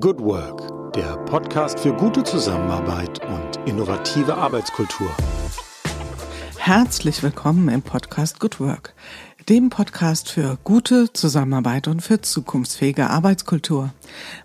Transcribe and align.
Good 0.00 0.20
Work, 0.20 0.94
der 0.94 1.18
Podcast 1.26 1.78
für 1.78 1.92
gute 1.92 2.24
Zusammenarbeit 2.24 3.20
und 3.26 3.68
innovative 3.68 4.34
Arbeitskultur. 4.34 5.10
Herzlich 6.56 7.22
willkommen 7.22 7.68
im 7.68 7.82
Podcast 7.82 8.40
Good 8.40 8.58
Work, 8.58 8.94
dem 9.50 9.68
Podcast 9.68 10.30
für 10.30 10.56
gute 10.64 11.12
Zusammenarbeit 11.12 11.88
und 11.88 12.00
für 12.00 12.22
zukunftsfähige 12.22 13.10
Arbeitskultur. 13.10 13.92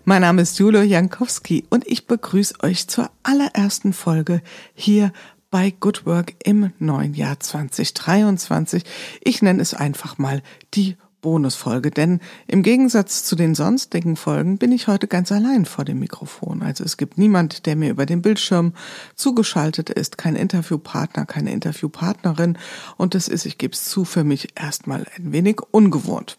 Mein 0.04 0.20
Name 0.20 0.42
ist 0.42 0.58
Julia 0.58 0.82
Jankowski 0.82 1.64
und 1.70 1.86
ich 1.86 2.06
begrüße 2.06 2.56
euch 2.62 2.86
zur 2.86 3.10
allerersten 3.22 3.94
Folge 3.94 4.42
hier 4.74 5.14
bei 5.50 5.70
Good 5.70 6.04
Work 6.04 6.34
im 6.44 6.74
neuen 6.78 7.14
Jahr 7.14 7.40
2023. 7.40 8.84
Ich 9.22 9.40
nenne 9.40 9.62
es 9.62 9.72
einfach 9.72 10.18
mal 10.18 10.42
die 10.74 10.98
Bonusfolge, 11.20 11.90
denn 11.90 12.20
im 12.46 12.62
Gegensatz 12.62 13.24
zu 13.24 13.36
den 13.36 13.54
sonstigen 13.54 14.16
Folgen 14.16 14.58
bin 14.58 14.72
ich 14.72 14.88
heute 14.88 15.08
ganz 15.08 15.32
allein 15.32 15.64
vor 15.64 15.84
dem 15.84 15.98
Mikrofon. 15.98 16.62
Also 16.62 16.84
es 16.84 16.96
gibt 16.96 17.18
niemand, 17.18 17.66
der 17.66 17.76
mir 17.76 17.90
über 17.90 18.06
den 18.06 18.22
Bildschirm 18.22 18.72
zugeschaltet 19.14 19.90
ist, 19.90 20.18
kein 20.18 20.36
Interviewpartner, 20.36 21.26
keine 21.26 21.52
Interviewpartnerin 21.52 22.58
und 22.96 23.14
das 23.14 23.28
ist, 23.28 23.46
ich 23.46 23.58
gebe 23.58 23.74
es 23.74 23.84
zu, 23.84 24.04
für 24.04 24.24
mich 24.24 24.58
erstmal 24.58 25.06
ein 25.16 25.32
wenig 25.32 25.60
ungewohnt. 25.70 26.38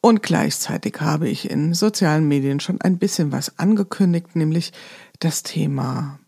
Und 0.00 0.22
gleichzeitig 0.22 1.00
habe 1.00 1.30
ich 1.30 1.50
in 1.50 1.72
sozialen 1.72 2.28
Medien 2.28 2.60
schon 2.60 2.80
ein 2.80 2.98
bisschen 2.98 3.32
was 3.32 3.58
angekündigt, 3.58 4.36
nämlich 4.36 4.72
das 5.18 5.42
Thema 5.42 6.18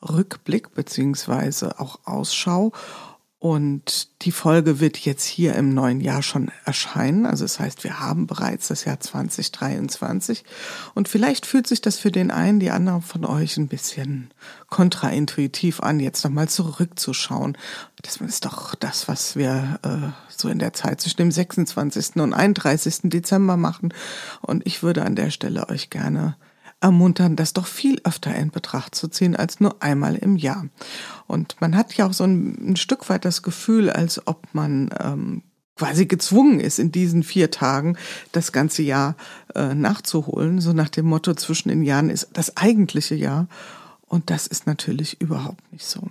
Rückblick 0.00 0.74
beziehungsweise 0.74 1.80
auch 1.80 1.98
Ausschau 2.04 2.72
und 3.38 4.22
die 4.22 4.32
Folge 4.32 4.80
wird 4.80 4.96
jetzt 4.96 5.24
hier 5.24 5.54
im 5.56 5.74
neuen 5.74 6.00
Jahr 6.00 6.22
schon 6.22 6.50
erscheinen. 6.64 7.26
Also 7.26 7.44
das 7.44 7.60
heißt, 7.60 7.84
wir 7.84 8.00
haben 8.00 8.26
bereits 8.26 8.68
das 8.68 8.86
Jahr 8.86 8.98
2023. 8.98 10.42
Und 10.94 11.08
vielleicht 11.08 11.44
fühlt 11.44 11.66
sich 11.66 11.82
das 11.82 11.98
für 11.98 12.10
den 12.10 12.30
einen, 12.30 12.60
die 12.60 12.70
anderen 12.70 13.02
von 13.02 13.26
euch 13.26 13.58
ein 13.58 13.68
bisschen 13.68 14.32
kontraintuitiv 14.70 15.80
an, 15.80 16.00
jetzt 16.00 16.24
nochmal 16.24 16.48
zurückzuschauen. 16.48 17.58
Das 18.00 18.16
ist 18.16 18.46
doch 18.46 18.74
das, 18.74 19.06
was 19.06 19.36
wir 19.36 19.80
äh, 19.82 20.12
so 20.34 20.48
in 20.48 20.58
der 20.58 20.72
Zeit 20.72 21.02
zwischen 21.02 21.18
dem 21.18 21.30
26. 21.30 22.16
und 22.16 22.32
31. 22.32 23.00
Dezember 23.04 23.58
machen. 23.58 23.92
Und 24.40 24.66
ich 24.66 24.82
würde 24.82 25.04
an 25.04 25.14
der 25.14 25.30
Stelle 25.30 25.68
euch 25.68 25.90
gerne 25.90 26.36
ermuntern, 26.80 27.36
das 27.36 27.52
doch 27.52 27.66
viel 27.66 28.00
öfter 28.04 28.34
in 28.34 28.50
Betracht 28.50 28.94
zu 28.94 29.08
ziehen 29.08 29.34
als 29.36 29.60
nur 29.60 29.82
einmal 29.82 30.14
im 30.14 30.36
Jahr. 30.36 30.66
Und 31.26 31.56
man 31.60 31.76
hat 31.76 31.94
ja 31.94 32.06
auch 32.06 32.12
so 32.12 32.24
ein, 32.24 32.72
ein 32.72 32.76
Stück 32.76 33.08
weit 33.08 33.24
das 33.24 33.42
Gefühl, 33.42 33.90
als 33.90 34.26
ob 34.26 34.46
man 34.52 34.90
ähm, 35.00 35.42
quasi 35.76 36.06
gezwungen 36.06 36.60
ist, 36.60 36.78
in 36.78 36.90
diesen 36.90 37.22
vier 37.22 37.50
Tagen 37.50 37.96
das 38.32 38.52
ganze 38.52 38.82
Jahr 38.82 39.16
äh, 39.54 39.74
nachzuholen. 39.74 40.60
So 40.60 40.72
nach 40.72 40.88
dem 40.88 41.06
Motto, 41.06 41.34
zwischen 41.34 41.68
den 41.68 41.82
Jahren 41.82 42.10
ist 42.10 42.28
das 42.32 42.56
eigentliche 42.56 43.14
Jahr. 43.14 43.48
Und 44.02 44.30
das 44.30 44.46
ist 44.46 44.66
natürlich 44.66 45.20
überhaupt 45.20 45.72
nicht 45.72 45.84
so. 45.84 46.02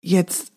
Jetzt 0.00 0.52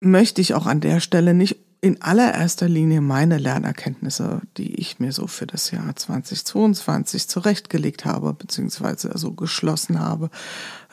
möchte 0.00 0.40
ich 0.40 0.54
auch 0.54 0.66
an 0.66 0.80
der 0.80 1.00
Stelle 1.00 1.34
nicht 1.34 1.56
in 1.86 2.02
allererster 2.02 2.68
Linie 2.68 3.00
meine 3.00 3.38
Lernerkenntnisse, 3.38 4.40
die 4.56 4.74
ich 4.74 4.98
mir 4.98 5.12
so 5.12 5.28
für 5.28 5.46
das 5.46 5.70
Jahr 5.70 5.94
2022 5.94 7.28
zurechtgelegt 7.28 8.04
habe, 8.04 8.34
beziehungsweise 8.34 9.12
also 9.12 9.32
geschlossen 9.32 10.00
habe, 10.00 10.30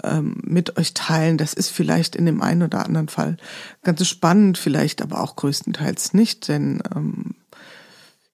ähm, 0.04 0.38
mit 0.44 0.78
euch 0.78 0.94
teilen. 0.94 1.40
Das 1.40 1.56
ist 1.56 1.70
vielleicht 1.70 2.16
in 2.16 2.28
dem 2.28 2.44
einen 2.44 2.62
oder 2.62 2.86
anderen 2.86 3.08
Fall 3.08 3.38
ganz 3.82 4.06
spannend, 4.08 4.60
vielleicht 4.60 5.02
aber 5.02 5.22
auch 5.22 5.36
größtenteils 5.36 6.14
nicht, 6.14 6.48
denn 6.48 6.84
ähm, 6.96 7.36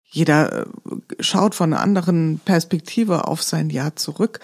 jeder 0.10 0.64
äh, 0.64 0.66
schaut 1.22 1.56
von 1.56 1.72
einer 1.72 1.82
anderen 1.82 2.40
Perspektive 2.44 3.28
auf 3.30 3.42
sein 3.42 3.70
Jahr 3.70 3.96
zurück. 3.96 4.42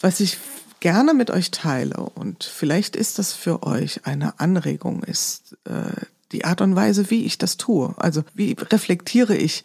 Was 0.00 0.18
ich 0.18 0.36
gerne 0.80 1.14
mit 1.14 1.30
euch 1.30 1.52
teile 1.52 1.98
und 1.98 2.42
vielleicht 2.42 2.96
ist 2.96 3.20
das 3.20 3.32
für 3.32 3.62
euch 3.62 4.04
eine 4.04 4.40
Anregung, 4.40 5.04
ist 5.04 5.56
äh, 5.64 5.92
die 6.32 6.44
Art 6.44 6.60
und 6.60 6.74
Weise, 6.74 7.10
wie 7.10 7.24
ich 7.24 7.38
das 7.38 7.56
tue. 7.56 7.94
Also 7.96 8.24
wie 8.34 8.56
reflektiere 8.58 9.36
ich 9.36 9.64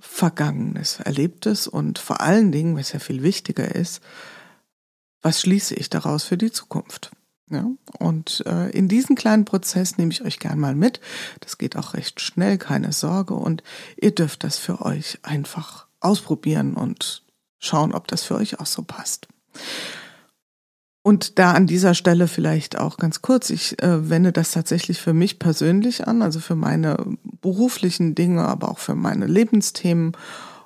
Vergangenes, 0.00 1.00
Erlebtes 1.00 1.66
und 1.66 1.98
vor 1.98 2.20
allen 2.20 2.52
Dingen, 2.52 2.76
was 2.76 2.92
ja 2.92 2.98
viel 2.98 3.22
wichtiger 3.22 3.74
ist, 3.74 4.00
was 5.22 5.40
schließe 5.40 5.74
ich 5.74 5.90
daraus 5.90 6.24
für 6.24 6.36
die 6.36 6.50
Zukunft? 6.50 7.12
Ja, 7.50 7.66
und 7.98 8.42
äh, 8.46 8.70
in 8.70 8.88
diesen 8.88 9.14
kleinen 9.14 9.44
Prozess 9.44 9.98
nehme 9.98 10.10
ich 10.10 10.22
euch 10.22 10.38
gern 10.38 10.58
mal 10.58 10.74
mit. 10.74 11.00
Das 11.40 11.58
geht 11.58 11.76
auch 11.76 11.92
recht 11.92 12.20
schnell, 12.20 12.56
keine 12.56 12.92
Sorge. 12.92 13.34
Und 13.34 13.62
ihr 14.00 14.14
dürft 14.14 14.42
das 14.42 14.56
für 14.56 14.80
euch 14.80 15.18
einfach 15.22 15.86
ausprobieren 16.00 16.74
und 16.74 17.22
schauen, 17.58 17.92
ob 17.92 18.08
das 18.08 18.22
für 18.22 18.36
euch 18.36 18.58
auch 18.58 18.66
so 18.66 18.82
passt. 18.82 19.28
Und 21.02 21.40
da 21.40 21.52
an 21.52 21.66
dieser 21.66 21.94
Stelle 21.94 22.28
vielleicht 22.28 22.78
auch 22.78 22.96
ganz 22.96 23.22
kurz, 23.22 23.50
ich 23.50 23.82
äh, 23.82 24.08
wende 24.08 24.30
das 24.30 24.52
tatsächlich 24.52 25.00
für 25.00 25.12
mich 25.12 25.40
persönlich 25.40 26.06
an, 26.06 26.22
also 26.22 26.38
für 26.38 26.54
meine 26.54 26.96
beruflichen 27.40 28.14
Dinge, 28.14 28.46
aber 28.46 28.70
auch 28.70 28.78
für 28.78 28.94
meine 28.94 29.26
Lebensthemen 29.26 30.12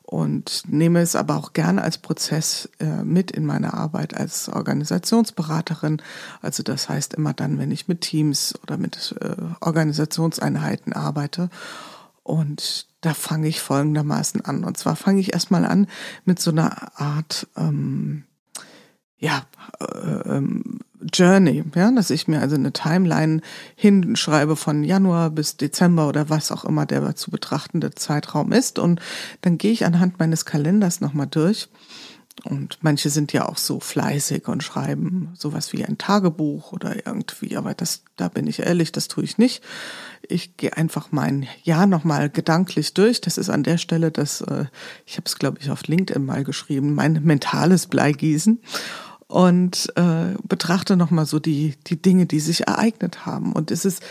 und 0.02 0.62
nehme 0.68 1.00
es 1.00 1.16
aber 1.16 1.36
auch 1.36 1.52
gerne 1.52 1.82
als 1.82 1.98
Prozess 1.98 2.68
äh, 2.78 3.02
mit 3.02 3.32
in 3.32 3.44
meine 3.44 3.74
Arbeit 3.74 4.14
als 4.14 4.48
Organisationsberaterin. 4.48 6.00
Also 6.42 6.62
das 6.62 6.88
heißt 6.88 7.14
immer 7.14 7.32
dann, 7.32 7.58
wenn 7.58 7.72
ich 7.72 7.88
mit 7.88 8.02
Teams 8.02 8.54
oder 8.62 8.76
mit 8.76 9.16
äh, 9.20 9.34
Organisationseinheiten 9.60 10.92
arbeite. 10.92 11.50
Und 12.22 12.86
da 13.00 13.14
fange 13.14 13.48
ich 13.48 13.60
folgendermaßen 13.60 14.44
an. 14.44 14.64
Und 14.64 14.76
zwar 14.76 14.96
fange 14.96 15.20
ich 15.20 15.32
erstmal 15.32 15.64
an 15.64 15.88
mit 16.24 16.40
so 16.40 16.50
einer 16.50 17.00
Art 17.00 17.48
ähm, 17.56 18.24
ja, 19.18 19.46
äh, 19.80 20.36
ähm, 20.36 20.80
Journey, 21.12 21.64
ja, 21.74 21.90
dass 21.92 22.10
ich 22.10 22.26
mir 22.26 22.40
also 22.40 22.56
eine 22.56 22.72
Timeline 22.72 23.40
hinschreibe 23.74 24.56
von 24.56 24.82
Januar 24.82 25.30
bis 25.30 25.56
Dezember 25.56 26.08
oder 26.08 26.30
was 26.30 26.50
auch 26.50 26.64
immer 26.64 26.86
der 26.86 27.14
zu 27.14 27.30
betrachtende 27.30 27.94
Zeitraum 27.94 28.52
ist. 28.52 28.78
Und 28.78 29.00
dann 29.42 29.58
gehe 29.58 29.72
ich 29.72 29.84
anhand 29.84 30.18
meines 30.18 30.44
Kalenders 30.44 31.00
nochmal 31.00 31.26
durch. 31.26 31.68
Und 32.44 32.78
manche 32.82 33.08
sind 33.08 33.32
ja 33.32 33.48
auch 33.48 33.56
so 33.56 33.80
fleißig 33.80 34.46
und 34.46 34.62
schreiben 34.62 35.30
sowas 35.34 35.72
wie 35.72 35.84
ein 35.84 35.96
Tagebuch 35.96 36.72
oder 36.72 37.06
irgendwie, 37.06 37.56
aber 37.56 37.72
das, 37.72 38.02
da 38.16 38.28
bin 38.28 38.46
ich 38.46 38.60
ehrlich, 38.60 38.92
das 38.92 39.08
tue 39.08 39.24
ich 39.24 39.38
nicht. 39.38 39.64
Ich 40.28 40.56
gehe 40.58 40.76
einfach 40.76 41.08
mein 41.12 41.46
Jahr 41.62 41.86
nochmal 41.86 42.28
gedanklich 42.28 42.92
durch. 42.92 43.22
Das 43.22 43.38
ist 43.38 43.48
an 43.48 43.62
der 43.62 43.78
Stelle 43.78 44.10
das, 44.10 44.42
äh, 44.42 44.66
ich 45.06 45.16
habe 45.16 45.24
es, 45.24 45.38
glaube 45.38 45.58
ich, 45.60 45.70
auf 45.70 45.86
LinkedIn 45.86 46.24
mal 46.24 46.44
geschrieben, 46.44 46.94
mein 46.94 47.22
mentales 47.24 47.86
Bleigießen 47.86 48.60
und 49.28 49.92
äh, 49.96 50.34
betrachte 50.46 50.96
nochmal 50.96 51.26
so 51.26 51.38
die, 51.38 51.74
die 51.86 52.00
Dinge, 52.00 52.26
die 52.26 52.40
sich 52.40 52.66
ereignet 52.66 53.26
haben. 53.26 53.52
Und 53.52 53.70
es 53.70 53.84
ist 53.84 54.02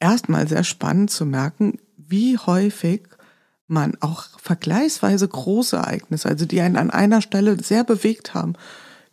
erstmal 0.00 0.48
sehr 0.48 0.64
spannend 0.64 1.10
zu 1.10 1.24
merken, 1.24 1.78
wie 1.96 2.36
häufig 2.38 3.02
man 3.66 3.96
auch 4.00 4.24
vergleichsweise 4.38 5.28
große 5.28 5.76
Ereignisse, 5.76 6.28
also 6.28 6.44
die 6.44 6.60
einen 6.60 6.76
an 6.76 6.90
einer 6.90 7.22
Stelle 7.22 7.62
sehr 7.62 7.84
bewegt 7.84 8.34
haben, 8.34 8.54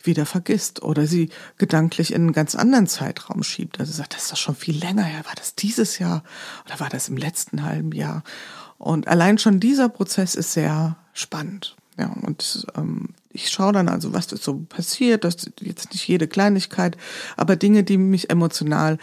wieder 0.04 0.26
vergisst 0.26 0.82
oder 0.82 1.06
sie 1.06 1.30
gedanklich 1.58 2.14
in 2.14 2.24
einen 2.24 2.34
ganz 2.34 2.56
anderen 2.56 2.88
Zeitraum 2.88 3.44
schiebt. 3.44 3.80
Also 3.80 3.94
sagt, 3.94 4.16
das 4.16 4.24
ist 4.24 4.32
doch 4.32 4.38
schon 4.38 4.56
viel 4.56 4.78
länger 4.78 5.04
her. 5.04 5.26
War 5.26 5.36
das 5.36 5.56
dieses 5.56 6.00
Jahr 6.00 6.24
oder 6.66 6.80
war 6.80 6.90
das 6.90 7.10
im 7.10 7.18
letzten 7.18 7.64
halben 7.64 7.92
Jahr? 7.92 8.24
Und 8.78 9.08
allein 9.08 9.38
schon 9.38 9.60
dieser 9.60 9.90
Prozess 9.90 10.36
ist 10.36 10.54
sehr 10.54 10.98
spannend. 11.14 11.77
Ja, 11.98 12.16
und 12.22 12.68
ähm, 12.76 13.10
ich 13.32 13.50
schaue 13.50 13.74
dann 13.74 13.90
also, 13.90 14.14
was 14.14 14.32
ist 14.32 14.44
so 14.44 14.60
passiert, 14.70 15.24
das 15.24 15.36
ist 15.36 15.62
jetzt 15.62 15.92
nicht 15.92 16.08
jede 16.08 16.28
Kleinigkeit, 16.28 16.98
aber 17.36 17.56
Dinge, 17.56 17.84
die 17.84 17.98
mich 17.98 18.30
emotional 18.30 18.98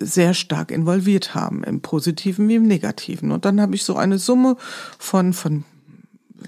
sehr 0.00 0.34
stark 0.34 0.70
involviert 0.70 1.34
haben, 1.34 1.64
im 1.64 1.80
Positiven 1.80 2.48
wie 2.48 2.54
im 2.56 2.66
Negativen. 2.66 3.30
Und 3.30 3.44
dann 3.44 3.60
habe 3.60 3.74
ich 3.74 3.84
so 3.84 3.96
eine 3.96 4.18
Summe 4.18 4.56
von, 4.98 5.32
von 5.32 5.64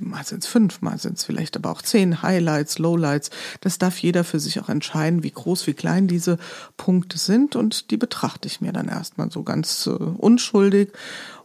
mal 0.01 0.25
sind 0.25 0.43
es 0.43 0.49
fünf, 0.49 0.83
mal 0.83 0.99
sind 0.99 1.19
es 1.19 1.25
vielleicht 1.25 1.57
aber 1.57 1.71
auch 1.71 1.83
zehn 1.83 2.23
Highlights, 2.23 2.79
Lowlights. 2.79 3.31
Das 3.61 3.79
darf 3.79 3.99
jeder 3.99 4.25
für 4.25 4.41
sich 4.41 4.61
auch 4.61 4.69
entscheiden, 4.69 5.23
wie 5.23 5.31
groß, 5.31 5.67
wie 5.67 5.75
klein 5.75 6.09
diese 6.09 6.39
Punkte 6.77 7.19
sind. 7.19 7.57
Und 7.57 7.91
die 7.91 7.97
betrachte 7.97 8.49
ich 8.49 8.61
mir 8.61 8.73
dann 8.73 8.89
erstmal 8.89 9.31
so 9.31 9.43
ganz 9.43 9.87
äh, 9.87 9.91
unschuldig. 9.91 10.91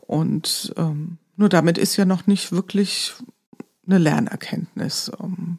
Und 0.02 0.74
ähm, 0.78 1.18
nur 1.36 1.50
damit 1.50 1.78
ist 1.78 1.96
ja 1.98 2.06
noch 2.06 2.28
nicht 2.28 2.52
wirklich 2.52 3.14
eine 3.90 4.00
Lernerkenntnis 4.00 5.10
um, 5.10 5.58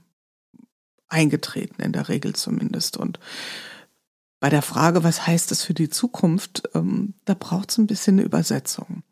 eingetreten, 1.08 1.82
in 1.82 1.92
der 1.92 2.08
Regel 2.08 2.34
zumindest. 2.34 2.96
Und 2.96 3.18
bei 4.38 4.48
der 4.48 4.62
Frage, 4.62 5.04
was 5.04 5.26
heißt 5.26 5.50
das 5.50 5.62
für 5.62 5.74
die 5.74 5.90
Zukunft, 5.90 6.62
ähm, 6.74 7.14
da 7.24 7.34
braucht 7.34 7.70
es 7.70 7.78
ein 7.78 7.86
bisschen 7.86 8.14
eine 8.14 8.26
Übersetzung. 8.26 9.02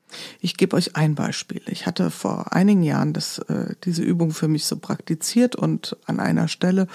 Ich 0.40 0.56
gebe 0.56 0.74
euch 0.74 0.96
ein 0.96 1.14
Beispiel. 1.14 1.60
Ich 1.66 1.86
hatte 1.86 2.10
vor 2.10 2.54
einigen 2.54 2.82
Jahren 2.82 3.12
das, 3.12 3.38
äh, 3.40 3.74
diese 3.84 4.02
Übung 4.02 4.30
für 4.30 4.48
mich 4.48 4.64
so 4.64 4.78
praktiziert 4.78 5.54
und 5.54 5.96
an 6.06 6.18
einer 6.18 6.48
Stelle 6.48 6.86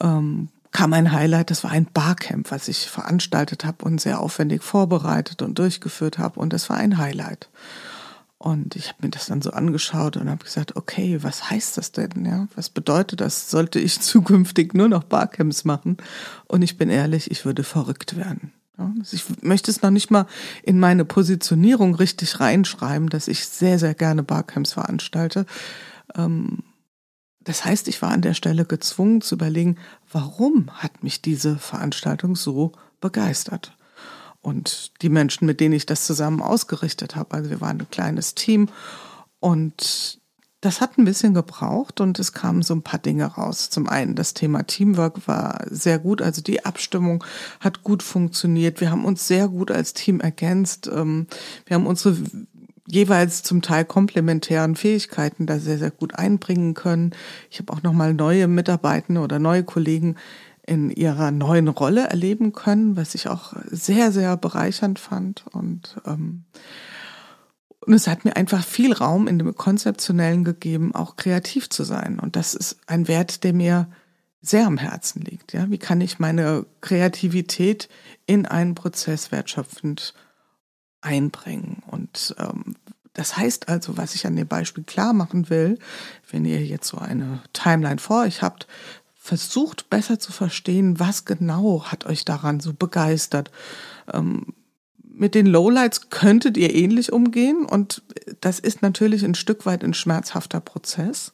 ähm, 0.00 0.50
kam 0.70 0.92
ein 0.92 1.12
Highlight, 1.12 1.50
das 1.50 1.64
war 1.64 1.70
ein 1.70 1.86
Barcamp, 1.86 2.50
was 2.50 2.68
ich 2.68 2.90
veranstaltet 2.90 3.64
habe 3.64 3.82
und 3.86 3.98
sehr 3.98 4.20
aufwendig 4.20 4.62
vorbereitet 4.62 5.40
und 5.40 5.58
durchgeführt 5.58 6.18
habe 6.18 6.38
und 6.38 6.52
das 6.52 6.68
war 6.68 6.76
ein 6.76 6.98
Highlight. 6.98 7.48
Und 8.38 8.76
ich 8.76 8.88
habe 8.88 8.98
mir 9.02 9.10
das 9.10 9.26
dann 9.26 9.40
so 9.40 9.50
angeschaut 9.50 10.16
und 10.16 10.28
habe 10.28 10.44
gesagt, 10.44 10.76
okay, 10.76 11.22
was 11.22 11.50
heißt 11.50 11.78
das 11.78 11.92
denn? 11.92 12.26
Ja, 12.26 12.48
was 12.54 12.68
bedeutet 12.68 13.20
das? 13.20 13.50
Sollte 13.50 13.80
ich 13.80 14.00
zukünftig 14.00 14.74
nur 14.74 14.88
noch 14.88 15.04
Barcamps 15.04 15.64
machen? 15.64 15.96
Und 16.46 16.62
ich 16.62 16.76
bin 16.76 16.90
ehrlich, 16.90 17.30
ich 17.30 17.44
würde 17.44 17.64
verrückt 17.64 18.16
werden. 18.16 18.52
Ja, 18.78 18.92
ich 19.10 19.24
möchte 19.42 19.70
es 19.70 19.80
noch 19.80 19.90
nicht 19.90 20.10
mal 20.10 20.26
in 20.62 20.78
meine 20.78 21.06
Positionierung 21.06 21.94
richtig 21.94 22.40
reinschreiben, 22.40 23.08
dass 23.08 23.26
ich 23.26 23.46
sehr, 23.46 23.78
sehr 23.78 23.94
gerne 23.94 24.22
Barcamps 24.22 24.74
veranstalte. 24.74 25.46
Ähm, 26.14 26.62
das 27.40 27.64
heißt, 27.64 27.88
ich 27.88 28.02
war 28.02 28.10
an 28.10 28.22
der 28.22 28.34
Stelle 28.34 28.64
gezwungen 28.64 29.22
zu 29.22 29.36
überlegen, 29.36 29.76
warum 30.10 30.68
hat 30.82 31.02
mich 31.02 31.22
diese 31.22 31.56
Veranstaltung 31.56 32.36
so 32.36 32.72
begeistert? 33.00 33.75
Und 34.46 34.92
die 35.02 35.08
Menschen, 35.08 35.44
mit 35.44 35.58
denen 35.58 35.74
ich 35.74 35.86
das 35.86 36.06
zusammen 36.06 36.40
ausgerichtet 36.40 37.16
habe. 37.16 37.34
Also 37.34 37.50
wir 37.50 37.60
waren 37.60 37.80
ein 37.80 37.90
kleines 37.90 38.36
Team 38.36 38.68
und 39.40 40.20
das 40.60 40.80
hat 40.80 40.98
ein 40.98 41.04
bisschen 41.04 41.34
gebraucht 41.34 42.00
und 42.00 42.20
es 42.20 42.32
kamen 42.32 42.62
so 42.62 42.72
ein 42.72 42.82
paar 42.82 43.00
Dinge 43.00 43.24
raus. 43.26 43.70
Zum 43.70 43.88
einen, 43.88 44.14
das 44.14 44.34
Thema 44.34 44.62
Teamwork 44.62 45.26
war 45.26 45.66
sehr 45.68 45.98
gut, 45.98 46.22
also 46.22 46.42
die 46.42 46.64
Abstimmung 46.64 47.24
hat 47.58 47.82
gut 47.82 48.04
funktioniert. 48.04 48.80
Wir 48.80 48.92
haben 48.92 49.04
uns 49.04 49.26
sehr 49.26 49.48
gut 49.48 49.72
als 49.72 49.94
Team 49.94 50.20
ergänzt. 50.20 50.88
Ähm, 50.94 51.26
wir 51.66 51.74
haben 51.74 51.86
unsere 51.88 52.16
jeweils 52.86 53.42
zum 53.42 53.62
Teil 53.62 53.84
komplementären 53.84 54.76
Fähigkeiten 54.76 55.46
da 55.46 55.58
sehr, 55.58 55.78
sehr 55.78 55.90
gut 55.90 56.14
einbringen 56.14 56.74
können. 56.74 57.16
Ich 57.50 57.58
habe 57.58 57.72
auch 57.72 57.82
nochmal 57.82 58.14
neue 58.14 58.46
Mitarbeitende 58.46 59.22
oder 59.22 59.40
neue 59.40 59.64
Kollegen 59.64 60.14
in 60.66 60.90
ihrer 60.90 61.30
neuen 61.30 61.68
Rolle 61.68 62.08
erleben 62.08 62.52
können, 62.52 62.96
was 62.96 63.14
ich 63.14 63.28
auch 63.28 63.54
sehr, 63.70 64.12
sehr 64.12 64.36
bereichernd 64.36 64.98
fand. 64.98 65.44
Und, 65.52 65.96
ähm, 66.04 66.44
und 67.80 67.94
es 67.94 68.08
hat 68.08 68.24
mir 68.24 68.36
einfach 68.36 68.64
viel 68.64 68.92
Raum 68.92 69.28
in 69.28 69.38
dem 69.38 69.54
Konzeptionellen 69.54 70.42
gegeben, 70.44 70.94
auch 70.94 71.16
kreativ 71.16 71.70
zu 71.70 71.84
sein. 71.84 72.18
Und 72.18 72.34
das 72.34 72.54
ist 72.54 72.78
ein 72.86 73.06
Wert, 73.06 73.44
der 73.44 73.52
mir 73.52 73.88
sehr 74.42 74.66
am 74.66 74.78
Herzen 74.78 75.22
liegt. 75.22 75.52
Ja, 75.52 75.70
wie 75.70 75.78
kann 75.78 76.00
ich 76.00 76.18
meine 76.18 76.66
Kreativität 76.80 77.88
in 78.26 78.46
einen 78.46 78.74
Prozess 78.74 79.30
wertschöpfend 79.30 80.14
einbringen? 81.00 81.82
Und 81.86 82.34
ähm, 82.38 82.74
das 83.12 83.36
heißt 83.36 83.68
also, 83.68 83.96
was 83.96 84.14
ich 84.14 84.26
an 84.26 84.36
dem 84.36 84.46
Beispiel 84.46 84.84
klar 84.84 85.12
machen 85.12 85.48
will, 85.48 85.78
wenn 86.30 86.44
ihr 86.44 86.64
jetzt 86.64 86.88
so 86.88 86.98
eine 86.98 87.42
Timeline 87.52 87.98
vor 87.98 88.24
euch 88.24 88.42
habt, 88.42 88.66
versucht 89.26 89.90
besser 89.90 90.18
zu 90.18 90.32
verstehen, 90.32 91.00
was 91.00 91.24
genau 91.24 91.84
hat 91.84 92.06
euch 92.06 92.24
daran 92.24 92.60
so 92.60 92.72
begeistert. 92.72 93.50
Ähm, 94.12 94.54
mit 95.02 95.34
den 95.34 95.46
Lowlights 95.46 96.10
könntet 96.10 96.56
ihr 96.56 96.74
ähnlich 96.74 97.12
umgehen 97.12 97.64
und 97.64 98.02
das 98.40 98.60
ist 98.60 98.82
natürlich 98.82 99.24
ein 99.24 99.34
Stück 99.34 99.66
weit 99.66 99.82
ein 99.82 99.94
schmerzhafter 99.94 100.60
Prozess. 100.60 101.32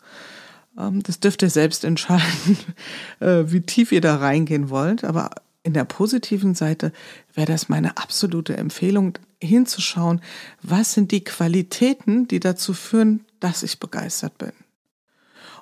Ähm, 0.78 1.02
das 1.02 1.20
dürft 1.20 1.42
ihr 1.42 1.50
selbst 1.50 1.84
entscheiden, 1.84 2.56
äh, 3.20 3.44
wie 3.46 3.60
tief 3.60 3.92
ihr 3.92 4.00
da 4.00 4.16
reingehen 4.16 4.70
wollt. 4.70 5.04
Aber 5.04 5.30
in 5.62 5.74
der 5.74 5.84
positiven 5.84 6.54
Seite 6.54 6.92
wäre 7.34 7.52
das 7.52 7.68
meine 7.68 7.98
absolute 7.98 8.56
Empfehlung, 8.56 9.18
hinzuschauen, 9.42 10.22
was 10.62 10.94
sind 10.94 11.10
die 11.10 11.24
Qualitäten, 11.24 12.28
die 12.28 12.38
dazu 12.38 12.72
führen, 12.74 13.24
dass 13.40 13.64
ich 13.64 13.80
begeistert 13.80 14.38
bin. 14.38 14.52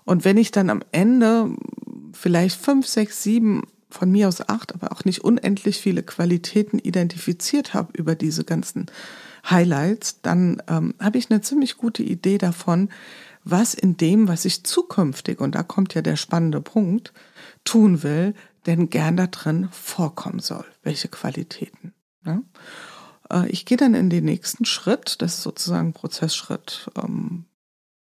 Und 0.05 0.25
wenn 0.25 0.37
ich 0.37 0.50
dann 0.50 0.69
am 0.69 0.82
Ende 0.93 1.50
vielleicht 2.12 2.60
fünf, 2.60 2.86
sechs, 2.86 3.22
sieben, 3.22 3.62
von 3.90 4.10
mir 4.10 4.28
aus 4.28 4.48
acht, 4.48 4.72
aber 4.74 4.92
auch 4.92 5.04
nicht 5.04 5.24
unendlich 5.24 5.80
viele 5.80 6.02
Qualitäten 6.02 6.78
identifiziert 6.78 7.74
habe 7.74 7.92
über 7.94 8.14
diese 8.14 8.44
ganzen 8.44 8.86
Highlights, 9.48 10.20
dann 10.22 10.62
ähm, 10.68 10.94
habe 11.00 11.18
ich 11.18 11.30
eine 11.30 11.40
ziemlich 11.40 11.76
gute 11.76 12.02
Idee 12.02 12.38
davon, 12.38 12.90
was 13.42 13.74
in 13.74 13.96
dem, 13.96 14.28
was 14.28 14.44
ich 14.44 14.64
zukünftig, 14.64 15.40
und 15.40 15.54
da 15.54 15.62
kommt 15.62 15.94
ja 15.94 16.02
der 16.02 16.16
spannende 16.16 16.60
Punkt, 16.60 17.12
tun 17.64 18.02
will, 18.02 18.34
denn 18.66 18.90
gern 18.90 19.16
da 19.16 19.26
drin 19.26 19.68
vorkommen 19.72 20.40
soll. 20.40 20.66
Welche 20.82 21.08
Qualitäten. 21.08 21.94
Ja? 22.24 22.42
Äh, 23.30 23.48
ich 23.48 23.64
gehe 23.64 23.78
dann 23.78 23.94
in 23.94 24.10
den 24.10 24.24
nächsten 24.24 24.66
Schritt, 24.66 25.16
das 25.22 25.36
ist 25.36 25.42
sozusagen 25.42 25.94
Prozessschritt 25.94 26.90
ähm, 27.02 27.46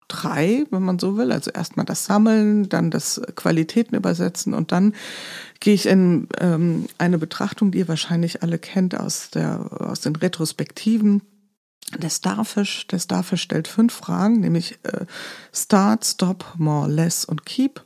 drei, 0.09 0.65
wenn 0.71 0.83
man 0.83 0.99
so 0.99 1.17
will. 1.17 1.33
Also 1.33 1.51
erstmal 1.51 1.87
das 1.87 2.05
Sammeln, 2.05 2.69
dann 2.69 2.91
das 2.91 3.21
Qualitäten 3.35 3.97
übersetzen 3.97 4.55
und 4.55 4.73
dann 4.73 4.95
gehe 5.61 5.75
ich 5.75 5.87
in 5.87 6.29
ähm, 6.41 6.87
eine 6.99 7.19
Betrachtung, 7.19 7.71
die 7.71 7.79
ihr 7.79 7.89
wahrscheinlich 7.89 8.43
alle 8.43 8.59
kennt 8.59 8.99
aus, 8.99 9.31
der, 9.31 9.81
aus 9.81 10.01
den 10.01 10.17
Retrospektiven. 10.17 11.23
Der 11.97 12.11
Starfish, 12.11 12.87
der 12.89 12.99
Starfish 12.99 13.43
stellt 13.43 13.69
fünf 13.69 13.95
Fragen, 13.95 14.41
nämlich 14.41 14.79
äh, 14.83 15.07
Start, 15.53 16.05
Stop, 16.05 16.45
More, 16.57 16.89
Less 16.91 17.25
und 17.25 17.47
Keep. 17.47 17.83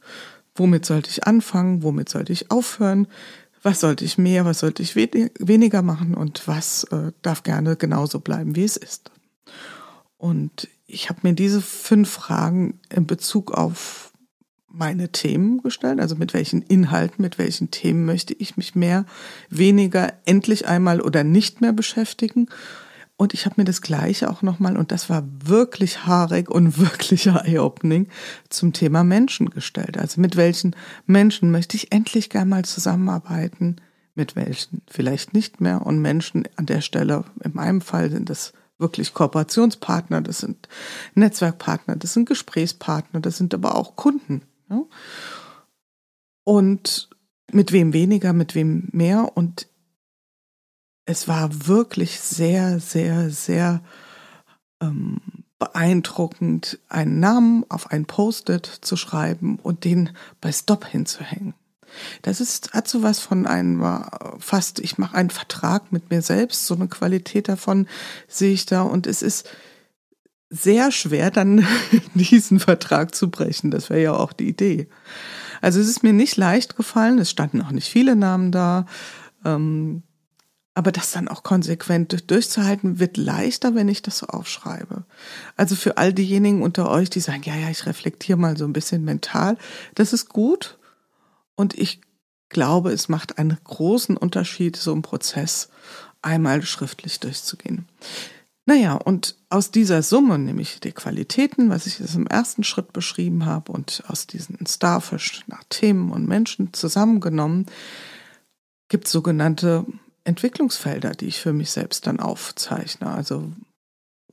Womit 0.55 0.87
sollte 0.87 1.11
ich 1.11 1.27
anfangen? 1.27 1.83
Womit 1.83 2.09
sollte 2.09 2.33
ich 2.33 2.51
aufhören? 2.51 3.07
Was 3.63 3.81
sollte 3.81 4.05
ich 4.05 4.17
mehr? 4.17 4.47
Was 4.47 4.61
sollte 4.61 4.83
ich 4.83 4.97
weniger 4.97 5.83
machen? 5.83 6.15
Und 6.15 6.49
was 6.49 6.85
äh, 6.85 7.13
darf 7.23 7.43
gerne 7.43 7.77
genauso 7.77 8.21
bleiben, 8.21 8.57
wie 8.57 8.65
es 8.65 8.77
ist? 8.79 9.11
Und 10.21 10.69
ich 10.87 11.09
habe 11.09 11.21
mir 11.23 11.33
diese 11.33 11.63
fünf 11.63 12.11
Fragen 12.11 12.79
in 12.95 13.07
Bezug 13.07 13.53
auf 13.53 14.13
meine 14.69 15.11
Themen 15.11 15.63
gestellt, 15.63 15.99
also 15.99 16.15
mit 16.15 16.35
welchen 16.35 16.61
Inhalten, 16.61 17.23
mit 17.23 17.39
welchen 17.39 17.71
Themen 17.71 18.05
möchte 18.05 18.35
ich 18.35 18.59
mich 18.59 18.75
mehr, 18.75 19.07
weniger, 19.49 20.13
endlich 20.27 20.69
einmal 20.69 21.01
oder 21.01 21.25
nicht 21.25 21.63
mehr 21.63 21.73
beschäftigen. 21.73 22.49
Und 23.17 23.33
ich 23.33 23.47
habe 23.47 23.55
mir 23.57 23.65
das 23.65 23.81
gleiche 23.81 24.29
auch 24.29 24.43
nochmal, 24.43 24.77
und 24.77 24.93
das 24.93 25.09
war 25.09 25.25
wirklich 25.43 26.05
haarig 26.05 26.51
und 26.51 26.79
wirklicher 26.79 27.47
Eye-Opening, 27.47 28.09
zum 28.51 28.75
Thema 28.75 29.03
Menschen 29.03 29.49
gestellt. 29.49 29.97
Also 29.97 30.21
mit 30.21 30.37
welchen 30.37 30.77
Menschen 31.07 31.51
möchte 31.51 31.79
ich 31.79 31.93
endlich 31.93 32.29
gern 32.29 32.51
mal 32.51 32.67
zusammenarbeiten, 32.67 33.77
mit 34.15 34.37
welchen 34.37 34.83
vielleicht 34.87 35.33
nicht 35.33 35.63
mehr. 35.63 35.87
Und 35.87 36.03
Menschen 36.03 36.47
an 36.57 36.67
der 36.67 36.83
Stelle, 36.83 37.25
in 37.43 37.55
meinem 37.55 37.81
Fall 37.81 38.11
sind 38.11 38.29
das 38.29 38.53
wirklich 38.81 39.15
Kooperationspartner, 39.15 40.21
das 40.21 40.39
sind 40.39 40.69
Netzwerkpartner, 41.15 41.97
das 41.97 42.15
sind 42.15 42.29
Gesprächspartner, 42.29 43.21
das 43.21 43.37
sind 43.37 43.55
aber 43.55 43.77
auch 43.77 43.97
Kunden. 43.97 44.43
Ja? 44.69 44.83
Und 46.45 47.09
mit 47.53 47.73
wem 47.73 47.93
weniger, 47.93 48.33
mit 48.33 48.55
wem 48.55 48.89
mehr. 48.93 49.37
Und 49.37 49.69
es 51.05 51.29
war 51.29 51.67
wirklich 51.67 52.21
sehr, 52.21 52.81
sehr, 52.81 53.31
sehr 53.31 53.83
ähm, 54.81 55.21
beeindruckend, 55.59 56.79
einen 56.89 57.21
Namen 57.21 57.65
auf 57.69 57.91
ein 57.91 58.07
Post-it 58.07 58.67
zu 58.67 58.97
schreiben 58.97 59.59
und 59.59 59.85
den 59.85 60.11
bei 60.41 60.53
Stop 60.53 60.87
hinzuhängen. 60.87 61.55
Das 62.23 62.41
ist, 62.41 62.73
hat 62.73 62.89
so 62.89 63.03
was 63.03 63.21
von 63.21 63.47
einem 63.47 63.83
äh, 63.83 64.01
fast, 64.39 64.81
ich 64.81 64.99
mache 64.99 65.17
einen 65.17 65.31
Vertrag 65.31 65.93
mit 65.93 66.11
mir 66.11 66.23
selbst, 66.23 66.67
so 66.67 66.75
eine 66.75 66.89
Qualität 66.89 67.49
davon 67.49 67.87
sehe 68.29 68.53
ich 68.53 68.67
da 68.67 68.83
und 68.83 69.07
es 69.07 69.23
ist 69.23 69.49
sehr 70.51 70.91
schwer, 70.91 71.31
dann 71.31 71.67
diesen 72.15 72.61
Vertrag 72.61 73.15
zu 73.15 73.31
brechen. 73.31 73.71
Das 73.71 73.89
wäre 73.89 74.03
ja 74.03 74.13
auch 74.15 74.33
die 74.33 74.49
Idee. 74.49 74.89
Also 75.61 75.81
es 75.81 75.89
ist 75.89 76.03
mir 76.03 76.13
nicht 76.13 76.37
leicht 76.37 76.77
gefallen, 76.77 77.19
es 77.19 77.31
standen 77.31 77.63
auch 77.63 77.71
nicht 77.71 77.89
viele 77.89 78.17
Namen 78.17 78.51
da. 78.51 78.87
Ähm, 79.45 80.03
aber 80.75 80.93
das 80.93 81.11
dann 81.11 81.29
auch 81.29 81.43
konsequent 81.43 82.31
durchzuhalten, 82.31 82.99
wird 82.99 83.17
leichter, 83.17 83.75
wenn 83.75 83.89
ich 83.89 84.03
das 84.03 84.19
so 84.19 84.27
aufschreibe. 84.27 85.05
Also 85.57 85.75
für 85.75 85.99
all 85.99 86.15
diejenigen 86.15 86.63
unter 86.63 86.89
euch, 86.89 87.11
die 87.11 87.21
sagen, 87.21 87.43
ja, 87.45 87.57
ja, 87.57 87.69
ich 87.71 87.87
reflektiere 87.87 88.39
mal 88.39 88.57
so 88.57 88.65
ein 88.65 88.73
bisschen 88.73 89.05
mental, 89.05 89.59
das 89.95 90.13
ist 90.13 90.29
gut. 90.29 90.79
Und 91.61 91.79
ich 91.79 92.01
glaube, 92.49 92.91
es 92.91 93.11
macht 93.11 93.37
einen 93.37 93.59
großen 93.65 94.17
Unterschied, 94.17 94.77
so 94.77 94.93
einen 94.93 95.03
Prozess 95.03 95.69
einmal 96.23 96.63
schriftlich 96.63 97.21
durchzugehen. 97.21 97.87
Naja, 98.65 98.95
und 98.95 99.37
aus 99.51 99.71
dieser 99.71 100.03
Summe, 100.03 100.39
nämlich 100.39 100.81
die 100.81 100.93
Qualitäten, 100.93 101.69
was 101.69 101.85
ich 101.85 101.99
jetzt 101.99 102.15
im 102.15 102.27
ersten 102.27 102.65
Schritt 102.65 102.95
beschrieben 102.95 103.45
habe, 103.45 103.73
und 103.73 104.03
aus 104.09 104.27
diesen 104.27 104.67
Starfish 104.67 105.45
nach 105.49 105.63
Themen 105.69 106.11
und 106.13 106.27
Menschen 106.27 106.73
zusammengenommen, 106.73 107.67
gibt 108.89 109.05
es 109.05 109.13
sogenannte 109.13 109.85
Entwicklungsfelder, 110.25 111.11
die 111.11 111.27
ich 111.27 111.41
für 111.41 111.53
mich 111.53 111.71
selbst 111.71 112.07
dann 112.07 112.21
aufzeichne. 112.21 113.11
Also, 113.11 113.53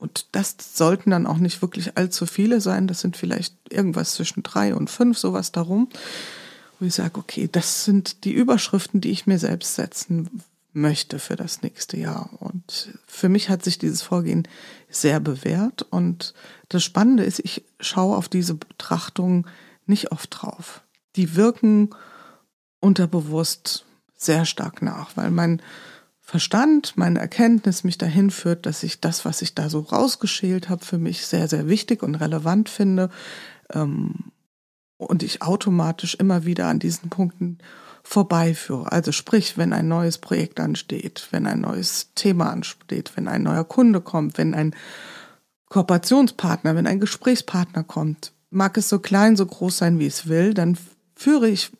und 0.00 0.28
das 0.32 0.56
sollten 0.72 1.10
dann 1.10 1.26
auch 1.26 1.38
nicht 1.38 1.60
wirklich 1.60 1.98
allzu 1.98 2.24
viele 2.24 2.62
sein. 2.62 2.86
Das 2.86 3.00
sind 3.00 3.18
vielleicht 3.18 3.54
irgendwas 3.68 4.14
zwischen 4.14 4.42
drei 4.42 4.74
und 4.74 4.88
fünf, 4.88 5.18
sowas 5.18 5.52
darum 5.52 5.90
wo 6.78 6.86
ich 6.86 6.94
sage, 6.94 7.18
okay, 7.18 7.48
das 7.50 7.84
sind 7.84 8.24
die 8.24 8.32
Überschriften, 8.32 9.00
die 9.00 9.10
ich 9.10 9.26
mir 9.26 9.38
selbst 9.38 9.74
setzen 9.74 10.42
möchte 10.72 11.18
für 11.18 11.36
das 11.36 11.62
nächste 11.62 11.96
Jahr. 11.96 12.30
Und 12.38 12.98
für 13.06 13.28
mich 13.28 13.48
hat 13.48 13.64
sich 13.64 13.78
dieses 13.78 14.02
Vorgehen 14.02 14.46
sehr 14.88 15.20
bewährt. 15.20 15.82
Und 15.82 16.34
das 16.68 16.84
Spannende 16.84 17.24
ist, 17.24 17.40
ich 17.40 17.64
schaue 17.80 18.16
auf 18.16 18.28
diese 18.28 18.54
Betrachtung 18.54 19.46
nicht 19.86 20.12
oft 20.12 20.28
drauf. 20.30 20.82
Die 21.16 21.34
wirken 21.34 21.90
unterbewusst 22.80 23.86
sehr 24.16 24.44
stark 24.44 24.82
nach, 24.82 25.16
weil 25.16 25.30
mein 25.30 25.62
Verstand, 26.20 26.96
meine 26.96 27.20
Erkenntnis 27.20 27.84
mich 27.84 27.96
dahin 27.96 28.30
führt, 28.30 28.66
dass 28.66 28.82
ich 28.82 29.00
das, 29.00 29.24
was 29.24 29.40
ich 29.40 29.54
da 29.54 29.70
so 29.70 29.80
rausgeschält 29.80 30.68
habe, 30.68 30.84
für 30.84 30.98
mich 30.98 31.26
sehr, 31.26 31.48
sehr 31.48 31.68
wichtig 31.68 32.02
und 32.02 32.16
relevant 32.16 32.68
finde. 32.68 33.08
Ähm, 33.72 34.30
und 34.98 35.22
ich 35.22 35.42
automatisch 35.42 36.14
immer 36.16 36.44
wieder 36.44 36.66
an 36.66 36.78
diesen 36.78 37.08
Punkten 37.08 37.58
vorbeiführe. 38.02 38.92
Also 38.92 39.12
sprich, 39.12 39.56
wenn 39.56 39.72
ein 39.72 39.88
neues 39.88 40.18
Projekt 40.18 40.60
ansteht, 40.60 41.28
wenn 41.30 41.46
ein 41.46 41.60
neues 41.60 42.10
Thema 42.14 42.50
ansteht, 42.50 43.12
wenn 43.16 43.28
ein 43.28 43.42
neuer 43.42 43.64
Kunde 43.64 44.00
kommt, 44.00 44.38
wenn 44.38 44.54
ein 44.54 44.74
Kooperationspartner, 45.68 46.74
wenn 46.74 46.86
ein 46.86 47.00
Gesprächspartner 47.00 47.84
kommt, 47.84 48.32
mag 48.50 48.76
es 48.76 48.88
so 48.88 48.98
klein, 48.98 49.36
so 49.36 49.46
groß 49.46 49.76
sein, 49.78 49.98
wie 49.98 50.06
es 50.06 50.26
will, 50.26 50.54
dann 50.54 50.78
führe 51.14 51.48
ich 51.48 51.70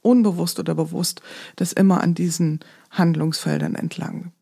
unbewusst 0.00 0.58
oder 0.58 0.74
bewusst 0.74 1.20
das 1.56 1.72
immer 1.72 2.02
an 2.02 2.14
diesen 2.14 2.60
Handlungsfeldern 2.90 3.74
entlang. 3.74 4.32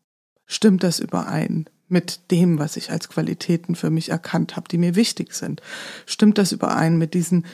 Stimmt 0.45 0.83
das 0.83 0.99
überein 0.99 1.65
mit 1.87 2.31
dem, 2.31 2.59
was 2.59 2.77
ich 2.77 2.91
als 2.91 3.09
Qualitäten 3.09 3.75
für 3.75 3.89
mich 3.89 4.09
erkannt 4.09 4.55
habe, 4.55 4.67
die 4.69 4.77
mir 4.77 4.95
wichtig 4.95 5.33
sind? 5.33 5.61
Stimmt 6.05 6.37
das 6.37 6.51
überein 6.51 6.97
mit 6.97 7.13
diesen 7.13 7.45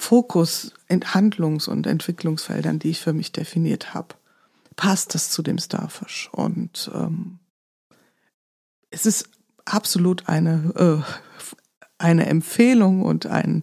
Fokus 0.00 0.72
in 0.86 1.12
Handlungs- 1.12 1.66
und 1.66 1.84
Entwicklungsfeldern, 1.86 2.78
die 2.78 2.90
ich 2.90 3.00
für 3.00 3.12
mich 3.12 3.32
definiert 3.32 3.94
habe? 3.94 4.14
Passt 4.76 5.12
das 5.12 5.28
zu 5.30 5.42
dem 5.42 5.58
Starfish? 5.58 6.30
Und 6.30 6.88
ähm, 6.94 7.40
es 8.90 9.06
ist 9.06 9.28
absolut 9.64 10.28
eine, 10.28 10.72
äh, 10.76 11.02
eine 11.98 12.26
Empfehlung 12.26 13.02
und 13.02 13.26
ein, 13.26 13.62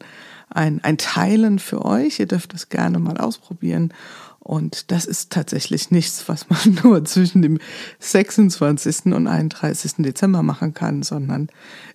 ein, 0.50 0.84
ein 0.84 0.98
Teilen 0.98 1.58
für 1.58 1.86
euch. 1.86 2.20
Ihr 2.20 2.28
dürft 2.28 2.54
es 2.54 2.68
gerne 2.68 3.00
mal 3.00 3.18
ausprobieren. 3.18 3.94
Und 4.40 4.92
das 4.92 5.06
ist 5.06 5.32
tatsächlich 5.32 5.90
nichts, 5.90 6.28
was 6.28 6.50
man 6.50 6.80
nur 6.84 7.06
zwischen 7.06 7.44
dem 7.44 7.60
26. 8.00 9.06
und 9.06 9.28
31. 9.28 9.94
Dezember 10.00 10.44
machen 10.44 10.74
kann, 10.74 11.02
sondern 11.02 11.48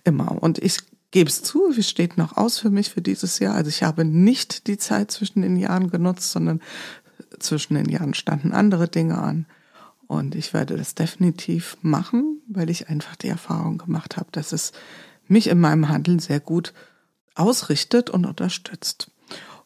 immer. 0.03 0.41
Und 0.41 0.57
ich 0.57 0.79
gebe 1.11 1.29
es 1.29 1.43
zu, 1.43 1.71
es 1.77 1.89
steht 1.89 2.17
noch 2.17 2.37
aus 2.37 2.59
für 2.59 2.69
mich 2.69 2.89
für 2.89 3.01
dieses 3.01 3.39
Jahr. 3.39 3.55
Also 3.55 3.69
ich 3.69 3.83
habe 3.83 4.05
nicht 4.05 4.67
die 4.67 4.77
Zeit 4.77 5.11
zwischen 5.11 5.41
den 5.41 5.57
Jahren 5.57 5.89
genutzt, 5.89 6.31
sondern 6.31 6.61
zwischen 7.39 7.75
den 7.75 7.89
Jahren 7.89 8.13
standen 8.13 8.53
andere 8.53 8.87
Dinge 8.87 9.17
an. 9.17 9.45
Und 10.07 10.35
ich 10.35 10.53
werde 10.53 10.75
das 10.75 10.95
definitiv 10.95 11.77
machen, 11.81 12.41
weil 12.47 12.69
ich 12.69 12.89
einfach 12.89 13.15
die 13.15 13.29
Erfahrung 13.29 13.77
gemacht 13.77 14.17
habe, 14.17 14.27
dass 14.31 14.51
es 14.51 14.73
mich 15.27 15.47
in 15.47 15.59
meinem 15.59 15.87
Handeln 15.87 16.19
sehr 16.19 16.39
gut 16.39 16.73
ausrichtet 17.35 18.09
und 18.09 18.25
unterstützt. 18.25 19.11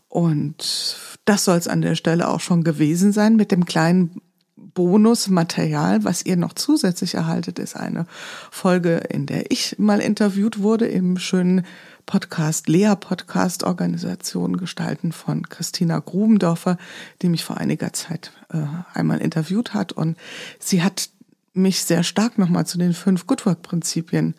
Und 0.07 0.97
das 1.25 1.45
soll 1.45 1.57
es 1.57 1.67
an 1.67 1.81
der 1.81 1.95
Stelle 1.95 2.27
auch 2.27 2.39
schon 2.39 2.63
gewesen 2.63 3.11
sein 3.11 3.35
mit 3.35 3.51
dem 3.51 3.65
kleinen 3.65 4.21
Bonusmaterial, 4.57 6.03
was 6.05 6.25
ihr 6.25 6.37
noch 6.37 6.53
zusätzlich 6.53 7.15
erhaltet, 7.15 7.59
ist 7.59 7.75
eine 7.75 8.05
Folge, 8.51 8.95
in 8.97 9.25
der 9.25 9.51
ich 9.51 9.77
mal 9.79 9.99
interviewt 9.99 10.61
wurde 10.61 10.87
im 10.87 11.17
schönen 11.17 11.65
Podcast, 12.05 12.69
Lea 12.69 12.93
Podcast 12.99 13.63
Organisation 13.63 14.57
gestalten 14.57 15.11
von 15.11 15.49
Christina 15.49 15.99
Grubendorfer, 15.99 16.77
die 17.21 17.29
mich 17.29 17.43
vor 17.43 17.57
einiger 17.57 17.91
Zeit 17.93 18.31
äh, 18.49 18.61
einmal 18.93 19.19
interviewt 19.19 19.73
hat. 19.73 19.91
Und 19.91 20.17
sie 20.59 20.83
hat 20.83 21.09
mich 21.53 21.83
sehr 21.83 22.03
stark 22.03 22.37
nochmal 22.37 22.65
zu 22.65 22.77
den 22.77 22.93
fünf 22.93 23.27
Good 23.27 23.45
Work 23.45 23.61
Prinzipien 23.61 24.35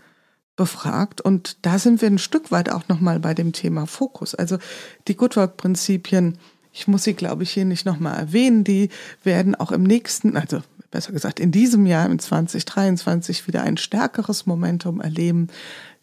befragt. 0.54 1.20
Und 1.20 1.58
da 1.62 1.78
sind 1.78 2.00
wir 2.00 2.08
ein 2.08 2.18
Stück 2.18 2.50
weit 2.50 2.70
auch 2.70 2.88
nochmal 2.88 3.20
bei 3.20 3.34
dem 3.34 3.52
Thema 3.52 3.86
Fokus. 3.86 4.34
Also 4.34 4.58
die 5.08 5.16
Good 5.16 5.36
Work 5.36 5.56
Prinzipien, 5.56 6.38
ich 6.76 6.86
muss 6.86 7.04
sie, 7.04 7.14
glaube 7.14 7.42
ich, 7.42 7.50
hier 7.50 7.64
nicht 7.64 7.86
nochmal 7.86 8.18
erwähnen, 8.18 8.62
die 8.62 8.90
werden 9.24 9.54
auch 9.54 9.72
im 9.72 9.82
nächsten, 9.82 10.36
also 10.36 10.60
besser 10.90 11.12
gesagt 11.12 11.40
in 11.40 11.50
diesem 11.50 11.86
Jahr, 11.86 12.04
im 12.04 12.18
2023, 12.18 13.46
wieder 13.46 13.62
ein 13.62 13.78
stärkeres 13.78 14.44
Momentum 14.44 15.00
erleben. 15.00 15.48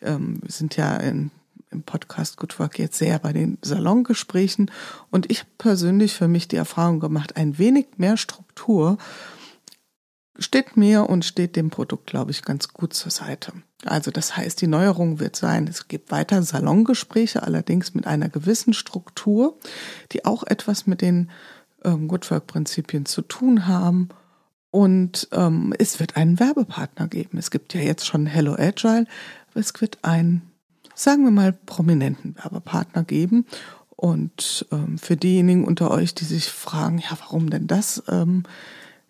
Ähm, 0.02 0.40
wir 0.42 0.52
sind 0.52 0.76
ja 0.76 0.98
in 0.98 1.32
im 1.72 1.82
Podcast 1.82 2.38
Good 2.38 2.60
Work 2.60 2.78
jetzt 2.78 3.00
sehr 3.00 3.18
bei 3.18 3.34
den 3.34 3.58
Salongesprächen 3.64 4.70
und 5.10 5.32
ich 5.32 5.44
persönlich 5.58 6.14
für 6.14 6.28
mich 6.28 6.48
die 6.48 6.56
Erfahrung 6.56 7.00
gemacht, 7.00 7.36
ein 7.36 7.58
wenig 7.58 7.88
mehr 7.98 8.16
Struktur 8.16 9.00
steht 10.38 10.78
mir 10.78 11.10
und 11.10 11.26
steht 11.26 11.56
dem 11.56 11.72
Produkt, 11.72 12.08
glaube 12.08 12.30
ich, 12.30 12.44
ganz 12.44 12.70
gut 12.70 12.94
zur 12.94 13.12
Seite. 13.12 13.54
Also 13.86 14.12
das 14.12 14.38
heißt, 14.38 14.62
die 14.62 14.68
Neuerung 14.68 15.20
wird 15.20 15.36
sein, 15.36 15.68
es 15.68 15.88
gibt 15.88 16.12
weiter 16.12 16.42
Salongespräche, 16.44 17.44
allerdings 17.44 17.94
mit 17.94 18.08
einer 18.08 18.30
gewissen 18.30 18.74
Struktur, 18.74 19.58
die 20.12 20.26
auch 20.26 20.44
etwas 20.44 20.88
mit 20.88 21.02
den 21.02 21.30
ähm, 21.84 22.08
Good 22.08 22.30
Work 22.32 22.48
Prinzipien 22.48 23.06
zu 23.06 23.22
tun 23.22 23.68
haben. 23.68 24.10
Und 24.72 25.28
ähm, 25.32 25.74
es 25.78 26.00
wird 26.00 26.18
einen 26.18 26.40
Werbepartner 26.40 27.08
geben. 27.08 27.38
Es 27.38 27.52
gibt 27.52 27.74
ja 27.74 27.82
jetzt 27.82 28.06
schon 28.06 28.26
Hello 28.26 28.56
Agile. 28.58 29.06
Es 29.54 29.80
wird 29.80 30.00
ein 30.02 30.42
sagen 30.96 31.24
wir 31.24 31.32
mal, 31.32 31.54
prominenten 31.54 32.36
Werbepartner 32.38 33.04
geben. 33.04 33.46
Und 33.96 34.66
ähm, 34.72 34.98
für 34.98 35.16
diejenigen 35.16 35.66
unter 35.66 35.92
euch, 35.92 36.14
die 36.14 36.26
sich 36.26 36.50
fragen, 36.50 37.00
ja, 37.00 37.18
warum 37.20 37.50
denn 37.50 37.68
das? 37.68 38.04
Ähm, 38.10 38.44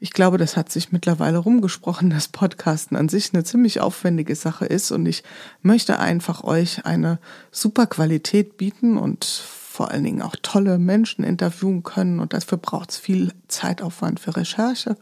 ich 0.03 0.11
glaube, 0.11 0.37
das 0.37 0.57
hat 0.57 0.69
sich 0.69 0.91
mittlerweile 0.91 1.37
rumgesprochen, 1.37 2.09
dass 2.09 2.27
Podcasten 2.27 2.97
an 2.97 3.07
sich 3.07 3.33
eine 3.33 3.45
ziemlich 3.45 3.79
aufwendige 3.79 4.35
Sache 4.35 4.65
ist. 4.65 4.91
Und 4.91 5.05
ich 5.05 5.23
möchte 5.61 5.97
einfach 5.97 6.43
euch 6.43 6.85
eine 6.85 7.19
super 7.51 7.87
Qualität 7.87 8.57
bieten 8.57 8.97
und 8.97 9.23
vor 9.23 9.91
allen 9.91 10.03
Dingen 10.03 10.21
auch 10.21 10.35
tolle 10.41 10.77
Menschen 10.77 11.23
interviewen 11.23 11.83
können. 11.83 12.19
Und 12.19 12.33
dafür 12.33 12.57
braucht 12.57 12.91
es 12.91 12.97
viel 12.97 13.31
Zeitaufwand 13.47 14.19
für 14.19 14.35
Recherche 14.35 14.97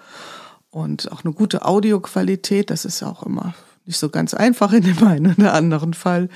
und 0.70 1.12
auch 1.12 1.26
eine 1.26 1.34
gute 1.34 1.66
Audioqualität. 1.66 2.70
Das 2.70 2.86
ist 2.86 3.02
auch 3.02 3.24
immer 3.26 3.56
nicht 3.88 3.98
so 3.98 4.10
ganz 4.10 4.36
einfach 4.36 4.72
in 4.72 4.84
dem 4.84 5.04
einen 5.04 5.34
oder 5.34 5.56
anderen 5.56 5.96
Fall. 5.96 6.30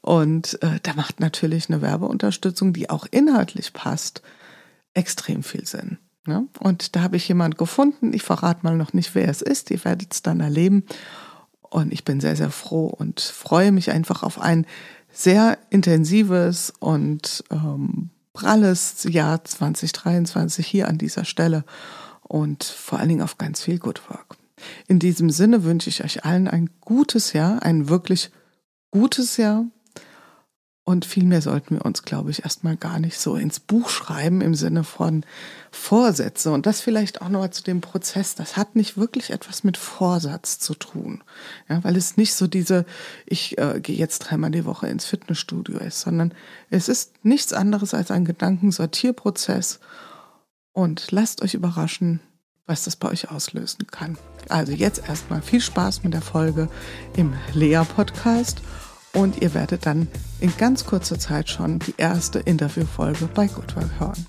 Und 0.00 0.62
äh, 0.62 0.78
da 0.84 0.94
macht 0.94 1.18
natürlich 1.18 1.68
eine 1.68 1.82
Werbeunterstützung, 1.82 2.72
die 2.72 2.88
auch 2.88 3.04
inhaltlich 3.10 3.72
passt, 3.72 4.22
extrem 4.94 5.42
viel 5.42 5.66
Sinn. 5.66 5.98
Ne? 6.26 6.46
Und 6.58 6.96
da 6.96 7.02
habe 7.02 7.16
ich 7.16 7.28
jemand 7.28 7.58
gefunden. 7.58 8.12
Ich 8.12 8.22
verrate 8.22 8.60
mal 8.62 8.76
noch 8.76 8.92
nicht, 8.92 9.14
wer 9.14 9.28
es 9.28 9.42
ist. 9.42 9.70
Ihr 9.70 9.84
werdet 9.84 10.12
es 10.12 10.22
dann 10.22 10.40
erleben. 10.40 10.84
Und 11.62 11.92
ich 11.92 12.04
bin 12.04 12.20
sehr, 12.20 12.36
sehr 12.36 12.50
froh 12.50 12.86
und 12.86 13.20
freue 13.20 13.72
mich 13.72 13.90
einfach 13.90 14.22
auf 14.22 14.40
ein 14.40 14.66
sehr 15.12 15.58
intensives 15.70 16.72
und 16.78 17.44
ähm, 17.50 18.10
pralles 18.32 19.04
Jahr 19.08 19.44
2023 19.44 20.66
hier 20.66 20.88
an 20.88 20.98
dieser 20.98 21.24
Stelle 21.24 21.64
und 22.22 22.64
vor 22.64 22.98
allen 22.98 23.08
Dingen 23.08 23.22
auf 23.22 23.38
ganz 23.38 23.62
viel 23.62 23.78
Good 23.78 24.08
Work. 24.10 24.36
In 24.88 24.98
diesem 24.98 25.30
Sinne 25.30 25.64
wünsche 25.64 25.88
ich 25.88 26.04
euch 26.04 26.24
allen 26.24 26.48
ein 26.48 26.70
gutes 26.80 27.32
Jahr, 27.32 27.62
ein 27.62 27.88
wirklich 27.88 28.30
gutes 28.90 29.36
Jahr 29.36 29.64
und 30.88 31.04
viel 31.04 31.24
mehr 31.24 31.42
sollten 31.42 31.74
wir 31.74 31.84
uns, 31.84 32.04
glaube 32.04 32.30
ich, 32.30 32.44
erstmal 32.44 32.76
gar 32.76 33.00
nicht 33.00 33.18
so 33.18 33.34
ins 33.34 33.58
Buch 33.58 33.88
schreiben 33.88 34.40
im 34.40 34.54
Sinne 34.54 34.84
von 34.84 35.26
Vorsätze. 35.72 36.52
Und 36.52 36.64
das 36.64 36.80
vielleicht 36.80 37.20
auch 37.20 37.28
nochmal 37.28 37.50
zu 37.50 37.64
dem 37.64 37.80
Prozess. 37.80 38.36
Das 38.36 38.56
hat 38.56 38.76
nicht 38.76 38.96
wirklich 38.96 39.30
etwas 39.30 39.64
mit 39.64 39.76
Vorsatz 39.76 40.60
zu 40.60 40.74
tun. 40.74 41.24
Ja, 41.68 41.82
weil 41.82 41.96
es 41.96 42.16
nicht 42.16 42.34
so 42.34 42.46
diese, 42.46 42.86
ich 43.26 43.58
äh, 43.58 43.80
gehe 43.80 43.96
jetzt 43.96 44.20
dreimal 44.20 44.52
die 44.52 44.64
Woche 44.64 44.86
ins 44.86 45.06
Fitnessstudio 45.06 45.78
ist, 45.78 46.02
sondern 46.02 46.32
es 46.70 46.88
ist 46.88 47.14
nichts 47.24 47.52
anderes 47.52 47.92
als 47.92 48.12
ein 48.12 48.24
Gedankensortierprozess. 48.24 49.80
Und 50.72 51.10
lasst 51.10 51.42
euch 51.42 51.54
überraschen, 51.54 52.20
was 52.64 52.84
das 52.84 52.94
bei 52.94 53.08
euch 53.08 53.28
auslösen 53.28 53.88
kann. 53.88 54.18
Also 54.48 54.70
jetzt 54.70 55.08
erstmal 55.08 55.42
viel 55.42 55.60
Spaß 55.60 56.04
mit 56.04 56.14
der 56.14 56.22
Folge 56.22 56.68
im 57.16 57.34
Lea-Podcast 57.54 58.60
und 59.16 59.40
ihr 59.42 59.54
werdet 59.54 59.86
dann 59.86 60.08
in 60.40 60.52
ganz 60.58 60.84
kurzer 60.84 61.18
Zeit 61.18 61.48
schon 61.48 61.78
die 61.78 61.94
erste 61.96 62.38
Interviewfolge 62.38 63.28
bei 63.34 63.46
Goodwork 63.46 63.90
hören. 63.98 64.26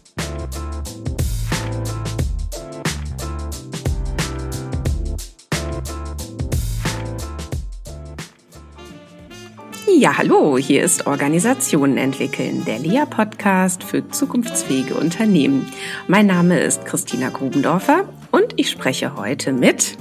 Ja, 10.00 10.18
hallo, 10.18 10.58
hier 10.58 10.84
ist 10.84 11.08
Organisationen 11.08 11.98
entwickeln, 11.98 12.64
der 12.66 12.80
LEA-Podcast 12.80 13.84
für 13.84 14.08
zukunftsfähige 14.10 14.94
Unternehmen. 14.94 15.70
Mein 16.08 16.28
Name 16.28 16.60
ist 16.60 16.86
Christina 16.86 17.30
Grubendorfer 17.30 18.08
und 18.32 18.54
ich 18.58 18.70
spreche 18.70 19.16
heute 19.16 19.52
mit 19.52 19.98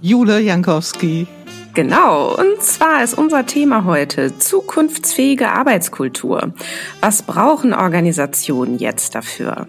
Jule 0.00 0.40
Jankowski. 0.40 1.28
Genau, 1.76 2.34
und 2.34 2.62
zwar 2.62 3.04
ist 3.04 3.12
unser 3.18 3.44
Thema 3.44 3.84
heute 3.84 4.38
zukunftsfähige 4.38 5.50
Arbeitskultur. 5.50 6.54
Was 7.02 7.20
brauchen 7.20 7.74
Organisationen 7.74 8.78
jetzt 8.78 9.14
dafür? 9.14 9.66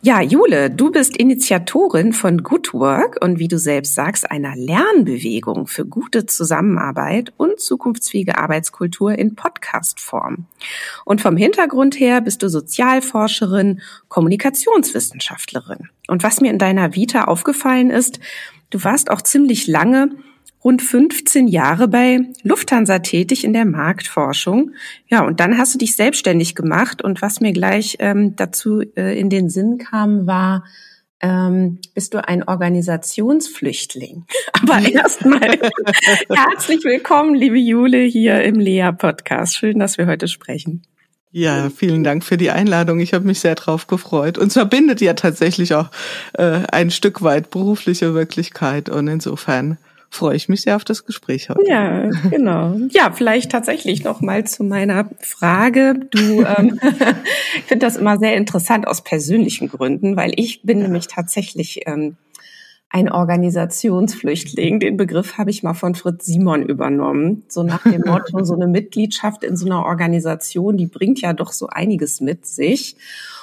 Ja, 0.00 0.22
Jule, 0.22 0.70
du 0.70 0.90
bist 0.90 1.18
Initiatorin 1.18 2.14
von 2.14 2.42
Good 2.42 2.72
Work 2.72 3.18
und 3.22 3.38
wie 3.38 3.48
du 3.48 3.58
selbst 3.58 3.94
sagst, 3.94 4.30
einer 4.30 4.56
Lernbewegung 4.56 5.66
für 5.66 5.84
gute 5.84 6.24
Zusammenarbeit 6.24 7.34
und 7.36 7.60
zukunftsfähige 7.60 8.38
Arbeitskultur 8.38 9.18
in 9.18 9.34
Podcastform. 9.34 10.46
Und 11.04 11.20
vom 11.20 11.36
Hintergrund 11.36 12.00
her 12.00 12.22
bist 12.22 12.42
du 12.42 12.48
Sozialforscherin, 12.48 13.82
Kommunikationswissenschaftlerin. 14.08 15.90
Und 16.06 16.22
was 16.22 16.40
mir 16.40 16.50
in 16.50 16.58
deiner 16.58 16.94
Vita 16.94 17.24
aufgefallen 17.24 17.90
ist, 17.90 18.18
du 18.70 18.82
warst 18.82 19.10
auch 19.10 19.20
ziemlich 19.20 19.66
lange 19.66 20.12
rund 20.68 20.82
15 20.82 21.48
Jahre 21.48 21.88
bei 21.88 22.20
Lufthansa 22.42 22.98
tätig 22.98 23.42
in 23.42 23.54
der 23.54 23.64
Marktforschung. 23.64 24.72
Ja, 25.06 25.24
und 25.24 25.40
dann 25.40 25.56
hast 25.56 25.72
du 25.72 25.78
dich 25.78 25.96
selbstständig 25.96 26.54
gemacht. 26.54 27.00
Und 27.00 27.22
was 27.22 27.40
mir 27.40 27.54
gleich 27.54 27.96
ähm, 28.00 28.36
dazu 28.36 28.82
äh, 28.94 29.18
in 29.18 29.30
den 29.30 29.48
Sinn 29.48 29.78
kam, 29.78 30.26
war, 30.26 30.64
ähm, 31.22 31.78
bist 31.94 32.12
du 32.12 32.22
ein 32.22 32.42
Organisationsflüchtling. 32.42 34.26
Aber 34.52 34.86
erstmal 34.86 35.40
herzlich 36.28 36.84
willkommen, 36.84 37.34
liebe 37.34 37.56
Jule, 37.56 38.02
hier 38.02 38.42
im 38.42 38.56
Lea-Podcast. 38.56 39.56
Schön, 39.56 39.78
dass 39.78 39.96
wir 39.96 40.06
heute 40.06 40.28
sprechen. 40.28 40.82
Ja, 41.30 41.70
vielen 41.70 42.04
Dank 42.04 42.24
für 42.24 42.36
die 42.36 42.50
Einladung. 42.50 43.00
Ich 43.00 43.14
habe 43.14 43.26
mich 43.26 43.40
sehr 43.40 43.54
drauf 43.54 43.86
gefreut. 43.86 44.36
Und 44.36 44.48
es 44.48 44.52
verbindet 44.52 45.00
ja 45.00 45.14
tatsächlich 45.14 45.74
auch 45.74 45.90
äh, 46.34 46.60
ein 46.70 46.90
Stück 46.90 47.22
weit 47.22 47.48
berufliche 47.48 48.12
Wirklichkeit. 48.12 48.90
Und 48.90 49.08
insofern 49.08 49.78
freue 50.10 50.36
ich 50.36 50.48
mich 50.48 50.62
sehr 50.62 50.76
auf 50.76 50.84
das 50.84 51.04
Gespräch 51.04 51.50
heute. 51.50 51.68
Ja, 51.68 52.08
genau. 52.30 52.76
Ja, 52.90 53.12
vielleicht 53.12 53.50
tatsächlich 53.50 54.04
noch 54.04 54.20
mal 54.20 54.44
zu 54.44 54.64
meiner 54.64 55.10
Frage. 55.20 56.00
Du, 56.10 56.42
ähm, 56.42 56.80
ich 57.56 57.64
finde 57.64 57.86
das 57.86 57.96
immer 57.96 58.18
sehr 58.18 58.36
interessant 58.36 58.86
aus 58.86 59.02
persönlichen 59.02 59.68
Gründen, 59.68 60.16
weil 60.16 60.32
ich 60.36 60.62
bin 60.62 60.78
ja. 60.78 60.84
nämlich 60.84 61.08
tatsächlich 61.08 61.82
ähm, 61.86 62.16
ein 62.90 63.10
Organisationsflüchtling. 63.10 64.80
Den 64.80 64.96
Begriff 64.96 65.36
habe 65.36 65.50
ich 65.50 65.62
mal 65.62 65.74
von 65.74 65.94
Fritz 65.94 66.24
Simon 66.24 66.62
übernommen. 66.62 67.44
So 67.48 67.62
nach 67.62 67.82
dem 67.82 68.02
Motto, 68.06 68.42
so 68.44 68.54
eine 68.54 68.66
Mitgliedschaft 68.66 69.44
in 69.44 69.56
so 69.56 69.66
einer 69.66 69.84
Organisation, 69.84 70.76
die 70.76 70.86
bringt 70.86 71.20
ja 71.20 71.34
doch 71.34 71.52
so 71.52 71.66
einiges 71.66 72.20
mit 72.20 72.46
sich. 72.46 72.96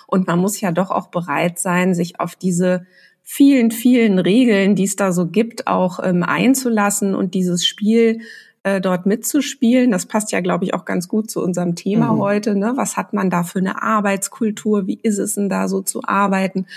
Und 0.08 0.28
man 0.28 0.40
muss 0.40 0.62
ja 0.62 0.72
doch 0.72 0.92
auch 0.92 1.08
bereit 1.08 1.60
sein, 1.60 1.94
sich 1.94 2.20
auf 2.20 2.36
diese 2.36 2.86
vielen, 3.26 3.72
vielen 3.72 4.20
Regeln, 4.20 4.76
die 4.76 4.84
es 4.86 4.96
da 4.96 5.12
so 5.12 5.26
gibt, 5.26 5.68
auch 5.68 6.00
ähm, 6.02 6.24
einzulassen 6.24 7.16
und 7.16 7.34
dieses 7.34 7.66
Spiel 7.66 8.22
äh, 8.62 8.80
dort 8.80 9.06
mitzuspielen. 9.08 9.92
Das 9.92 10.06
passt 10.06 10.32
ja, 10.32 10.42
glaube 10.42 10.64
ich, 10.64 10.74
auch 10.74 10.86
ganz 10.86 11.08
gut 11.08 11.30
zu 11.30 11.42
unserem 11.42 11.76
Thema 11.76 12.14
mhm. 12.14 12.20
heute. 12.20 12.56
Ne? 12.56 12.74
Was 12.76 12.98
hat 12.98 13.14
man 13.14 13.30
da 13.30 13.44
für 13.44 13.60
eine 13.60 13.82
Arbeitskultur? 13.82 14.86
Wie 14.88 15.00
ist 15.02 15.18
es 15.18 15.34
denn 15.34 15.50
da 15.50 15.68
so 15.68 15.82
zu 15.82 16.04
arbeiten? 16.04 16.68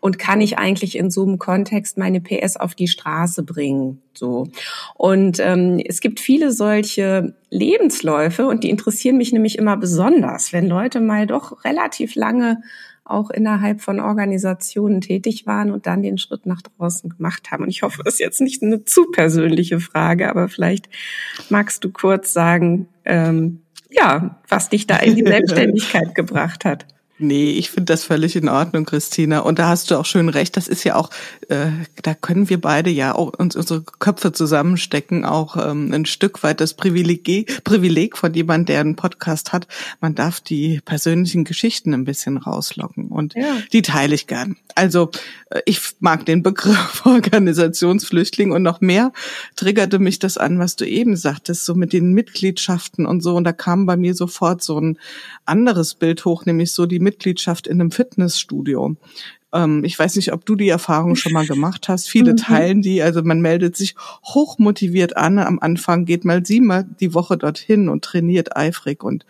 Und 0.00 0.18
kann 0.18 0.40
ich 0.40 0.58
eigentlich 0.58 0.96
in 0.96 1.10
so 1.10 1.22
einem 1.22 1.38
Kontext 1.38 1.98
meine 1.98 2.20
PS 2.20 2.56
auf 2.56 2.74
die 2.74 2.88
Straße 2.88 3.42
bringen? 3.42 4.00
So. 4.14 4.48
Und 4.94 5.40
ähm, 5.40 5.80
es 5.86 6.00
gibt 6.00 6.20
viele 6.20 6.52
solche 6.52 7.34
Lebensläufe 7.50 8.46
und 8.46 8.64
die 8.64 8.70
interessieren 8.70 9.18
mich 9.18 9.32
nämlich 9.32 9.58
immer 9.58 9.76
besonders, 9.76 10.52
wenn 10.52 10.68
Leute 10.68 11.00
mal 11.00 11.26
doch 11.26 11.64
relativ 11.64 12.14
lange 12.14 12.62
auch 13.10 13.30
innerhalb 13.30 13.80
von 13.80 14.00
Organisationen 14.00 15.00
tätig 15.00 15.46
waren 15.46 15.70
und 15.70 15.86
dann 15.86 16.02
den 16.02 16.18
Schritt 16.18 16.46
nach 16.46 16.62
draußen 16.62 17.10
gemacht 17.10 17.50
haben. 17.50 17.64
Und 17.64 17.70
ich 17.70 17.82
hoffe, 17.82 18.02
das 18.04 18.14
ist 18.14 18.20
jetzt 18.20 18.40
nicht 18.40 18.62
eine 18.62 18.84
zu 18.84 19.10
persönliche 19.10 19.80
Frage, 19.80 20.28
aber 20.28 20.48
vielleicht 20.48 20.88
magst 21.48 21.84
du 21.84 21.90
kurz 21.90 22.32
sagen, 22.32 22.88
ähm, 23.04 23.60
ja, 23.90 24.40
was 24.48 24.68
dich 24.68 24.86
da 24.86 24.96
in 24.98 25.16
die 25.16 25.22
Selbstständigkeit 25.26 26.14
gebracht 26.14 26.64
hat. 26.64 26.86
Nee, 27.20 27.50
ich 27.50 27.70
finde 27.70 27.92
das 27.92 28.04
völlig 28.04 28.36
in 28.36 28.48
Ordnung, 28.48 28.84
Christina. 28.84 29.40
Und 29.40 29.58
da 29.58 29.68
hast 29.68 29.90
du 29.90 29.96
auch 29.96 30.06
schön 30.06 30.28
recht. 30.28 30.56
Das 30.56 30.68
ist 30.68 30.84
ja 30.84 30.94
auch, 30.94 31.10
äh, 31.48 31.70
da 32.02 32.14
können 32.14 32.48
wir 32.48 32.60
beide 32.60 32.90
ja 32.90 33.14
auch 33.14 33.32
uns 33.36 33.56
unsere 33.56 33.82
Köpfe 33.82 34.32
zusammenstecken, 34.32 35.24
auch 35.24 35.56
ähm, 35.56 35.92
ein 35.92 36.06
Stück 36.06 36.44
weit 36.44 36.60
das 36.60 36.74
Privileg, 36.74 37.64
Privileg 37.64 38.16
von 38.16 38.32
jemand, 38.34 38.68
der 38.68 38.80
einen 38.80 38.94
Podcast 38.94 39.52
hat. 39.52 39.66
Man 40.00 40.14
darf 40.14 40.40
die 40.40 40.80
persönlichen 40.84 41.44
Geschichten 41.44 41.92
ein 41.92 42.04
bisschen 42.04 42.36
rauslocken 42.36 43.08
und 43.08 43.34
ja. 43.34 43.56
die 43.72 43.82
teile 43.82 44.14
ich 44.14 44.28
gern. 44.28 44.56
Also 44.76 45.10
äh, 45.50 45.60
ich 45.64 45.80
mag 45.98 46.24
den 46.24 46.44
Begriff 46.44 47.02
Organisationsflüchtling 47.04 48.52
und 48.52 48.62
noch 48.62 48.80
mehr 48.80 49.12
triggerte 49.56 49.98
mich 49.98 50.20
das 50.20 50.38
an, 50.38 50.60
was 50.60 50.76
du 50.76 50.86
eben 50.86 51.16
sagtest, 51.16 51.64
so 51.64 51.74
mit 51.74 51.92
den 51.92 52.12
Mitgliedschaften 52.12 53.06
und 53.06 53.22
so. 53.22 53.34
Und 53.34 53.44
da 53.44 53.52
kam 53.52 53.86
bei 53.86 53.96
mir 53.96 54.14
sofort 54.14 54.62
so 54.62 54.80
ein 54.80 54.98
anderes 55.44 55.94
Bild 55.94 56.24
hoch, 56.24 56.46
nämlich 56.46 56.72
so 56.72 56.86
die 56.86 57.00
Mitgliedschaft 57.08 57.66
in 57.66 57.80
einem 57.80 57.90
Fitnessstudio. 57.90 58.96
Ähm, 59.52 59.82
ich 59.84 59.98
weiß 59.98 60.16
nicht, 60.16 60.32
ob 60.32 60.44
du 60.44 60.54
die 60.56 60.68
Erfahrung 60.68 61.16
schon 61.16 61.32
mal 61.32 61.46
gemacht 61.46 61.88
hast. 61.88 62.08
Viele 62.08 62.32
mhm. 62.32 62.36
teilen 62.36 62.82
die. 62.82 63.02
Also 63.02 63.22
man 63.22 63.40
meldet 63.40 63.76
sich 63.76 63.94
hochmotiviert 64.24 65.16
an. 65.16 65.38
Am 65.38 65.58
Anfang 65.58 66.04
geht 66.04 66.24
mal 66.24 66.44
siebenmal 66.44 66.84
die 67.00 67.14
Woche 67.14 67.38
dorthin 67.38 67.88
und 67.88 68.04
trainiert 68.04 68.56
eifrig. 68.56 69.02
Und 69.02 69.24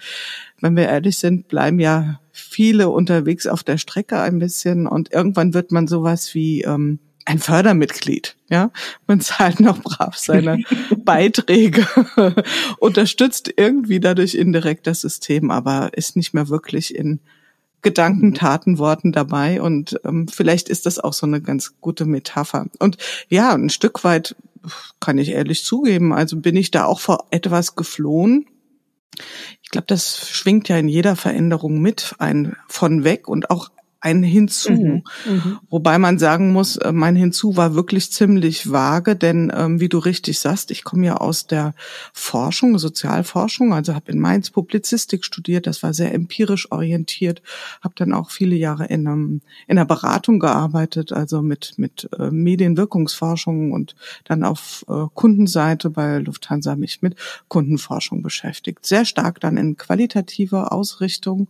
wenn 0.60 0.76
wir 0.76 0.88
ehrlich 0.88 1.18
sind, 1.18 1.48
bleiben 1.48 1.78
ja 1.78 2.20
viele 2.32 2.88
unterwegs 2.88 3.46
auf 3.46 3.62
der 3.62 3.78
Strecke 3.78 4.20
ein 4.20 4.38
bisschen. 4.40 4.86
Und 4.86 5.12
irgendwann 5.12 5.54
wird 5.54 5.70
man 5.70 5.86
sowas 5.86 6.34
wie 6.34 6.62
ähm, 6.62 6.98
ein 7.28 7.38
Fördermitglied. 7.38 8.36
Ja, 8.50 8.70
man 9.06 9.20
zahlt 9.20 9.60
noch 9.60 9.82
brav 9.82 10.16
seine 10.16 10.62
Beiträge, 11.04 11.86
unterstützt 12.78 13.52
irgendwie 13.56 14.00
dadurch 14.00 14.34
indirekt 14.34 14.86
das 14.86 15.02
System, 15.02 15.50
aber 15.50 15.90
ist 15.94 16.16
nicht 16.16 16.32
mehr 16.32 16.48
wirklich 16.48 16.94
in 16.94 17.20
Gedanken, 17.82 18.28
mhm. 18.28 18.34
Taten, 18.34 18.78
Worten 18.78 19.12
dabei 19.12 19.62
und 19.62 20.00
ähm, 20.04 20.28
vielleicht 20.28 20.68
ist 20.68 20.86
das 20.86 20.98
auch 20.98 21.12
so 21.12 21.26
eine 21.26 21.40
ganz 21.40 21.74
gute 21.80 22.04
Metapher. 22.04 22.66
Und 22.78 22.98
ja, 23.28 23.52
ein 23.54 23.70
Stück 23.70 24.04
weit 24.04 24.36
kann 25.00 25.18
ich 25.18 25.30
ehrlich 25.30 25.64
zugeben, 25.64 26.12
also 26.12 26.36
bin 26.36 26.56
ich 26.56 26.70
da 26.70 26.84
auch 26.84 27.00
vor 27.00 27.26
etwas 27.30 27.76
geflohen. 27.76 28.46
Ich 29.62 29.70
glaube, 29.70 29.86
das 29.86 30.28
schwingt 30.28 30.68
ja 30.68 30.76
in 30.76 30.88
jeder 30.88 31.16
Veränderung 31.16 31.80
mit, 31.80 32.14
ein 32.18 32.56
von 32.68 33.04
weg 33.04 33.28
und 33.28 33.50
auch 33.50 33.70
ein 34.00 34.22
Hinzu. 34.22 34.72
Mhm, 34.72 35.02
mhm, 35.26 35.58
Wobei 35.68 35.98
man 35.98 36.18
sagen 36.18 36.52
muss, 36.52 36.76
äh, 36.76 36.92
mein 36.92 37.16
Hinzu 37.16 37.56
war 37.56 37.74
wirklich 37.74 38.12
ziemlich 38.12 38.70
vage, 38.70 39.16
denn 39.16 39.52
ähm, 39.54 39.80
wie 39.80 39.88
du 39.88 39.98
richtig 39.98 40.38
sagst, 40.38 40.70
ich 40.70 40.84
komme 40.84 41.06
ja 41.06 41.16
aus 41.16 41.48
der 41.48 41.74
Forschung, 42.12 42.78
Sozialforschung, 42.78 43.74
also 43.74 43.94
habe 43.94 44.12
in 44.12 44.20
Mainz 44.20 44.50
Publizistik 44.50 45.24
studiert, 45.24 45.66
das 45.66 45.82
war 45.82 45.94
sehr 45.94 46.14
empirisch 46.14 46.70
orientiert, 46.70 47.42
habe 47.82 47.94
dann 47.96 48.12
auch 48.12 48.30
viele 48.30 48.54
Jahre 48.54 48.86
in, 48.86 49.06
einem, 49.06 49.40
in 49.66 49.78
einer 49.78 49.84
Beratung 49.84 50.38
gearbeitet, 50.38 51.12
also 51.12 51.42
mit, 51.42 51.74
mit 51.76 52.08
äh, 52.16 52.30
Medienwirkungsforschung 52.30 53.72
und 53.72 53.96
dann 54.24 54.44
auf 54.44 54.84
äh, 54.88 55.06
Kundenseite 55.14 55.90
bei 55.90 56.18
Lufthansa 56.18 56.76
mich 56.76 57.02
mit 57.02 57.16
Kundenforschung 57.48 58.22
beschäftigt. 58.22 58.86
Sehr 58.86 59.04
stark 59.04 59.40
dann 59.40 59.56
in 59.56 59.76
qualitativer 59.76 60.72
Ausrichtung 60.72 61.48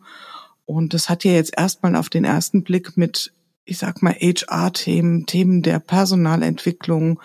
und 0.69 0.93
das 0.93 1.09
hat 1.09 1.25
ja 1.25 1.33
jetzt 1.33 1.57
erstmal 1.57 1.97
auf 1.97 2.11
den 2.11 2.27
ersten 2.27 2.63
Blick 2.63 2.99
mit, 2.99 3.33
ich 3.65 3.79
sag 3.79 4.03
mal, 4.03 4.13
HR-Themen, 4.13 5.25
Themen 5.25 5.63
der 5.63 5.79
Personalentwicklung, 5.79 7.21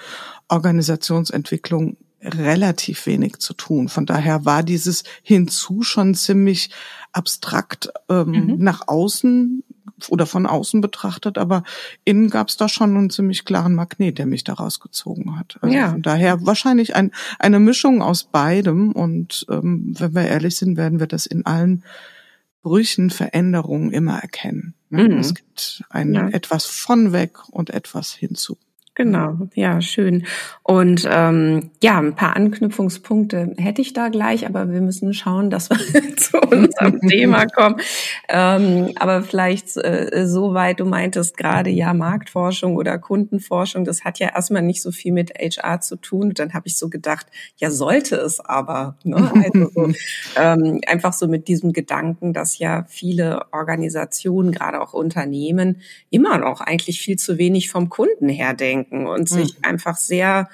Organisationsentwicklung 0.48 1.98
relativ 2.22 3.06
wenig 3.06 3.40
zu 3.40 3.54
tun. 3.54 3.90
Von 3.90 4.06
daher 4.06 4.46
war 4.46 4.64
dieses 4.64 5.04
hinzu 5.24 5.84
schon 5.84 6.16
ziemlich 6.16 6.70
abstrakt 7.12 7.90
ähm, 8.08 8.30
mhm. 8.30 8.56
nach 8.60 8.88
außen 8.88 9.62
oder 10.08 10.26
von 10.26 10.46
außen 10.46 10.80
betrachtet, 10.80 11.38
aber 11.38 11.64
innen 12.06 12.30
gab 12.30 12.48
es 12.48 12.56
da 12.56 12.70
schon 12.70 12.96
einen 12.96 13.10
ziemlich 13.10 13.44
klaren 13.44 13.76
Magnet, 13.76 14.20
der 14.20 14.26
mich 14.26 14.46
da 14.46 14.54
rausgezogen 14.54 15.38
hat. 15.38 15.58
Also 15.60 15.76
ja. 15.76 15.92
Von 15.92 16.02
daher 16.02 16.46
wahrscheinlich 16.46 16.96
ein, 16.96 17.12
eine 17.40 17.60
Mischung 17.60 18.02
aus 18.02 18.24
beidem 18.24 18.94
und 18.94 19.46
ähm, 19.50 19.94
wenn 20.00 20.16
wir 20.16 20.28
ehrlich 20.28 20.56
sind, 20.56 20.78
werden 20.78 21.02
wir 21.02 21.08
das 21.08 21.26
in 21.26 21.46
allen 21.46 21.84
Brüchen, 22.64 23.10
Veränderungen 23.10 23.92
immer 23.92 24.18
erkennen. 24.20 24.74
Ne? 24.90 25.10
Mhm. 25.10 25.20
Es 25.20 25.36
gibt 25.36 25.84
ein 25.90 26.14
ja. 26.14 26.30
etwas 26.30 26.66
von 26.66 27.12
weg 27.12 27.38
und 27.50 27.70
etwas 27.70 28.14
hinzu. 28.14 28.58
Genau, 28.96 29.38
ja, 29.56 29.82
schön. 29.82 30.28
Und 30.62 31.10
ähm, 31.12 31.72
ja, 31.82 31.98
ein 31.98 32.16
paar 32.16 32.36
Anknüpfungspunkte 32.36 33.56
hätte 33.58 33.82
ich 33.82 33.94
da 33.94 34.10
gleich, 34.10 34.46
aber 34.46 34.72
wir 34.72 34.82
müssen 34.82 35.16
schauen, 35.16 35.50
dass 35.50 35.72
wir 35.72 35.78
zu 36.18 36.38
unserem 36.40 37.02
Thema 37.10 37.48
kommen. 37.48 37.78
Ähm, 38.30 38.92
aber 38.98 39.24
vielleicht 39.24 39.78
äh, 39.78 40.28
soweit, 40.28 40.80
du 40.80 40.86
meintest 40.86 41.38
gerade 41.38 41.72
ja 41.72 41.96
Marktforschung 41.96 42.76
oder 42.76 43.00
Kundenforschung, 43.00 43.84
das 43.84 44.04
hat 44.04 44.20
ja 44.20 44.30
erstmal 44.36 44.62
nicht 44.62 44.84
so 44.84 44.92
viel 44.92 45.12
mit 45.12 45.32
HR 45.40 45.82
zu 45.82 45.96
tun. 45.96 46.28
Und 46.30 46.38
dann 46.38 46.54
habe 46.54 46.68
ich 46.68 46.78
so 46.78 46.88
gedacht, 46.88 47.26
ja, 47.58 47.72
sollte 47.72 48.18
es 48.18 48.40
aber. 48.40 49.00
Ne? 49.04 49.32
Also 49.44 49.72
so, 49.74 49.94
ähm, 50.40 50.82
einfach 50.86 51.14
so 51.14 51.28
mit 51.28 51.48
diesem 51.48 51.74
Gedanken, 51.74 52.32
dass 52.32 52.60
ja 52.60 52.86
viele 52.88 53.42
Organisationen, 53.54 54.52
gerade 54.52 54.80
auch 54.80 54.94
Unternehmen, 54.94 55.82
immer 56.12 56.38
noch 56.38 56.62
eigentlich 56.62 57.02
viel 57.02 57.18
zu 57.18 57.40
wenig 57.40 57.72
vom 57.72 57.90
Kunden 57.90 58.30
her 58.30 58.54
denken 58.54 58.83
denken 58.84 59.08
und 59.08 59.30
sich 59.30 59.58
mhm. 59.58 59.64
einfach 59.64 59.98
sehr 59.98 60.50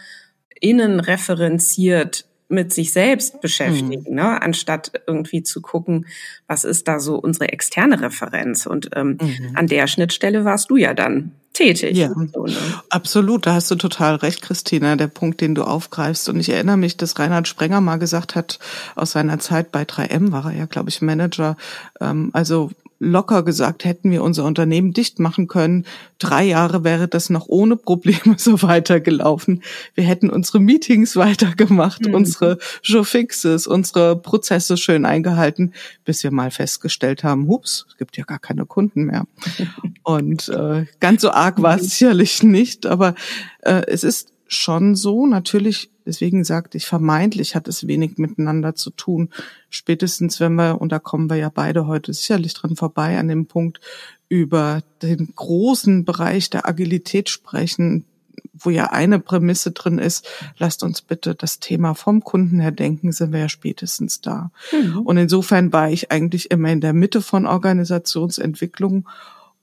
innenreferenziert 0.60 2.26
mit 2.52 2.74
sich 2.74 2.92
selbst 2.92 3.42
beschäftigen, 3.42 4.06
mhm. 4.10 4.16
ne? 4.16 4.42
anstatt 4.42 4.92
irgendwie 5.06 5.44
zu 5.44 5.62
gucken, 5.62 6.08
was 6.48 6.64
ist 6.64 6.88
da 6.88 7.00
so 7.00 7.16
unsere 7.16 7.50
externe 7.50 8.02
Referenz. 8.02 8.66
Und 8.66 8.90
ähm, 8.96 9.20
mhm. 9.22 9.52
an 9.56 9.68
der 9.68 9.86
Schnittstelle 9.86 10.46
warst 10.46 10.72
du 10.72 10.76
ja 10.76 10.96
dann 10.96 11.34
tätig. 11.54 11.96
Ja, 11.96 12.12
so, 12.34 12.46
ne? 12.46 12.56
absolut. 12.90 13.46
Da 13.46 13.54
hast 13.54 13.70
du 13.70 13.76
total 13.76 14.16
recht, 14.16 14.42
Christina, 14.42 14.96
der 14.96 15.08
Punkt, 15.08 15.42
den 15.42 15.54
du 15.54 15.64
aufgreifst. 15.64 16.28
Und 16.28 16.40
ich 16.40 16.50
erinnere 16.50 16.78
mich, 16.78 16.98
dass 16.98 17.20
Reinhard 17.20 17.48
Sprenger 17.48 17.82
mal 17.82 17.98
gesagt 17.98 18.34
hat, 18.34 18.58
aus 18.96 19.12
seiner 19.12 19.38
Zeit 19.38 19.72
bei 19.72 19.84
3M 19.84 20.32
war 20.32 20.52
er 20.52 20.58
ja, 20.58 20.66
glaube 20.66 20.90
ich, 20.90 21.04
Manager. 21.04 21.56
Ähm, 22.02 22.32
also 22.34 22.72
locker 23.00 23.44
gesagt, 23.44 23.86
hätten 23.86 24.12
wir 24.12 24.24
unser 24.24 24.44
Unternehmen 24.44 24.92
dicht 24.92 25.20
machen 25.20 25.48
können. 25.48 25.86
Drei 26.20 26.44
Jahre 26.44 26.84
wäre 26.84 27.08
das 27.08 27.30
noch 27.30 27.48
ohne 27.48 27.78
Probleme 27.78 28.36
so 28.38 28.62
weitergelaufen. 28.62 29.64
Wir 29.96 30.04
hätten 30.04 30.30
unsere 30.30 30.60
Meetings 30.60 31.16
weitergemacht, 31.16 32.06
mhm. 32.06 32.14
unsere 32.14 32.60
Showfixes, 32.82 33.68
unsere 33.68 34.18
Prozesse 34.18 34.78
schön 34.78 35.06
eingehalten, 35.06 35.74
bis 36.06 36.24
wir 36.24 36.32
mal 36.32 36.52
festgestellt 36.52 37.24
haben, 37.24 37.48
hups, 37.48 37.86
es 37.90 37.98
gibt 37.98 38.18
ja 38.18 38.26
gar 38.26 38.40
keine 38.40 38.66
Kunden 38.66 39.06
mehr. 39.06 39.26
Und 40.04 40.50
äh, 40.50 40.86
ganz 41.00 41.22
so 41.22 41.32
arg 41.32 41.62
war 41.62 41.76
es 41.76 41.84
mhm. 41.84 41.88
sicherlich 41.88 42.44
nicht, 42.44 42.86
aber 42.86 43.16
äh, 43.62 43.84
es 43.88 44.04
ist 44.04 44.34
schon 44.50 44.96
so. 44.96 45.28
Natürlich, 45.28 45.92
deswegen 46.06 46.44
sagte 46.44 46.78
ich, 46.78 46.86
vermeintlich 46.86 47.56
hat 47.56 47.68
es 47.68 47.88
wenig 47.88 48.18
miteinander 48.18 48.76
zu 48.76 48.90
tun. 48.90 49.30
Spätestens, 49.70 50.40
wenn 50.40 50.56
wir, 50.56 50.82
und 50.82 50.92
da 50.92 51.00
kommen 51.00 51.30
wir 51.30 51.38
ja 51.38 51.50
beide 51.50 51.88
heute 51.88 52.12
sicherlich 52.14 52.56
dran 52.56 52.76
vorbei, 52.76 53.18
an 53.18 53.28
dem 53.28 53.46
Punkt 53.46 53.80
über 54.28 54.82
den 55.02 55.34
großen 55.36 56.04
Bereich 56.04 56.50
der 56.50 56.68
Agilität 56.68 57.30
sprechen, 57.30 58.06
wo 58.54 58.72
ja 58.72 58.86
eine 58.92 59.20
Prämisse 59.20 59.72
drin 59.72 60.00
ist, 60.00 60.28
lasst 60.58 60.84
uns 60.84 61.02
bitte 61.02 61.36
das 61.36 61.60
Thema 61.60 61.94
vom 61.94 62.24
Kunden 62.24 62.60
her 62.60 62.72
denken, 62.72 63.12
sind 63.12 63.32
wir 63.32 63.40
ja 63.40 63.50
spätestens 63.50 64.20
da. 64.20 64.52
Mhm. 64.72 65.02
Und 65.02 65.18
insofern 65.18 65.72
war 65.72 65.92
ich 65.92 66.12
eigentlich 66.12 66.50
immer 66.52 66.72
in 66.72 66.82
der 66.82 66.94
Mitte 66.94 67.22
von 67.22 67.46
Organisationsentwicklung 67.46 69.08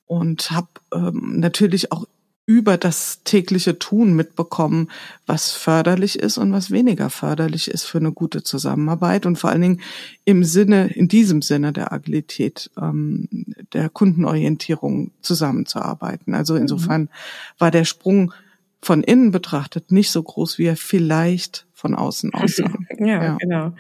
und 0.07 0.51
habe 0.53 0.69
ähm, 0.95 1.41
natürlich 1.41 1.91
auch 1.91 2.07
über 2.47 2.79
das 2.79 3.25
tägliche 3.25 3.79
Tun 3.79 4.15
mitbekommen, 4.15 4.89
was 5.27 5.51
förderlich 5.51 6.19
ist 6.19 6.39
und 6.39 6.53
was 6.53 6.71
weniger 6.71 7.11
förderlich 7.11 7.69
ist 7.69 7.85
für 7.85 7.99
eine 7.99 8.13
gute 8.13 8.45
Zusammenarbeit 8.45 9.27
und 9.27 9.37
vor 9.37 9.51
allen 9.51 9.63
Dingen 9.63 9.81
im 10.25 10.45
Sinne, 10.45 10.87
in 10.87 11.09
diesem 11.09 11.43
Sinne 11.43 11.73
der 11.73 11.93
Agilität, 11.93 12.71
ähm, 12.81 13.29
der 13.73 13.89
Kundenorientierung 13.89 15.11
zusammenzuarbeiten. 15.23 16.35
Also 16.35 16.55
mhm. 16.55 16.61
insofern 16.61 17.09
war 17.59 17.73
der 17.73 17.85
Sprung 17.85 18.33
von 18.81 19.03
innen 19.03 19.33
betrachtet 19.33 19.91
nicht 19.91 20.13
so 20.13 20.23
groß, 20.23 20.59
wie 20.59 20.67
er 20.67 20.77
vielleicht 20.77 21.67
von 21.73 21.97
außen 21.97 22.33
aussah. 22.35 22.71
ja, 22.99 23.07
ja, 23.07 23.37
genau. 23.41 23.73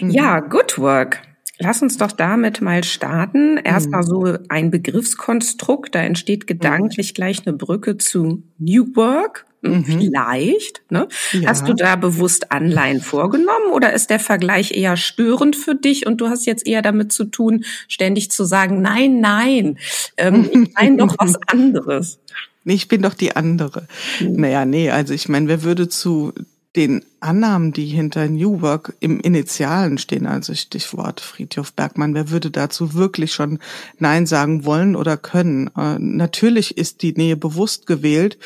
Mhm. 0.00 0.10
Ja, 0.10 0.38
Good 0.38 0.78
Work. 0.78 1.31
Lass 1.62 1.80
uns 1.80 1.96
doch 1.96 2.10
damit 2.10 2.60
mal 2.60 2.82
starten. 2.82 3.56
Erstmal 3.56 4.02
mhm. 4.02 4.06
so 4.06 4.38
ein 4.48 4.72
Begriffskonstrukt, 4.72 5.94
da 5.94 6.00
entsteht 6.00 6.48
gedanklich 6.48 7.14
gleich 7.14 7.46
eine 7.46 7.56
Brücke 7.56 7.98
zu 7.98 8.42
New 8.58 8.96
Work. 8.96 9.46
Mhm. 9.60 9.84
Vielleicht. 9.84 10.82
Ne? 10.90 11.06
Ja. 11.30 11.50
Hast 11.50 11.68
du 11.68 11.74
da 11.74 11.94
bewusst 11.94 12.50
Anleihen 12.50 13.00
vorgenommen 13.00 13.70
oder 13.72 13.92
ist 13.92 14.10
der 14.10 14.18
Vergleich 14.18 14.72
eher 14.72 14.96
störend 14.96 15.54
für 15.54 15.76
dich 15.76 16.04
und 16.04 16.20
du 16.20 16.28
hast 16.28 16.46
jetzt 16.46 16.66
eher 16.66 16.82
damit 16.82 17.12
zu 17.12 17.26
tun, 17.26 17.64
ständig 17.86 18.32
zu 18.32 18.44
sagen, 18.44 18.82
nein, 18.82 19.20
nein, 19.20 19.78
ähm, 20.16 20.50
ich 20.50 20.74
meine 20.74 20.96
doch 20.96 21.14
was 21.16 21.36
anderes. 21.46 22.18
Ich 22.64 22.88
bin 22.88 23.02
doch 23.02 23.14
die 23.14 23.36
andere. 23.36 23.86
Mhm. 24.18 24.32
Naja, 24.32 24.64
nee, 24.64 24.90
also 24.90 25.14
ich 25.14 25.28
meine, 25.28 25.46
wer 25.46 25.62
würde 25.62 25.88
zu 25.88 26.32
den 26.74 27.04
Annahmen, 27.20 27.72
die 27.72 27.86
hinter 27.86 28.26
New 28.28 28.62
Work 28.62 28.96
im 28.98 29.20
Initialen 29.20 29.98
stehen, 29.98 30.26
also 30.26 30.54
Stichwort 30.54 31.20
Friedhof 31.20 31.74
Bergmann, 31.74 32.14
wer 32.14 32.30
würde 32.30 32.50
dazu 32.50 32.94
wirklich 32.94 33.32
schon 33.32 33.58
Nein 33.98 34.26
sagen 34.26 34.64
wollen 34.64 34.96
oder 34.96 35.16
können? 35.16 35.70
Äh, 35.76 35.98
natürlich 35.98 36.78
ist 36.78 37.02
die 37.02 37.12
Nähe 37.12 37.36
bewusst 37.36 37.86
gewählt. 37.86 38.38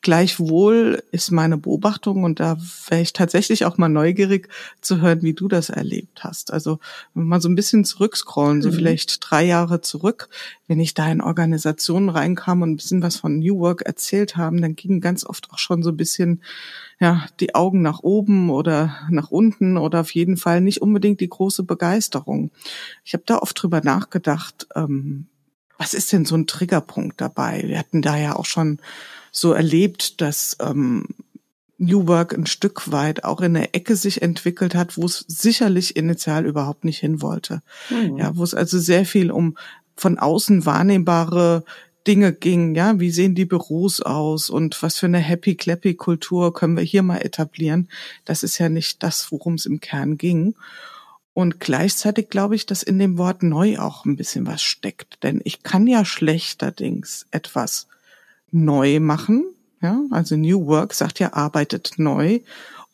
Gleichwohl 0.00 1.02
ist 1.10 1.32
meine 1.32 1.58
Beobachtung, 1.58 2.22
und 2.22 2.40
da 2.40 2.56
wäre 2.88 3.02
ich 3.02 3.12
tatsächlich 3.12 3.64
auch 3.64 3.78
mal 3.78 3.88
neugierig 3.88 4.48
zu 4.80 5.00
hören, 5.00 5.22
wie 5.22 5.34
du 5.34 5.48
das 5.48 5.68
erlebt 5.68 6.22
hast. 6.24 6.52
Also 6.52 6.78
wenn 7.14 7.24
wir 7.24 7.28
mal 7.28 7.40
so 7.40 7.48
ein 7.48 7.56
bisschen 7.56 7.84
zurückscrollen, 7.84 8.58
mhm. 8.58 8.62
so 8.62 8.72
vielleicht 8.72 9.18
drei 9.28 9.44
Jahre 9.44 9.80
zurück, 9.80 10.28
wenn 10.68 10.80
ich 10.80 10.94
da 10.94 11.10
in 11.10 11.20
Organisationen 11.20 12.08
reinkam 12.08 12.62
und 12.62 12.70
ein 12.70 12.76
bisschen 12.76 13.02
was 13.02 13.16
von 13.16 13.40
New 13.40 13.58
Work 13.58 13.82
erzählt 13.82 14.36
haben, 14.36 14.62
dann 14.62 14.76
ging 14.76 15.00
ganz 15.00 15.26
oft 15.26 15.50
auch 15.50 15.58
schon 15.58 15.82
so 15.82 15.90
ein 15.90 15.96
bisschen 15.96 16.40
ja, 17.02 17.26
die 17.40 17.56
Augen 17.56 17.82
nach 17.82 17.98
oben 18.04 18.48
oder 18.48 18.96
nach 19.10 19.32
unten 19.32 19.76
oder 19.76 20.02
auf 20.02 20.14
jeden 20.14 20.36
Fall 20.36 20.60
nicht 20.60 20.80
unbedingt 20.80 21.20
die 21.20 21.28
große 21.28 21.64
Begeisterung. 21.64 22.52
Ich 23.04 23.12
habe 23.12 23.24
da 23.26 23.38
oft 23.38 23.60
drüber 23.60 23.80
nachgedacht, 23.82 24.68
ähm, 24.76 25.26
was 25.78 25.94
ist 25.94 26.12
denn 26.12 26.24
so 26.24 26.36
ein 26.36 26.46
Triggerpunkt 26.46 27.20
dabei? 27.20 27.64
Wir 27.66 27.80
hatten 27.80 28.02
da 28.02 28.16
ja 28.16 28.36
auch 28.36 28.44
schon 28.44 28.78
so 29.32 29.52
erlebt, 29.52 30.20
dass 30.20 30.56
ähm, 30.60 31.08
New 31.76 32.06
Work 32.06 32.34
ein 32.34 32.46
Stück 32.46 32.92
weit 32.92 33.24
auch 33.24 33.40
in 33.40 33.54
der 33.54 33.74
Ecke 33.74 33.96
sich 33.96 34.22
entwickelt 34.22 34.76
hat, 34.76 34.96
wo 34.96 35.04
es 35.04 35.24
sicherlich 35.26 35.96
initial 35.96 36.46
überhaupt 36.46 36.84
nicht 36.84 36.98
hin 36.98 37.20
wollte. 37.20 37.62
Mhm. 37.90 38.16
Ja, 38.16 38.36
wo 38.36 38.44
es 38.44 38.54
also 38.54 38.78
sehr 38.78 39.04
viel 39.06 39.32
um 39.32 39.56
von 39.96 40.20
außen 40.20 40.66
wahrnehmbare 40.66 41.64
Dinge 42.06 42.32
ging, 42.32 42.74
ja, 42.74 42.98
wie 42.98 43.10
sehen 43.10 43.34
die 43.34 43.44
Büros 43.44 44.00
aus 44.00 44.50
und 44.50 44.82
was 44.82 44.98
für 44.98 45.06
eine 45.06 45.18
happy 45.18 45.54
clappy 45.54 45.94
Kultur 45.94 46.52
können 46.52 46.76
wir 46.76 46.84
hier 46.84 47.02
mal 47.02 47.18
etablieren? 47.18 47.88
Das 48.24 48.42
ist 48.42 48.58
ja 48.58 48.68
nicht 48.68 49.02
das, 49.02 49.30
worum 49.30 49.54
es 49.54 49.66
im 49.66 49.80
Kern 49.80 50.18
ging. 50.18 50.54
Und 51.34 51.60
gleichzeitig 51.60 52.28
glaube 52.28 52.56
ich, 52.56 52.66
dass 52.66 52.82
in 52.82 52.98
dem 52.98 53.18
Wort 53.18 53.42
neu 53.42 53.78
auch 53.78 54.04
ein 54.04 54.16
bisschen 54.16 54.46
was 54.46 54.62
steckt, 54.62 55.22
denn 55.22 55.40
ich 55.44 55.62
kann 55.62 55.86
ja 55.86 56.04
schlechterdings 56.04 57.26
etwas 57.30 57.86
neu 58.50 59.00
machen, 59.00 59.44
ja, 59.80 60.00
also 60.10 60.36
New 60.36 60.66
Work 60.66 60.94
sagt 60.94 61.18
ja 61.18 61.32
arbeitet 61.32 61.94
neu 61.96 62.40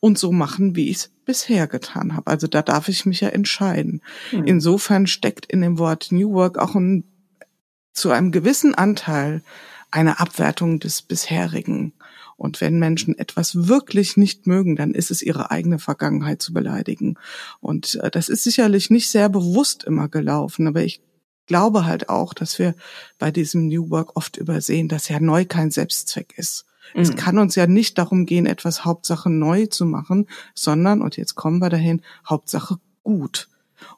und 0.01 0.19
so 0.19 0.33
machen, 0.33 0.77
wie 0.77 0.89
ich 0.89 0.97
es 0.97 1.11
bisher 1.25 1.67
getan 1.67 2.17
habe. 2.17 2.29
Also 2.29 2.47
da 2.47 2.63
darf 2.63 2.89
ich 2.89 3.05
mich 3.05 3.21
ja 3.21 3.29
entscheiden. 3.29 4.01
Mhm. 4.33 4.45
Insofern 4.45 5.07
steckt 5.07 5.47
in 5.47 5.61
dem 5.61 5.79
Wort 5.79 6.09
New 6.11 6.33
Work 6.33 6.57
auch 6.59 6.75
ein 6.75 7.05
zu 7.99 8.11
einem 8.11 8.33
gewissen 8.33 8.75
Anteil 8.75 9.43
eine 9.91 10.21
Abwertung 10.21 10.81
des 10.81 11.03
bisherigen. 11.03 11.93
Und 12.37 12.61
wenn 12.61 12.79
Menschen 12.79 13.19
etwas 13.19 13.67
wirklich 13.69 14.17
nicht 14.17 14.47
mögen, 14.47 14.77
dann 14.77 14.93
ist 14.93 15.11
es 15.11 15.23
ihre 15.23 15.51
eigene 15.51 15.81
Vergangenheit 15.81 16.41
zu 16.41 16.53
beleidigen. 16.53 17.17
Und 17.61 17.97
äh, 17.97 18.11
das 18.11 18.29
ist 18.29 18.45
sicherlich 18.45 18.91
nicht 18.91 19.11
sehr 19.11 19.29
bewusst 19.29 19.83
immer 19.85 20.09
gelaufen, 20.09 20.69
aber 20.69 20.83
ich 20.83 21.03
glaube 21.47 21.85
halt 21.85 22.09
auch, 22.09 22.35
dass 22.35 22.59
wir 22.61 22.75
bei 23.19 23.33
diesem 23.33 23.67
New 23.67 23.91
Work 23.91 24.17
oft 24.17 24.37
übersehen, 24.37 24.87
dass 24.89 25.09
ja 25.09 25.19
neu 25.19 25.47
kein 25.47 25.73
Selbstzweck 25.73 26.35
ist. 26.37 26.65
Mhm. 26.95 27.01
Es 27.01 27.17
kann 27.17 27.39
uns 27.39 27.57
ja 27.57 27.67
nicht 27.67 27.99
darum 27.99 28.25
gehen, 28.27 28.47
etwas 28.47 28.85
Hauptsache 28.85 29.31
neu 29.31 29.67
zu 29.67 29.85
machen, 29.85 30.29
sondern, 30.55 31.03
und 31.03 31.17
jetzt 31.17 31.35
kommen 31.35 31.59
wir 31.59 31.71
dahin, 31.71 32.03
Hauptsache 32.29 32.79
gut. 33.03 33.49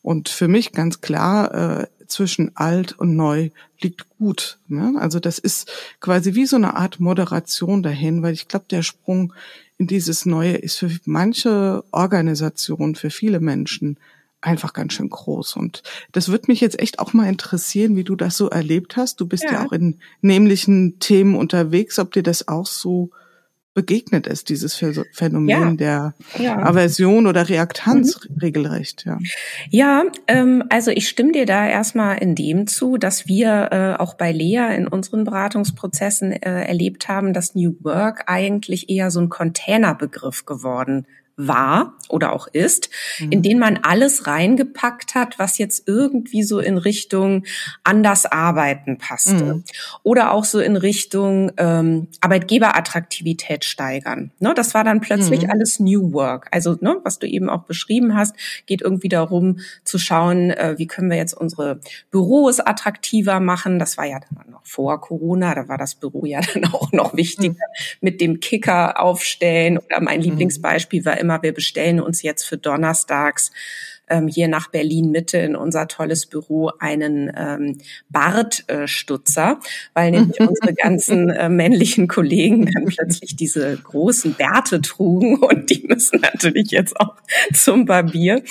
Und 0.00 0.28
für 0.28 0.48
mich 0.48 0.72
ganz 0.72 1.00
klar, 1.00 1.54
äh, 1.82 1.86
zwischen 2.10 2.56
alt 2.56 2.98
und 2.98 3.16
neu 3.16 3.50
liegt 3.80 4.06
gut. 4.18 4.58
Ne? 4.68 4.94
Also 4.98 5.20
das 5.20 5.38
ist 5.38 5.70
quasi 6.00 6.34
wie 6.34 6.46
so 6.46 6.56
eine 6.56 6.76
Art 6.76 7.00
Moderation 7.00 7.82
dahin, 7.82 8.22
weil 8.22 8.34
ich 8.34 8.48
glaube, 8.48 8.66
der 8.70 8.82
Sprung 8.82 9.32
in 9.78 9.86
dieses 9.86 10.26
Neue 10.26 10.56
ist 10.56 10.78
für 10.78 10.90
manche 11.04 11.82
Organisationen, 11.90 12.94
für 12.94 13.10
viele 13.10 13.40
Menschen 13.40 13.96
einfach 14.42 14.72
ganz 14.72 14.94
schön 14.94 15.10
groß. 15.10 15.56
Und 15.56 15.82
das 16.12 16.30
wird 16.30 16.48
mich 16.48 16.60
jetzt 16.60 16.78
echt 16.78 16.98
auch 16.98 17.12
mal 17.12 17.28
interessieren, 17.28 17.96
wie 17.96 18.04
du 18.04 18.16
das 18.16 18.36
so 18.36 18.48
erlebt 18.48 18.96
hast. 18.96 19.20
Du 19.20 19.26
bist 19.26 19.44
ja, 19.44 19.52
ja 19.52 19.66
auch 19.66 19.72
in 19.72 19.98
nämlichen 20.20 20.98
Themen 20.98 21.34
unterwegs, 21.34 21.98
ob 21.98 22.12
dir 22.12 22.22
das 22.22 22.48
auch 22.48 22.66
so 22.66 23.10
begegnet 23.72 24.26
ist, 24.26 24.48
dieses 24.48 24.74
Phänomen 25.12 25.48
ja, 25.48 25.70
der 25.70 26.14
ja. 26.38 26.58
Aversion 26.58 27.26
oder 27.26 27.48
Reaktanz 27.48 28.28
mhm. 28.28 28.38
regelrecht. 28.38 29.04
Ja, 29.06 29.18
ja 29.70 30.04
ähm, 30.26 30.64
also 30.68 30.90
ich 30.90 31.08
stimme 31.08 31.32
dir 31.32 31.46
da 31.46 31.68
erstmal 31.68 32.18
in 32.18 32.34
dem 32.34 32.66
zu, 32.66 32.96
dass 32.96 33.28
wir 33.28 33.68
äh, 33.70 34.00
auch 34.00 34.14
bei 34.14 34.32
Lea 34.32 34.74
in 34.76 34.88
unseren 34.88 35.24
Beratungsprozessen 35.24 36.32
äh, 36.32 36.64
erlebt 36.64 37.08
haben, 37.08 37.32
dass 37.32 37.54
New 37.54 37.76
Work 37.80 38.24
eigentlich 38.26 38.90
eher 38.90 39.10
so 39.10 39.20
ein 39.20 39.28
Containerbegriff 39.28 40.46
geworden 40.46 41.06
war 41.46 41.94
oder 42.08 42.32
auch 42.32 42.46
ist, 42.48 42.90
mhm. 43.18 43.32
in 43.32 43.42
den 43.42 43.58
man 43.58 43.78
alles 43.82 44.26
reingepackt 44.26 45.14
hat, 45.14 45.38
was 45.38 45.58
jetzt 45.58 45.86
irgendwie 45.86 46.42
so 46.42 46.58
in 46.58 46.76
Richtung 46.76 47.44
anders 47.84 48.26
arbeiten 48.26 48.98
passte. 48.98 49.54
Mhm. 49.54 49.64
Oder 50.02 50.32
auch 50.32 50.44
so 50.44 50.60
in 50.60 50.76
Richtung 50.76 51.52
ähm, 51.56 52.08
Arbeitgeberattraktivität 52.20 53.64
steigern. 53.64 54.32
Ne, 54.38 54.52
das 54.54 54.74
war 54.74 54.84
dann 54.84 55.00
plötzlich 55.00 55.44
mhm. 55.44 55.50
alles 55.50 55.80
New 55.80 56.12
Work. 56.12 56.48
Also, 56.50 56.76
ne, 56.80 56.96
was 57.04 57.18
du 57.18 57.26
eben 57.26 57.48
auch 57.48 57.62
beschrieben 57.62 58.16
hast, 58.16 58.34
geht 58.66 58.82
irgendwie 58.82 59.08
darum 59.08 59.60
zu 59.84 59.98
schauen, 59.98 60.50
äh, 60.50 60.74
wie 60.78 60.86
können 60.86 61.10
wir 61.10 61.16
jetzt 61.16 61.34
unsere 61.34 61.80
Büros 62.10 62.60
attraktiver 62.60 63.40
machen. 63.40 63.78
Das 63.78 63.96
war 63.96 64.06
ja 64.06 64.18
dann 64.20 64.50
noch 64.50 64.64
vor 64.64 65.00
Corona, 65.00 65.54
da 65.54 65.68
war 65.68 65.78
das 65.78 65.94
Büro 65.94 66.24
ja 66.26 66.40
dann 66.54 66.64
auch 66.66 66.92
noch 66.92 67.14
wichtiger 67.16 67.52
mhm. 67.52 67.98
mit 68.00 68.20
dem 68.20 68.40
Kicker 68.40 69.00
aufstellen. 69.00 69.78
Oder 69.78 70.00
mein 70.00 70.18
mhm. 70.18 70.24
Lieblingsbeispiel 70.24 71.04
war 71.04 71.18
immer 71.18 71.29
immer, 71.30 71.42
wir 71.42 71.54
bestellen 71.54 72.00
uns 72.00 72.22
jetzt 72.22 72.44
für 72.44 72.58
Donnerstags 72.58 73.52
ähm, 74.10 74.28
hier 74.28 74.48
nach 74.48 74.68
Berlin 74.68 75.10
Mitte 75.10 75.38
in 75.38 75.56
unser 75.56 75.88
tolles 75.88 76.26
Büro 76.26 76.70
einen 76.78 77.32
ähm, 77.34 77.78
Bartstutzer, 78.10 79.60
weil 79.94 80.10
nämlich 80.10 80.40
unsere 80.40 80.74
ganzen 80.74 81.30
äh, 81.30 81.48
männlichen 81.48 82.08
Kollegen 82.08 82.66
dann 82.66 82.86
plötzlich 82.86 83.36
diese 83.36 83.76
großen 83.76 84.34
Bärte 84.34 84.80
trugen 84.80 85.38
und 85.38 85.70
die 85.70 85.84
müssen 85.86 86.20
natürlich 86.20 86.70
jetzt 86.70 86.98
auch 87.00 87.14
zum 87.54 87.86
Barbier. 87.86 88.42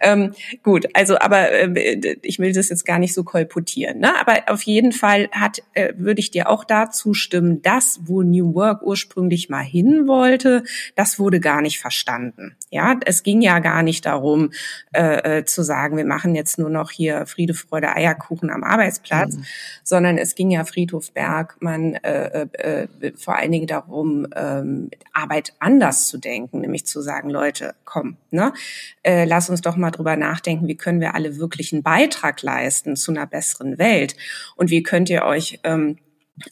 Ähm, 0.00 0.32
gut, 0.62 0.86
also 0.94 1.18
aber 1.18 1.50
äh, 1.50 2.16
ich 2.22 2.38
will 2.38 2.52
das 2.52 2.68
jetzt 2.68 2.84
gar 2.84 2.98
nicht 2.98 3.14
so 3.14 3.24
kolportieren. 3.24 3.98
Ne? 3.98 4.18
Aber 4.20 4.52
auf 4.52 4.62
jeden 4.62 4.92
Fall 4.92 5.28
hat, 5.32 5.62
äh, 5.74 5.92
würde 5.96 6.20
ich 6.20 6.30
dir 6.30 6.48
auch 6.48 6.64
dazu 6.64 7.14
stimmen, 7.14 7.62
das, 7.62 8.00
wo 8.04 8.22
New 8.22 8.54
Work 8.54 8.82
ursprünglich 8.82 9.48
mal 9.48 9.64
hin 9.64 10.06
wollte, 10.06 10.62
das 10.94 11.18
wurde 11.18 11.40
gar 11.40 11.60
nicht 11.60 11.80
verstanden. 11.80 12.56
Ja, 12.70 12.98
es 13.04 13.22
ging 13.22 13.40
ja 13.40 13.58
gar 13.58 13.82
nicht 13.82 14.06
darum, 14.06 14.50
äh, 14.92 15.07
äh, 15.16 15.44
zu 15.44 15.62
sagen, 15.62 15.96
wir 15.96 16.04
machen 16.04 16.34
jetzt 16.34 16.58
nur 16.58 16.70
noch 16.70 16.90
hier 16.90 17.26
Friede, 17.26 17.54
Freude, 17.54 17.94
Eierkuchen 17.94 18.50
am 18.50 18.64
Arbeitsplatz, 18.64 19.36
mhm. 19.36 19.44
sondern 19.84 20.18
es 20.18 20.34
ging 20.34 20.50
ja 20.50 20.64
Friedhof 20.64 21.12
Bergmann 21.12 21.94
äh, 21.94 22.42
äh, 22.42 22.88
äh, 23.00 23.12
vor 23.16 23.36
allen 23.36 23.52
Dingen 23.52 23.66
darum, 23.66 24.26
ähm, 24.34 24.90
Arbeit 25.12 25.54
anders 25.58 26.06
zu 26.06 26.18
denken, 26.18 26.60
nämlich 26.60 26.86
zu 26.86 27.00
sagen, 27.00 27.30
Leute, 27.30 27.74
komm, 27.84 28.16
ne, 28.30 28.52
äh, 29.02 29.24
lass 29.24 29.50
uns 29.50 29.60
doch 29.60 29.76
mal 29.76 29.90
drüber 29.90 30.16
nachdenken, 30.16 30.68
wie 30.68 30.76
können 30.76 31.00
wir 31.00 31.14
alle 31.14 31.38
wirklich 31.38 31.72
einen 31.72 31.82
Beitrag 31.82 32.42
leisten 32.42 32.96
zu 32.96 33.12
einer 33.12 33.26
besseren 33.26 33.78
Welt 33.78 34.16
und 34.56 34.70
wie 34.70 34.82
könnt 34.82 35.10
ihr 35.10 35.24
euch 35.24 35.60
ähm, 35.64 35.98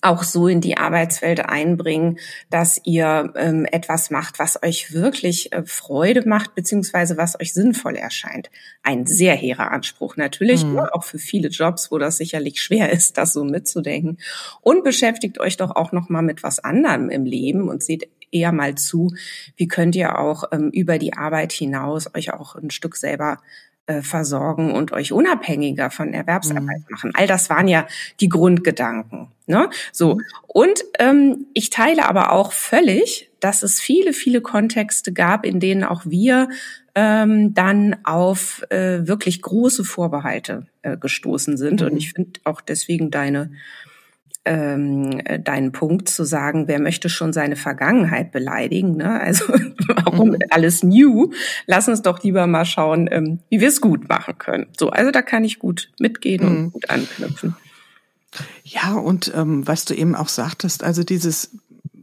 auch 0.02 0.22
so 0.22 0.48
in 0.48 0.60
die 0.60 0.76
Arbeitswelt 0.76 1.40
einbringen, 1.40 2.18
dass 2.50 2.80
ihr 2.84 3.32
ähm, 3.36 3.66
etwas 3.70 4.10
macht, 4.10 4.38
was 4.38 4.62
euch 4.62 4.92
wirklich 4.92 5.52
äh, 5.52 5.64
Freude 5.64 6.28
macht, 6.28 6.54
beziehungsweise 6.54 7.16
was 7.16 7.38
euch 7.40 7.52
sinnvoll 7.52 7.96
erscheint. 7.96 8.50
Ein 8.82 9.06
sehr 9.06 9.34
hehrer 9.34 9.70
Anspruch 9.70 10.16
natürlich, 10.16 10.64
mhm. 10.64 10.78
auch 10.78 11.04
für 11.04 11.18
viele 11.18 11.48
Jobs, 11.48 11.90
wo 11.90 11.98
das 11.98 12.18
sicherlich 12.18 12.60
schwer 12.60 12.92
ist, 12.92 13.18
das 13.18 13.32
so 13.32 13.44
mitzudenken. 13.44 14.18
Und 14.60 14.84
beschäftigt 14.84 15.40
euch 15.40 15.56
doch 15.56 15.74
auch 15.74 15.92
noch 15.92 16.08
mal 16.08 16.22
mit 16.22 16.42
was 16.42 16.58
anderem 16.58 17.10
im 17.10 17.24
Leben 17.24 17.68
und 17.68 17.82
seht 17.82 18.08
eher 18.32 18.52
mal 18.52 18.74
zu, 18.74 19.14
wie 19.56 19.68
könnt 19.68 19.96
ihr 19.96 20.18
auch 20.18 20.44
ähm, 20.52 20.70
über 20.70 20.98
die 20.98 21.14
Arbeit 21.14 21.52
hinaus 21.52 22.14
euch 22.14 22.32
auch 22.32 22.56
ein 22.56 22.70
Stück 22.70 22.96
selber 22.96 23.38
äh, 23.86 24.02
versorgen 24.02 24.72
und 24.72 24.92
euch 24.92 25.12
unabhängiger 25.12 25.90
von 25.90 26.12
Erwerbsarbeit 26.12 26.80
mhm. 26.80 26.86
machen. 26.90 27.12
All 27.14 27.26
das 27.26 27.50
waren 27.50 27.68
ja 27.68 27.86
die 28.20 28.28
Grundgedanken. 28.28 29.28
Ne? 29.46 29.70
So 29.92 30.14
mhm. 30.14 30.20
und 30.46 30.84
ähm, 30.98 31.46
ich 31.54 31.70
teile 31.70 32.08
aber 32.08 32.32
auch 32.32 32.52
völlig, 32.52 33.30
dass 33.40 33.62
es 33.62 33.80
viele, 33.80 34.12
viele 34.12 34.40
Kontexte 34.40 35.12
gab, 35.12 35.46
in 35.46 35.60
denen 35.60 35.84
auch 35.84 36.02
wir 36.04 36.48
ähm, 36.96 37.54
dann 37.54 37.96
auf 38.04 38.62
äh, 38.70 39.06
wirklich 39.06 39.42
große 39.42 39.84
Vorbehalte 39.84 40.66
äh, 40.82 40.96
gestoßen 40.96 41.56
sind. 41.56 41.80
Mhm. 41.80 41.86
Und 41.86 41.96
ich 41.96 42.12
finde 42.12 42.40
auch 42.44 42.60
deswegen 42.60 43.10
deine 43.10 43.52
ähm, 44.46 45.20
deinen 45.44 45.72
Punkt 45.72 46.08
zu 46.08 46.24
sagen, 46.24 46.68
wer 46.68 46.80
möchte 46.80 47.08
schon 47.08 47.32
seine 47.32 47.56
Vergangenheit 47.56 48.32
beleidigen? 48.32 48.96
Ne? 48.96 49.20
Also 49.20 49.44
warum 49.88 50.30
mhm. 50.30 50.38
alles 50.50 50.82
new? 50.82 51.32
Lass 51.66 51.88
uns 51.88 52.02
doch 52.02 52.22
lieber 52.22 52.46
mal 52.46 52.64
schauen, 52.64 53.08
ähm, 53.10 53.40
wie 53.50 53.60
wir 53.60 53.68
es 53.68 53.80
gut 53.80 54.08
machen 54.08 54.38
können. 54.38 54.66
So, 54.78 54.90
also 54.90 55.10
da 55.10 55.22
kann 55.22 55.44
ich 55.44 55.58
gut 55.58 55.90
mitgehen 55.98 56.44
mhm. 56.44 56.64
und 56.66 56.72
gut 56.72 56.90
anknüpfen. 56.90 57.56
Ja, 58.64 58.94
und 58.94 59.32
ähm, 59.34 59.66
was 59.66 59.84
du 59.84 59.94
eben 59.94 60.14
auch 60.14 60.28
sagtest, 60.28 60.84
also 60.84 61.02
dieses 61.02 61.50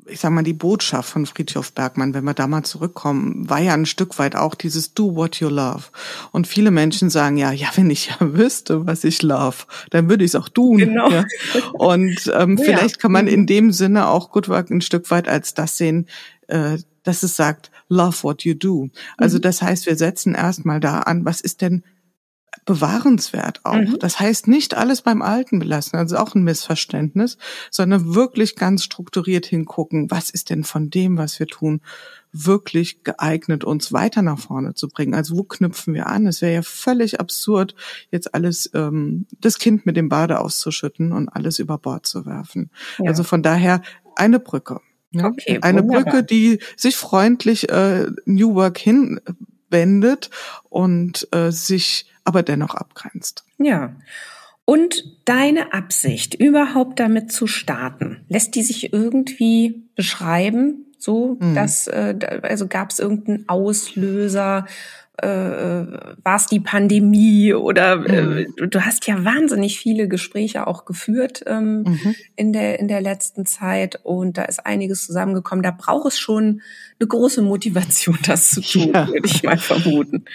ich 0.07 0.19
sag 0.19 0.31
mal, 0.31 0.43
die 0.43 0.53
Botschaft 0.53 1.09
von 1.09 1.25
Friedhof 1.25 1.73
Bergmann, 1.73 2.13
wenn 2.13 2.23
wir 2.23 2.33
da 2.33 2.47
mal 2.47 2.63
zurückkommen, 2.63 3.49
war 3.49 3.59
ja 3.59 3.73
ein 3.73 3.85
Stück 3.85 4.19
weit 4.19 4.35
auch 4.35 4.55
dieses 4.55 4.93
Do 4.93 5.15
what 5.15 5.37
you 5.37 5.49
love. 5.49 5.83
Und 6.31 6.47
viele 6.47 6.71
Menschen 6.71 7.09
sagen 7.09 7.37
ja, 7.37 7.51
ja, 7.51 7.69
wenn 7.75 7.89
ich 7.89 8.07
ja 8.07 8.15
wüsste, 8.19 8.85
was 8.85 9.03
ich 9.03 9.21
love, 9.21 9.65
dann 9.89 10.09
würde 10.09 10.23
ich 10.23 10.31
es 10.31 10.35
auch 10.35 10.49
tun. 10.49 10.77
Genau. 10.77 11.09
Ja. 11.09 11.25
Und 11.73 12.31
ähm, 12.33 12.57
ja. 12.57 12.63
vielleicht 12.63 12.99
kann 12.99 13.11
man 13.11 13.27
in 13.27 13.41
mhm. 13.41 13.47
dem 13.47 13.71
Sinne 13.71 14.07
auch 14.07 14.31
Good 14.31 14.49
Work 14.49 14.69
ein 14.69 14.81
Stück 14.81 15.09
weit 15.11 15.27
als 15.27 15.53
das 15.53 15.77
sehen, 15.77 16.07
äh, 16.47 16.77
dass 17.03 17.23
es 17.23 17.35
sagt, 17.35 17.71
love 17.89 18.23
what 18.23 18.43
you 18.43 18.53
do. 18.53 18.89
Also 19.17 19.37
mhm. 19.37 19.41
das 19.41 19.61
heißt, 19.61 19.85
wir 19.85 19.95
setzen 19.95 20.35
erstmal 20.35 20.79
da 20.79 20.99
an, 20.99 21.25
was 21.25 21.41
ist 21.41 21.61
denn 21.61 21.83
bewahrenswert 22.65 23.61
auch. 23.63 23.75
Mhm. 23.75 23.97
Das 23.99 24.19
heißt 24.19 24.47
nicht 24.47 24.75
alles 24.75 25.01
beim 25.01 25.21
Alten 25.21 25.59
belassen, 25.59 25.97
also 25.97 26.17
auch 26.17 26.35
ein 26.35 26.43
Missverständnis, 26.43 27.37
sondern 27.71 28.15
wirklich 28.15 28.55
ganz 28.55 28.83
strukturiert 28.83 29.45
hingucken, 29.45 30.09
was 30.09 30.29
ist 30.29 30.49
denn 30.49 30.63
von 30.63 30.89
dem, 30.89 31.17
was 31.17 31.39
wir 31.39 31.47
tun, 31.47 31.81
wirklich 32.31 33.03
geeignet, 33.03 33.63
uns 33.63 33.93
weiter 33.93 34.21
nach 34.21 34.39
vorne 34.39 34.73
zu 34.73 34.87
bringen. 34.87 35.13
Also 35.13 35.37
wo 35.37 35.43
knüpfen 35.43 35.93
wir 35.93 36.07
an? 36.07 36.25
Es 36.25 36.41
wäre 36.41 36.53
ja 36.53 36.61
völlig 36.63 37.19
absurd, 37.19 37.75
jetzt 38.11 38.33
alles 38.33 38.71
ähm, 38.73 39.27
das 39.39 39.59
Kind 39.59 39.85
mit 39.85 39.95
dem 39.95 40.09
Bade 40.09 40.39
auszuschütten 40.39 41.11
und 41.11 41.29
alles 41.29 41.59
über 41.59 41.77
Bord 41.77 42.05
zu 42.05 42.25
werfen. 42.25 42.71
Ja. 42.97 43.09
Also 43.09 43.23
von 43.23 43.43
daher 43.43 43.81
eine 44.15 44.39
Brücke. 44.39 44.81
Ja? 45.11 45.27
Okay, 45.27 45.59
eine 45.61 45.83
wunderbar. 45.83 46.13
Brücke, 46.13 46.23
die 46.23 46.59
sich 46.75 46.95
freundlich 46.95 47.69
äh, 47.69 48.07
New 48.25 48.55
Work 48.55 48.79
hinwendet 48.79 50.31
und 50.69 51.27
äh, 51.31 51.51
sich 51.51 52.07
aber 52.23 52.43
dennoch 52.43 52.75
abgrenzt. 52.75 53.45
Ja. 53.57 53.95
Und 54.65 55.03
deine 55.25 55.73
Absicht, 55.73 56.35
überhaupt 56.35 56.99
damit 56.99 57.31
zu 57.31 57.47
starten, 57.47 58.23
lässt 58.29 58.55
die 58.55 58.63
sich 58.63 58.93
irgendwie 58.93 59.83
beschreiben? 59.95 60.85
So, 60.97 61.37
mhm. 61.39 61.53
dass 61.53 61.87
äh, 61.87 62.15
also 62.43 62.67
gab 62.67 62.91
es 62.91 62.99
irgendeinen 62.99 63.49
Auslöser? 63.49 64.65
Äh, 65.17 65.27
war 65.27 66.37
es 66.37 66.47
die 66.47 66.59
Pandemie 66.59 67.53
oder 67.53 68.03
äh, 68.03 68.47
mhm. 68.47 68.69
du 68.71 68.83
hast 68.83 69.05
ja 69.05 69.23
wahnsinnig 69.23 69.77
viele 69.77 70.07
Gespräche 70.07 70.65
auch 70.65 70.85
geführt 70.85 71.43
ähm, 71.45 71.83
mhm. 71.83 72.15
in 72.35 72.51
der 72.51 72.79
in 72.79 72.87
der 72.87 72.99
letzten 72.99 73.45
Zeit 73.45 73.99
und 74.01 74.39
da 74.39 74.45
ist 74.45 74.65
einiges 74.65 75.05
zusammengekommen. 75.05 75.61
Da 75.61 75.69
braucht 75.69 76.07
es 76.07 76.19
schon 76.19 76.61
eine 76.99 77.07
große 77.07 77.43
Motivation, 77.43 78.17
das 78.25 78.49
zu 78.49 78.61
tun, 78.61 78.91
ja. 78.91 79.07
würde 79.07 79.27
ich 79.27 79.43
mal 79.43 79.59
vermuten. 79.59 80.25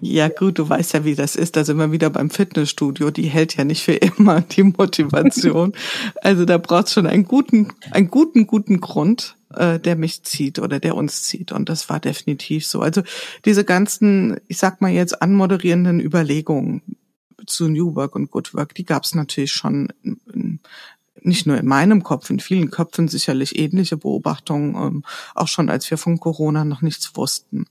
Ja, 0.00 0.28
gut, 0.28 0.58
du 0.58 0.68
weißt 0.68 0.94
ja, 0.94 1.04
wie 1.04 1.14
das 1.14 1.36
ist. 1.36 1.56
Da 1.56 1.64
sind 1.64 1.76
wir 1.76 1.92
wieder 1.92 2.08
beim 2.08 2.30
Fitnessstudio. 2.30 3.10
Die 3.10 3.26
hält 3.26 3.56
ja 3.56 3.64
nicht 3.64 3.82
für 3.82 3.92
immer 3.92 4.40
die 4.40 4.62
Motivation. 4.62 5.74
also 6.22 6.44
da 6.44 6.56
braucht 6.58 6.86
es 6.86 6.94
schon 6.94 7.06
einen 7.06 7.24
guten, 7.24 7.72
einen 7.90 8.08
guten, 8.08 8.46
guten 8.46 8.80
Grund, 8.80 9.36
äh, 9.54 9.78
der 9.78 9.96
mich 9.96 10.22
zieht 10.22 10.58
oder 10.58 10.80
der 10.80 10.96
uns 10.96 11.22
zieht. 11.22 11.52
Und 11.52 11.68
das 11.68 11.88
war 11.88 12.00
definitiv 12.00 12.66
so. 12.66 12.80
Also 12.80 13.02
diese 13.44 13.64
ganzen, 13.64 14.40
ich 14.48 14.58
sag 14.58 14.80
mal 14.80 14.90
jetzt 14.90 15.22
anmoderierenden 15.22 16.00
Überlegungen 16.00 16.82
zu 17.46 17.68
New 17.68 17.94
Work 17.94 18.14
und 18.14 18.30
Good 18.30 18.54
Work, 18.54 18.74
die 18.74 18.84
gab 18.84 19.04
es 19.04 19.14
natürlich 19.14 19.52
schon 19.52 19.88
in, 20.04 20.60
nicht 21.22 21.46
nur 21.46 21.58
in 21.58 21.66
meinem 21.66 22.02
Kopf, 22.02 22.30
in 22.30 22.40
vielen 22.40 22.70
Köpfen 22.70 23.08
sicherlich 23.08 23.58
ähnliche 23.58 23.96
Beobachtungen, 23.96 24.74
ähm, 24.74 25.04
auch 25.34 25.48
schon 25.48 25.68
als 25.68 25.90
wir 25.90 25.98
von 25.98 26.18
Corona 26.18 26.64
noch 26.64 26.82
nichts 26.82 27.14
wussten. 27.16 27.66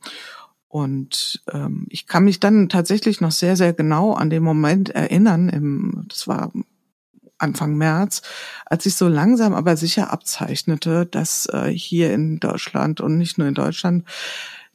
Und 0.68 1.42
ähm, 1.52 1.88
ich 1.90 2.06
kann 2.06 2.26
mich 2.26 2.40
dann 2.40 2.70
tatsächlich 2.70 3.22
noch 3.22 3.32
sehr, 3.32 3.56
sehr 3.56 3.74
genau 3.74 4.14
an 4.14 4.30
den 4.30 4.44
Moment 4.44 4.90
erinnern, 4.90 5.50
im, 5.50 6.06
das 6.08 6.28
war 6.28 6.52
Anfang 7.40 7.76
März, 7.76 8.22
als 8.66 8.84
sich 8.84 8.96
so 8.96 9.08
langsam 9.08 9.54
aber 9.54 9.78
sicher 9.78 10.12
abzeichnete, 10.12 11.06
dass 11.06 11.48
äh, 11.52 11.72
hier 11.72 12.14
in 12.14 12.40
Deutschland 12.40 13.02
und 13.02 13.18
nicht 13.18 13.38
nur 13.38 13.48
in 13.48 13.56
Deutschland 13.56 14.06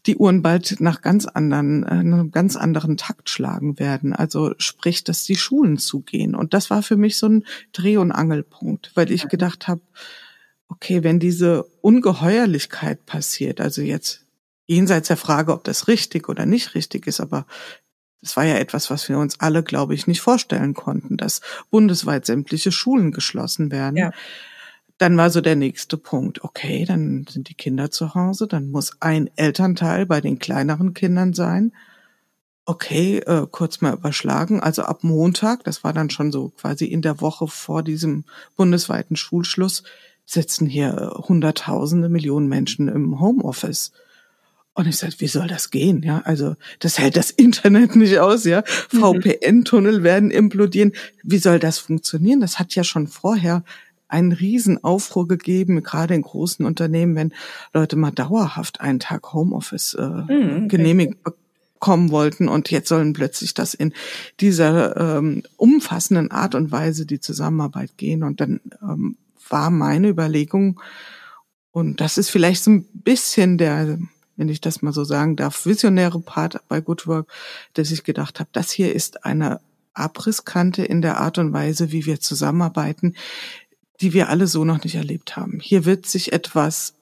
die 0.07 0.17
Uhren 0.17 0.43
bald 0.43 0.81
nach 0.81 1.01
ganz 1.01 1.27
anderen, 1.27 1.83
äh, 1.85 1.91
einem 1.91 2.31
ganz 2.31 2.57
anderen 2.57 2.97
Takt 2.97 3.31
schlagen 3.31 3.79
werden. 3.79 4.13
Also 4.13 4.55
sprich, 4.59 5.05
dass 5.05 5.25
die 5.25 5.37
Schulen 5.37 5.79
zugehen. 5.79 6.35
Und 6.35 6.55
das 6.55 6.71
war 6.71 6.83
für 6.83 6.97
mich 6.97 7.17
so 7.17 7.29
ein 7.29 7.45
Dreh- 7.73 7.97
und 7.97 8.13
Angelpunkt, 8.13 8.93
weil 8.95 9.11
ich 9.11 9.29
gedacht 9.29 9.69
habe, 9.69 9.81
okay, 10.69 11.03
wenn 11.03 11.21
diese 11.21 11.65
Ungeheuerlichkeit 11.81 13.07
passiert, 13.07 13.61
also 13.61 13.81
jetzt 13.83 14.27
jenseits 14.67 15.09
der 15.09 15.17
Frage, 15.17 15.53
ob 15.53 15.65
das 15.65 15.89
richtig 15.89 16.29
oder 16.29 16.47
nicht 16.47 16.75
richtig 16.75 17.07
ist, 17.07 17.21
aber 17.21 17.47
es 18.25 18.37
war 18.37 18.45
ja 18.45 18.57
etwas, 18.57 18.91
was 18.91 19.09
wir 19.09 19.19
uns 19.19 19.41
alle, 19.41 19.63
glaube 19.63 19.95
ich, 19.95 20.07
nicht 20.07 20.23
vorstellen 20.23 20.75
konnten, 20.75 21.17
dass 21.17 21.41
bundesweit 21.71 22.25
sämtliche 22.27 22.73
Schulen 22.73 23.13
geschlossen 23.13 23.71
werden. 23.71 23.97
Ja. 23.97 24.13
Dann 24.99 25.17
war 25.17 25.31
so 25.31 25.41
der 25.41 25.57
nächste 25.57 25.97
Punkt, 25.97 26.43
okay, 26.43 26.85
dann 26.85 27.27
sind 27.29 27.49
die 27.49 27.55
Kinder 27.55 27.91
zu 27.91 28.15
Hause, 28.15 28.47
dann 28.47 28.71
muss 28.71 28.97
ein 29.01 29.29
Elternteil 29.37 30.07
bei 30.07 30.21
den 30.21 30.39
kleineren 30.39 30.95
Kindern 30.95 31.35
sein. 31.35 31.73
Okay, 32.65 33.19
äh, 33.19 33.47
kurz 33.51 33.83
mal 33.83 33.93
überschlagen, 33.93 34.61
also 34.61 34.83
ab 34.85 35.05
Montag, 35.05 35.65
das 35.65 35.85
war 35.85 35.93
dann 35.93 36.09
schon 36.09 36.33
so 36.33 36.51
quasi 36.51 36.87
in 36.87 37.03
der 37.03 37.21
Woche 37.21 37.47
vor 37.47 37.83
diesem 37.83 38.25
bundesweiten 38.57 39.17
Schulschluss, 39.17 39.83
sitzen 40.25 40.67
hier 40.67 41.13
Hunderttausende, 41.29 42.09
Millionen 42.09 42.49
Menschen 42.49 42.89
im 42.89 43.21
Homeoffice. 43.21 43.93
Und 44.75 44.89
ich 44.89 44.97
sagte, 44.97 45.21
wie 45.21 45.29
soll 45.29 45.47
das 45.47 45.71
gehen? 45.71 46.03
Ja, 46.03 46.23
also 46.25 46.57
das 46.81 46.99
hält 46.99 47.17
das 47.17 47.31
Internet 47.31 47.95
nicht 47.95 48.19
aus, 48.19 48.45
ja. 48.45 48.65
Mhm. 48.93 48.99
VPN-Tunnel 48.99 50.03
werden 50.03 50.31
implodieren. 50.31 50.93
Wie 51.23 51.39
soll 51.39 51.61
das 51.61 51.79
funktionieren? 51.79 52.41
Das 52.41 52.59
hat 52.59 52.75
ja 52.75 52.83
schon 52.83 53.07
vorher 53.07 53.63
einen 54.09 54.33
Riesenaufruhr 54.33 55.29
gegeben, 55.29 55.83
gerade 55.83 56.15
in 56.15 56.23
großen 56.23 56.67
Unternehmen, 56.67 57.15
wenn 57.15 57.33
Leute 57.73 57.97
mal 57.97 58.11
dauerhaft 58.11 58.81
einen 58.81 59.01
Tag 59.01 59.33
Homeoffice 59.33 59.95
äh, 59.95 60.07
mhm, 60.33 60.69
genehmigt 60.69 61.19
bekommen 61.23 62.11
wollten 62.11 62.49
und 62.49 62.71
jetzt 62.71 62.89
sollen 62.89 63.13
plötzlich 63.13 63.55
das 63.55 63.75
in 63.75 63.93
dieser 64.41 65.19
ähm, 65.19 65.43
umfassenden 65.57 66.31
Art 66.31 66.55
und 66.55 66.73
Weise 66.73 67.07
die 67.07 67.21
Zusammenarbeit 67.21 67.97
gehen. 67.97 68.23
Und 68.23 68.41
dann 68.41 68.61
ähm, 68.83 69.17
war 69.49 69.71
meine 69.71 70.09
Überlegung, 70.09 70.81
und 71.75 72.01
das 72.01 72.19
ist 72.19 72.31
vielleicht 72.31 72.63
so 72.63 72.71
ein 72.71 72.85
bisschen 72.85 73.59
der, 73.59 73.99
wenn 74.37 74.49
ich 74.49 74.61
das 74.61 74.83
mal 74.83 74.93
so 74.93 75.05
sagen 75.05 75.37
darf, 75.37 75.67
visionäre 75.67 76.21
Part 76.21 76.61
bei 76.69 76.81
Good 76.81 77.07
Work, 77.07 77.29
dass 77.75 77.91
ich 77.91 78.05
gedacht 78.05 78.41
habe, 78.41 78.51
das 78.53 78.71
hier 78.71 78.95
ist 78.95 79.25
eine 79.25 79.61
Abrisskante 79.93 80.85
in 80.85 81.03
der 81.03 81.19
Art 81.19 81.39
und 81.39 81.53
Weise, 81.53 81.93
wie 81.93 82.07
wir 82.07 82.21
zusammenarbeiten, 82.21 83.15
die 84.01 84.13
wir 84.13 84.29
alle 84.29 84.47
so 84.47 84.65
noch 84.65 84.83
nicht 84.83 84.97
erlebt 84.97 85.37
haben. 85.37 85.61
Hier 85.61 85.85
wird 85.85 86.07
sich 86.07 86.33
etwas 86.33 86.95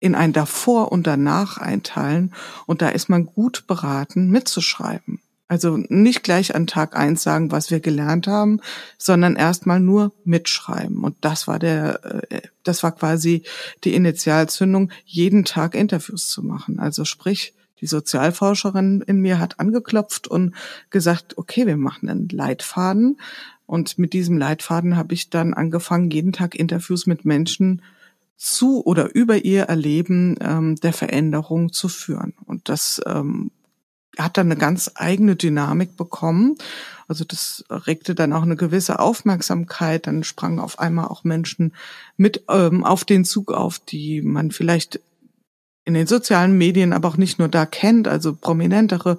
in 0.00 0.14
ein 0.14 0.32
davor 0.32 0.90
und 0.90 1.06
danach 1.06 1.58
einteilen 1.58 2.34
und 2.66 2.82
da 2.82 2.88
ist 2.88 3.08
man 3.08 3.26
gut 3.26 3.66
beraten 3.66 4.30
mitzuschreiben. 4.30 5.20
Also 5.52 5.76
nicht 5.90 6.22
gleich 6.22 6.54
an 6.54 6.66
Tag 6.66 6.96
eins 6.96 7.22
sagen, 7.22 7.50
was 7.50 7.70
wir 7.70 7.80
gelernt 7.80 8.26
haben, 8.26 8.60
sondern 8.96 9.36
erstmal 9.36 9.80
nur 9.80 10.14
mitschreiben. 10.24 11.04
Und 11.04 11.16
das 11.20 11.46
war 11.46 11.58
der, 11.58 12.22
äh, 12.30 12.40
das 12.62 12.82
war 12.82 12.92
quasi 12.92 13.42
die 13.84 13.92
Initialzündung, 13.92 14.90
jeden 15.04 15.44
Tag 15.44 15.74
Interviews 15.74 16.30
zu 16.30 16.42
machen. 16.42 16.78
Also 16.78 17.04
sprich, 17.04 17.52
die 17.82 17.86
Sozialforscherin 17.86 19.02
in 19.06 19.18
mir 19.20 19.38
hat 19.38 19.60
angeklopft 19.60 20.26
und 20.26 20.54
gesagt, 20.88 21.36
okay, 21.36 21.66
wir 21.66 21.76
machen 21.76 22.08
einen 22.08 22.30
Leitfaden. 22.30 23.20
Und 23.66 23.98
mit 23.98 24.14
diesem 24.14 24.38
Leitfaden 24.38 24.96
habe 24.96 25.12
ich 25.12 25.28
dann 25.28 25.52
angefangen, 25.52 26.10
jeden 26.10 26.32
Tag 26.32 26.54
Interviews 26.54 27.06
mit 27.06 27.26
Menschen 27.26 27.82
zu 28.38 28.82
oder 28.86 29.14
über 29.14 29.44
ihr 29.44 29.64
Erleben 29.64 30.34
ähm, 30.40 30.76
der 30.76 30.94
Veränderung 30.94 31.74
zu 31.74 31.90
führen. 31.90 32.32
Und 32.46 32.70
das 32.70 33.02
ähm, 33.04 33.50
hat 34.18 34.36
dann 34.36 34.46
eine 34.46 34.56
ganz 34.56 34.90
eigene 34.94 35.36
Dynamik 35.36 35.96
bekommen. 35.96 36.56
Also 37.08 37.24
das 37.24 37.64
regte 37.70 38.14
dann 38.14 38.32
auch 38.32 38.42
eine 38.42 38.56
gewisse 38.56 38.98
Aufmerksamkeit. 38.98 40.06
Dann 40.06 40.24
sprangen 40.24 40.60
auf 40.60 40.78
einmal 40.78 41.06
auch 41.06 41.24
Menschen 41.24 41.74
mit 42.16 42.44
ähm, 42.50 42.84
auf 42.84 43.04
den 43.04 43.24
Zug 43.24 43.52
auf, 43.52 43.78
die 43.78 44.22
man 44.22 44.50
vielleicht 44.50 45.00
in 45.84 45.94
den 45.94 46.06
sozialen 46.06 46.56
Medien, 46.56 46.92
aber 46.92 47.08
auch 47.08 47.16
nicht 47.16 47.38
nur 47.38 47.48
da 47.48 47.66
kennt, 47.66 48.06
also 48.06 48.34
prominentere 48.34 49.18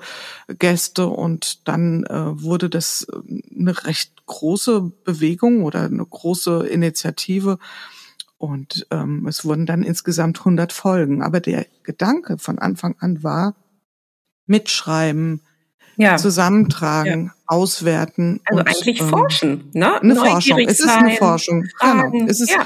Gäste. 0.59 1.07
Und 1.07 1.67
dann 1.67 2.05
äh, 2.05 2.41
wurde 2.41 2.69
das 2.69 3.05
äh, 3.11 3.59
eine 3.59 3.85
recht 3.85 4.25
große 4.25 4.91
Bewegung 5.03 5.63
oder 5.63 5.83
eine 5.83 6.05
große 6.05 6.67
Initiative. 6.67 7.57
Und 8.37 8.87
ähm, 8.91 9.25
es 9.27 9.43
wurden 9.45 9.65
dann 9.65 9.83
insgesamt 9.83 10.39
100 10.39 10.71
Folgen. 10.71 11.21
Aber 11.21 11.39
der 11.39 11.65
Gedanke 11.83 12.37
von 12.37 12.59
Anfang 12.59 12.95
an 12.99 13.23
war, 13.23 13.55
mitschreiben, 14.45 15.41
ja. 15.97 16.17
zusammentragen, 16.17 17.25
ja. 17.25 17.33
auswerten. 17.47 18.41
Also 18.45 18.61
und, 18.61 18.67
eigentlich 18.67 19.01
ähm, 19.01 19.09
forschen, 19.09 19.69
ne? 19.73 20.01
Eine 20.01 20.15
Forschung. 20.15 20.59
Es 20.59 20.79
ist 20.79 20.89
eine 20.89 21.15
Forschung. 21.15 21.65
Fragen. 21.79 22.11
Genau. 22.11 22.25
Es 22.29 22.41
ist, 22.41 22.51
ja. 22.51 22.65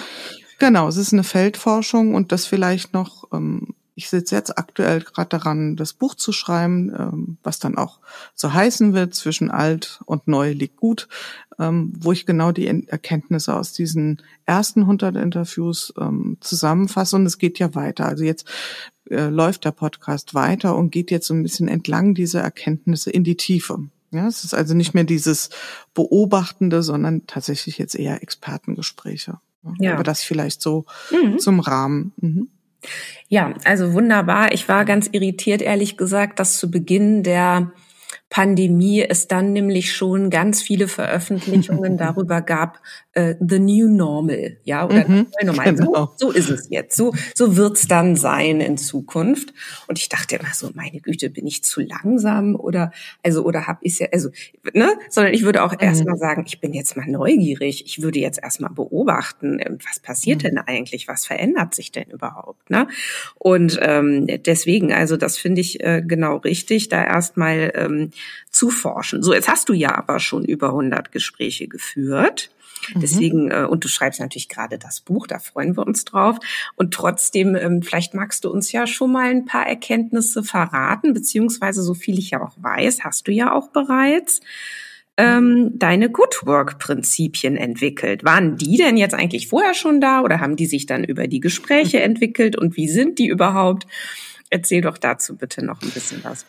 genau, 0.59 0.87
es 0.87 0.97
ist 0.97 1.13
eine 1.13 1.23
Feldforschung 1.23 2.15
und 2.15 2.31
das 2.31 2.45
vielleicht 2.45 2.93
noch 2.93 3.25
ähm, 3.33 3.75
ich 3.97 4.09
sitze 4.09 4.35
jetzt 4.35 4.59
aktuell 4.59 5.01
gerade 5.01 5.29
daran, 5.29 5.75
das 5.75 5.93
Buch 5.93 6.13
zu 6.13 6.31
schreiben, 6.31 6.93
ähm, 6.95 7.37
was 7.41 7.57
dann 7.57 7.79
auch 7.79 7.99
so 8.35 8.53
heißen 8.53 8.93
wird, 8.93 9.15
zwischen 9.15 9.49
alt 9.49 10.01
und 10.05 10.27
neu 10.27 10.51
liegt 10.51 10.77
gut, 10.77 11.07
ähm, 11.57 11.93
wo 11.97 12.11
ich 12.11 12.27
genau 12.27 12.51
die 12.51 12.67
Erkenntnisse 12.67 13.55
aus 13.55 13.73
diesen 13.73 14.21
ersten 14.45 14.81
100 14.81 15.15
Interviews 15.15 15.91
ähm, 15.99 16.37
zusammenfasse. 16.41 17.15
Und 17.15 17.25
es 17.25 17.39
geht 17.39 17.57
ja 17.57 17.73
weiter. 17.73 18.05
Also 18.05 18.23
jetzt 18.23 18.47
äh, 19.09 19.29
läuft 19.29 19.65
der 19.65 19.71
Podcast 19.71 20.35
weiter 20.35 20.75
und 20.75 20.91
geht 20.91 21.09
jetzt 21.09 21.25
so 21.25 21.33
ein 21.33 21.41
bisschen 21.41 21.67
entlang 21.67 22.13
dieser 22.13 22.41
Erkenntnisse 22.41 23.09
in 23.09 23.23
die 23.23 23.35
Tiefe. 23.35 23.79
Ja, 24.11 24.27
es 24.27 24.43
ist 24.43 24.53
also 24.53 24.75
nicht 24.75 24.93
mehr 24.93 25.05
dieses 25.05 25.49
Beobachtende, 25.95 26.83
sondern 26.83 27.25
tatsächlich 27.25 27.79
jetzt 27.79 27.95
eher 27.95 28.21
Expertengespräche. 28.21 29.39
Ja. 29.79 29.95
Aber 29.95 30.03
das 30.03 30.21
vielleicht 30.21 30.61
so 30.61 30.85
mhm. 31.09 31.39
zum 31.39 31.59
Rahmen. 31.59 32.13
Mhm. 32.17 32.49
Ja, 33.27 33.53
also 33.65 33.93
wunderbar. 33.93 34.51
Ich 34.53 34.69
war 34.69 34.85
ganz 34.85 35.09
irritiert, 35.11 35.61
ehrlich 35.61 35.97
gesagt, 35.97 36.39
dass 36.39 36.57
zu 36.57 36.71
Beginn 36.71 37.23
der 37.23 37.71
Pandemie 38.29 39.01
es 39.01 39.27
dann 39.27 39.53
nämlich 39.53 39.93
schon 39.93 40.29
ganz 40.29 40.61
viele 40.61 40.87
Veröffentlichungen 40.87 41.97
darüber 41.97 42.41
gab, 42.41 42.79
äh, 43.17 43.35
the 43.39 43.57
new 43.57 43.89
normal, 43.89 44.57
ja, 44.63 44.85
oder 44.85 45.07
mhm, 45.07 45.25
normal. 45.43 45.73
Genau. 45.73 46.13
So, 46.17 46.29
so, 46.29 46.31
ist 46.31 46.49
es 46.51 46.69
jetzt. 46.69 46.95
So, 46.95 47.13
so 47.33 47.57
wird's 47.57 47.87
dann 47.87 48.15
sein 48.15 48.61
in 48.61 48.77
Zukunft. 48.77 49.53
Und 49.87 49.97
ich 49.97 50.07
dachte 50.07 50.35
immer 50.35 50.53
so, 50.53 50.69
meine 50.75 50.99
Güte, 50.99 51.31
bin 51.31 51.47
ich 51.47 51.63
zu 51.63 51.81
langsam 51.81 52.55
oder 52.55 52.91
also 53.23 53.43
oder 53.43 53.65
hab 53.65 53.79
ich 53.81 53.97
ja, 53.97 54.07
also 54.13 54.29
ne, 54.73 54.93
sondern 55.09 55.33
ich 55.33 55.43
würde 55.43 55.63
auch 55.63 55.71
mhm. 55.71 55.79
erstmal 55.79 56.17
sagen, 56.17 56.43
ich 56.45 56.61
bin 56.61 56.73
jetzt 56.73 56.95
mal 56.95 57.07
neugierig. 57.07 57.85
Ich 57.87 58.03
würde 58.03 58.19
jetzt 58.19 58.39
erstmal 58.41 58.71
beobachten, 58.71 59.57
ähm, 59.59 59.79
was 59.87 59.99
passiert 59.99 60.43
mhm. 60.43 60.49
denn 60.49 60.57
eigentlich, 60.59 61.07
was 61.07 61.25
verändert 61.25 61.73
sich 61.73 61.91
denn 61.91 62.11
überhaupt, 62.11 62.69
ne? 62.69 62.87
Und 63.39 63.79
ähm, 63.81 64.27
deswegen, 64.45 64.93
also 64.93 65.17
das 65.17 65.37
finde 65.37 65.61
ich 65.61 65.83
äh, 65.83 66.03
genau 66.05 66.37
richtig, 66.37 66.89
da 66.89 67.03
erstmal 67.03 67.71
ähm, 67.73 68.11
zu 68.51 68.69
forschen. 68.69 69.23
So, 69.23 69.33
jetzt 69.33 69.47
hast 69.47 69.69
du 69.69 69.73
ja 69.73 69.95
aber 69.95 70.19
schon 70.19 70.45
über 70.45 70.67
100 70.67 71.11
Gespräche 71.11 71.67
geführt. 71.67 72.51
Mhm. 72.93 72.99
Deswegen, 72.99 73.51
äh, 73.51 73.67
und 73.69 73.83
du 73.83 73.87
schreibst 73.87 74.19
natürlich 74.19 74.49
gerade 74.49 74.77
das 74.77 75.01
Buch, 75.01 75.27
da 75.27 75.39
freuen 75.39 75.75
wir 75.77 75.85
uns 75.85 76.05
drauf. 76.05 76.37
Und 76.75 76.93
trotzdem, 76.93 77.55
ähm, 77.55 77.81
vielleicht 77.81 78.13
magst 78.13 78.43
du 78.43 78.51
uns 78.51 78.71
ja 78.71 78.87
schon 78.87 79.11
mal 79.11 79.29
ein 79.29 79.45
paar 79.45 79.67
Erkenntnisse 79.67 80.43
verraten, 80.43 81.13
beziehungsweise 81.13 81.81
so 81.81 81.93
viel 81.93 82.17
ich 82.19 82.31
ja 82.31 82.41
auch 82.41 82.55
weiß, 82.57 83.03
hast 83.03 83.27
du 83.27 83.31
ja 83.31 83.53
auch 83.53 83.69
bereits 83.69 84.41
ähm, 85.17 85.71
deine 85.73 86.09
Good 86.11 86.45
Work-Prinzipien 86.45 87.57
entwickelt. 87.57 88.23
Waren 88.23 88.55
die 88.55 88.77
denn 88.77 88.97
jetzt 88.97 89.15
eigentlich 89.15 89.47
vorher 89.47 89.73
schon 89.73 89.99
da 89.99 90.21
oder 90.21 90.39
haben 90.39 90.55
die 90.55 90.67
sich 90.67 90.85
dann 90.85 91.03
über 91.03 91.27
die 91.27 91.39
Gespräche 91.39 92.01
entwickelt 92.01 92.55
und 92.55 92.77
wie 92.77 92.87
sind 92.87 93.17
die 93.17 93.27
überhaupt? 93.27 93.87
Erzähl 94.49 94.81
doch 94.81 94.97
dazu 94.97 95.35
bitte 95.35 95.65
noch 95.65 95.81
ein 95.81 95.89
bisschen 95.89 96.23
was. 96.23 96.45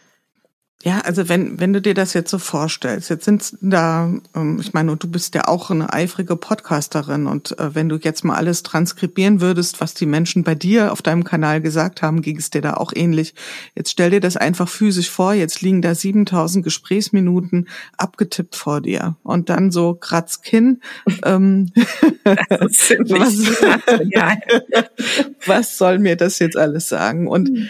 Ja, 0.84 1.00
also 1.00 1.28
wenn, 1.28 1.58
wenn 1.58 1.72
du 1.72 1.82
dir 1.82 1.94
das 1.94 2.14
jetzt 2.14 2.30
so 2.30 2.38
vorstellst, 2.38 3.10
jetzt 3.10 3.24
sind 3.24 3.56
da, 3.60 4.12
ähm, 4.36 4.60
ich 4.60 4.74
meine, 4.74 4.96
du 4.96 5.10
bist 5.10 5.34
ja 5.34 5.48
auch 5.48 5.72
eine 5.72 5.92
eifrige 5.92 6.36
Podcasterin 6.36 7.26
und 7.26 7.58
äh, 7.58 7.74
wenn 7.74 7.88
du 7.88 7.96
jetzt 7.96 8.24
mal 8.24 8.36
alles 8.36 8.62
transkribieren 8.62 9.40
würdest, 9.40 9.80
was 9.80 9.94
die 9.94 10.06
Menschen 10.06 10.44
bei 10.44 10.54
dir 10.54 10.92
auf 10.92 11.02
deinem 11.02 11.24
Kanal 11.24 11.60
gesagt 11.60 12.00
haben, 12.00 12.22
ging 12.22 12.36
es 12.36 12.50
dir 12.50 12.62
da 12.62 12.74
auch 12.74 12.92
ähnlich. 12.94 13.34
Jetzt 13.74 13.90
stell 13.90 14.10
dir 14.10 14.20
das 14.20 14.36
einfach 14.36 14.68
physisch 14.68 15.10
vor, 15.10 15.34
jetzt 15.34 15.62
liegen 15.62 15.82
da 15.82 15.96
7000 15.96 16.64
Gesprächsminuten 16.64 17.68
abgetippt 17.96 18.54
vor 18.54 18.80
dir 18.80 19.16
und 19.24 19.48
dann 19.48 19.72
so 19.72 19.94
Kratzkinn. 19.94 20.80
Ähm, 21.24 21.72
was, 22.24 22.90
was 25.46 25.76
soll 25.76 25.98
mir 25.98 26.14
das 26.14 26.38
jetzt 26.38 26.56
alles 26.56 26.88
sagen? 26.88 27.26
Und 27.26 27.48
hm. 27.48 27.68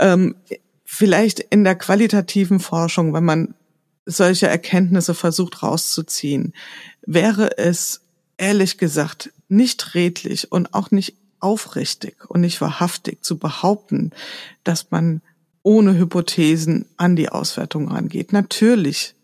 ähm, 0.00 0.36
vielleicht 0.86 1.40
in 1.40 1.64
der 1.64 1.74
qualitativen 1.74 2.60
Forschung, 2.60 3.12
wenn 3.12 3.24
man 3.24 3.54
solche 4.06 4.46
Erkenntnisse 4.46 5.14
versucht 5.14 5.62
rauszuziehen, 5.62 6.54
wäre 7.04 7.58
es 7.58 8.00
ehrlich 8.38 8.78
gesagt 8.78 9.32
nicht 9.48 9.94
redlich 9.94 10.52
und 10.52 10.72
auch 10.72 10.90
nicht 10.92 11.14
aufrichtig 11.40 12.28
und 12.28 12.40
nicht 12.40 12.60
wahrhaftig 12.60 13.24
zu 13.24 13.36
behaupten, 13.36 14.12
dass 14.64 14.90
man 14.90 15.22
ohne 15.62 15.98
Hypothesen 15.98 16.86
an 16.96 17.16
die 17.16 17.28
Auswertung 17.28 17.88
rangeht. 17.88 18.32
Natürlich 18.32 19.14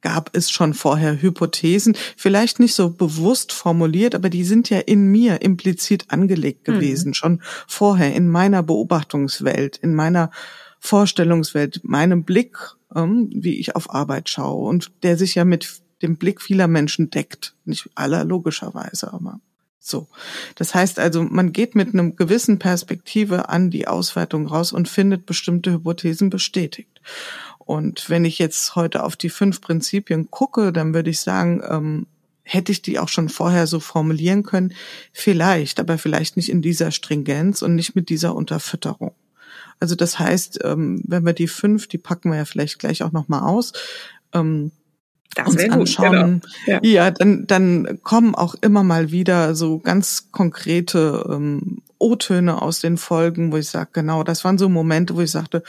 gab 0.00 0.36
es 0.36 0.50
schon 0.50 0.74
vorher 0.74 1.22
Hypothesen, 1.22 1.96
vielleicht 2.16 2.58
nicht 2.58 2.74
so 2.74 2.90
bewusst 2.90 3.52
formuliert, 3.52 4.16
aber 4.16 4.28
die 4.30 4.42
sind 4.42 4.68
ja 4.68 4.80
in 4.80 5.06
mir 5.06 5.42
implizit 5.42 6.06
angelegt 6.08 6.66
mhm. 6.66 6.72
gewesen, 6.72 7.08
mhm. 7.08 7.14
schon 7.14 7.42
vorher 7.68 8.12
in 8.14 8.28
meiner 8.28 8.64
Beobachtungswelt, 8.64 9.76
in 9.76 9.94
meiner 9.94 10.32
Vorstellungswelt, 10.84 11.80
meinem 11.84 12.24
Blick, 12.24 12.56
ähm, 12.94 13.30
wie 13.32 13.60
ich 13.60 13.76
auf 13.76 13.94
Arbeit 13.94 14.28
schaue 14.28 14.68
und 14.68 14.90
der 15.04 15.16
sich 15.16 15.36
ja 15.36 15.44
mit 15.44 15.80
dem 16.02 16.16
Blick 16.16 16.42
vieler 16.42 16.66
Menschen 16.66 17.08
deckt. 17.08 17.54
Nicht 17.64 17.88
aller 17.94 18.24
logischerweise, 18.24 19.12
aber 19.12 19.40
so. 19.78 20.08
Das 20.56 20.74
heißt 20.74 20.98
also, 20.98 21.22
man 21.22 21.52
geht 21.52 21.76
mit 21.76 21.94
einem 21.94 22.16
gewissen 22.16 22.58
Perspektive 22.58 23.48
an 23.48 23.70
die 23.70 23.86
Auswertung 23.86 24.48
raus 24.48 24.72
und 24.72 24.88
findet 24.88 25.24
bestimmte 25.24 25.72
Hypothesen 25.72 26.30
bestätigt. 26.30 27.00
Und 27.58 28.10
wenn 28.10 28.24
ich 28.24 28.40
jetzt 28.40 28.74
heute 28.74 29.04
auf 29.04 29.14
die 29.14 29.30
fünf 29.30 29.60
Prinzipien 29.60 30.32
gucke, 30.32 30.72
dann 30.72 30.94
würde 30.94 31.10
ich 31.10 31.20
sagen, 31.20 31.62
ähm, 31.68 32.06
hätte 32.42 32.72
ich 32.72 32.82
die 32.82 32.98
auch 32.98 33.08
schon 33.08 33.28
vorher 33.28 33.68
so 33.68 33.78
formulieren 33.78 34.42
können? 34.42 34.74
Vielleicht, 35.12 35.78
aber 35.78 35.96
vielleicht 35.96 36.36
nicht 36.36 36.48
in 36.48 36.60
dieser 36.60 36.90
Stringenz 36.90 37.62
und 37.62 37.76
nicht 37.76 37.94
mit 37.94 38.08
dieser 38.08 38.34
Unterfütterung. 38.34 39.14
Also 39.82 39.96
das 39.96 40.20
heißt, 40.20 40.60
ähm, 40.62 41.02
wenn 41.08 41.26
wir 41.26 41.32
die 41.32 41.48
fünf, 41.48 41.88
die 41.88 41.98
packen 41.98 42.30
wir 42.30 42.36
ja 42.38 42.44
vielleicht 42.44 42.78
gleich 42.78 43.02
auch 43.02 43.10
nochmal 43.10 43.42
aus, 43.42 43.72
ähm, 44.32 44.70
uns 45.44 45.58
anschauen, 45.58 46.40
gut, 46.40 46.50
genau. 46.66 46.78
ja. 46.84 47.04
ja, 47.04 47.10
dann, 47.10 47.48
dann 47.48 47.98
kommen 48.04 48.36
auch 48.36 48.54
immer 48.60 48.84
mal 48.84 49.10
wieder 49.10 49.56
so 49.56 49.80
ganz 49.80 50.30
konkrete 50.30 51.28
ähm, 51.28 51.82
O-Töne 51.98 52.62
aus 52.62 52.78
den 52.78 52.96
Folgen, 52.96 53.50
wo 53.50 53.56
ich 53.56 53.68
sage, 53.68 53.90
genau, 53.92 54.22
das 54.22 54.44
waren 54.44 54.56
so 54.56 54.68
Momente, 54.68 55.16
wo 55.16 55.20
ich 55.20 55.32
sagte, 55.32 55.64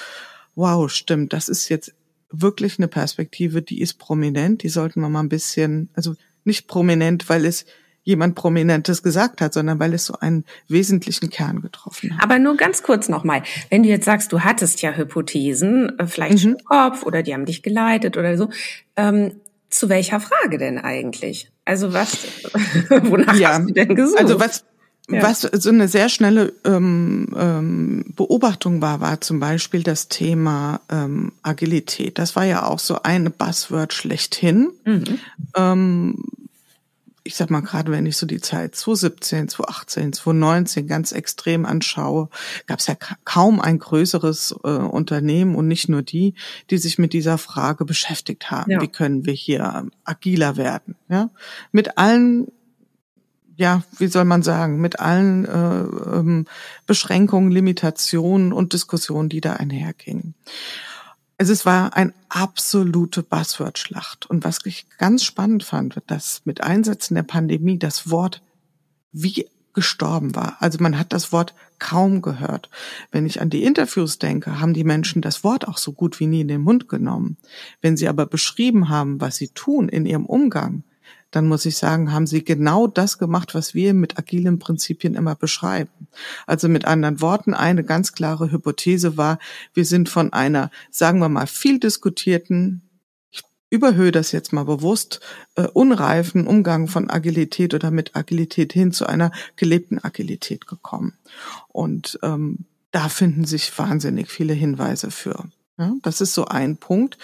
wow, 0.54 0.92
stimmt, 0.92 1.34
das 1.34 1.50
ist 1.50 1.70
jetzt 1.70 1.96
wirklich 2.30 2.78
eine 2.78 2.88
Perspektive, 2.88 3.64
die 3.64 3.82
ist 3.82 3.96
prominent, 3.96 4.62
die 4.62 4.70
sollten 4.70 5.02
wir 5.02 5.10
mal 5.10 5.22
ein 5.22 5.30
bisschen, 5.30 5.90
also 5.96 6.14
nicht 6.44 6.68
prominent, 6.68 7.30
weil 7.30 7.46
es 7.46 7.66
jemand 8.04 8.36
Prominentes 8.36 9.02
gesagt 9.02 9.42
hat, 9.42 9.54
sondern 9.54 9.80
weil 9.80 9.94
es 9.94 10.06
so 10.06 10.16
einen 10.20 10.46
wesentlichen 10.68 11.30
Kern 11.30 11.62
getroffen 11.62 12.16
hat. 12.16 12.24
Aber 12.24 12.40
nur 12.40 12.58
ganz 12.58 12.84
kurz 12.84 13.10
nochmal, 13.10 13.44
wenn 13.70 13.84
du 13.84 13.90
jetzt 13.90 14.06
sagst, 14.06 14.32
du 14.32 14.42
hattest 14.42 14.82
ja 14.82 14.92
Hypothesen, 14.92 15.98
äh, 16.00 16.08
vielleicht 16.08 16.46
mhm. 16.46 16.52
im 16.52 16.64
Kopf 16.66 17.04
oder 17.04 17.24
die 17.24 17.34
haben 17.34 17.46
dich 17.46 17.64
geleitet 17.64 18.18
oder 18.18 18.38
so, 18.38 18.50
ähm, 18.96 19.32
zu 19.70 19.90
welcher 19.90 20.20
Frage 20.20 20.58
denn 20.58 20.78
eigentlich? 20.78 21.50
Also 21.66 21.94
was, 21.94 22.18
wonach 22.90 23.36
ja, 23.36 23.54
hast 23.54 23.70
du 23.70 23.74
denn 23.74 23.96
gesucht? 23.96 24.20
Also 24.20 24.40
was, 24.40 24.66
ja. 25.10 25.24
was 25.24 25.42
so 25.42 25.70
eine 25.70 25.88
sehr 25.88 26.10
schnelle 26.10 26.54
ähm, 26.66 27.30
ähm, 27.38 28.06
Beobachtung 28.16 28.82
war, 28.82 29.02
war 29.02 29.22
zum 29.22 29.40
Beispiel 29.40 29.82
das 29.82 30.10
Thema 30.10 30.82
ähm, 30.92 31.32
Agilität. 31.42 32.20
Das 32.20 32.36
war 32.36 32.44
ja 32.46 32.66
auch 32.66 32.80
so 32.80 33.02
eine 33.04 33.30
Buzzword 33.30 33.94
schlechthin. 33.94 34.70
Mhm. 34.86 35.20
Ähm, 35.56 36.24
ich 37.24 37.36
sag 37.36 37.50
mal, 37.50 37.62
gerade 37.62 37.92
wenn 37.92 38.06
ich 38.06 38.18
so 38.18 38.26
die 38.26 38.42
Zeit 38.42 38.76
2017, 38.76 39.48
2018, 39.48 40.14
2019 40.14 40.88
ganz 40.88 41.12
extrem 41.14 41.66
anschaue, 41.66 42.30
gab 42.68 42.80
es 42.80 42.88
ja 42.88 42.96
kaum 43.24 43.62
ein 43.62 43.80
größeres 43.80 44.56
äh, 44.64 44.68
Unternehmen 44.68 45.56
und 45.56 45.68
nicht 45.68 45.88
nur 45.88 46.02
die, 46.02 46.34
die 46.70 46.78
sich 46.78 47.00
mit 47.00 47.14
dieser 47.14 47.38
Frage 47.38 47.86
beschäftigt 47.86 48.52
haben. 48.52 48.72
Ja. 48.72 48.82
Wie 48.82 48.90
können 48.90 49.26
wir 49.26 49.34
hier 49.34 49.88
agiler 50.04 50.58
werden? 50.58 50.96
Ja, 51.10 51.30
mit 51.72 51.98
allen 51.98 52.48
ja, 53.56 53.84
wie 54.00 54.08
soll 54.08 54.26
man 54.26 54.42
sagen, 54.42 54.82
mit 54.82 55.00
allen 55.00 55.46
äh, 55.46 56.18
ähm, 56.18 56.46
Beschränkungen, 56.88 57.52
Limitationen 57.52 58.52
und 58.52 58.74
Diskussionen, 58.74 59.30
die 59.30 59.42
da 59.42 59.54
einhergingen. 59.54 60.34
Also 61.44 61.52
es 61.52 61.66
war 61.66 61.94
eine 61.98 62.14
absolute 62.30 63.22
Buzzword-Schlacht. 63.22 64.30
Und 64.30 64.46
was 64.46 64.60
ich 64.64 64.86
ganz 64.98 65.26
spannend 65.26 65.66
fand, 65.66 66.02
dass 66.08 66.42
mit 66.46 66.64
Einsätzen 66.64 67.16
der 67.16 67.24
Pandemie 67.24 67.78
das 67.78 68.10
Wort 68.10 68.42
wie 69.12 69.50
gestorben 69.74 70.36
war. 70.36 70.56
Also 70.62 70.78
man 70.82 70.98
hat 70.98 71.12
das 71.12 71.34
Wort 71.34 71.54
kaum 71.80 72.22
gehört. 72.22 72.70
Wenn 73.12 73.26
ich 73.26 73.42
an 73.42 73.50
die 73.50 73.66
Interviews 73.66 74.20
denke, 74.20 74.62
haben 74.62 74.74
die 74.74 74.86
Menschen 74.86 75.22
das 75.22 75.44
Wort 75.44 75.68
auch 75.68 75.80
so 75.80 75.92
gut 75.92 76.22
wie 76.22 76.28
nie 76.28 76.40
in 76.40 76.48
den 76.48 76.62
Mund 76.62 76.88
genommen. 76.88 77.36
Wenn 77.82 77.98
sie 77.98 78.08
aber 78.08 78.26
beschrieben 78.26 78.88
haben, 78.88 79.20
was 79.20 79.36
sie 79.36 79.50
tun 79.50 79.90
in 79.90 80.06
ihrem 80.06 80.26
Umgang, 80.26 80.86
dann 81.34 81.48
muss 81.48 81.66
ich 81.66 81.78
sagen, 81.78 82.14
haben 82.14 82.28
sie 82.28 82.44
genau 82.44 82.86
das 82.86 83.18
gemacht, 83.18 83.56
was 83.56 83.74
wir 83.74 83.96
mit 83.96 84.20
agilen 84.20 84.60
Prinzipien 84.60 85.16
immer 85.16 85.34
beschreiben. 85.34 86.08
Also 86.46 86.70
mit 86.70 86.86
anderen 86.86 87.22
Worten, 87.22 87.56
eine 87.56 87.84
ganz 87.84 88.14
klare 88.14 88.52
Hypothese 88.52 89.18
war, 89.18 89.40
wir 89.74 89.84
sind 89.84 90.10
von 90.10 90.32
einer, 90.32 90.70
sagen 90.92 91.20
wir 91.20 91.30
mal, 91.30 91.48
viel 91.48 91.80
diskutierten, 91.80 92.84
ich 93.32 93.42
überhöhe 93.72 94.12
das 94.12 94.32
jetzt 94.32 94.54
mal 94.54 94.66
bewusst, 94.66 95.22
äh, 95.56 95.64
unreifen 95.64 96.46
Umgang 96.46 96.88
von 96.88 97.10
Agilität 97.10 97.74
oder 97.74 97.90
mit 97.90 98.16
Agilität 98.16 98.72
hin 98.72 98.92
zu 98.92 99.08
einer 99.08 99.32
gelebten 99.56 100.04
Agilität 100.04 100.68
gekommen. 100.68 101.18
Und 101.70 102.20
ähm, 102.22 102.66
da 102.92 103.10
finden 103.10 103.46
sich 103.46 103.76
wahnsinnig 103.76 104.30
viele 104.30 104.54
Hinweise 104.54 105.10
für. 105.10 105.46
Ja, 105.80 105.92
das 106.04 106.22
ist 106.22 106.36
so 106.36 106.46
ein 106.46 106.78
Punkt, 106.78 107.18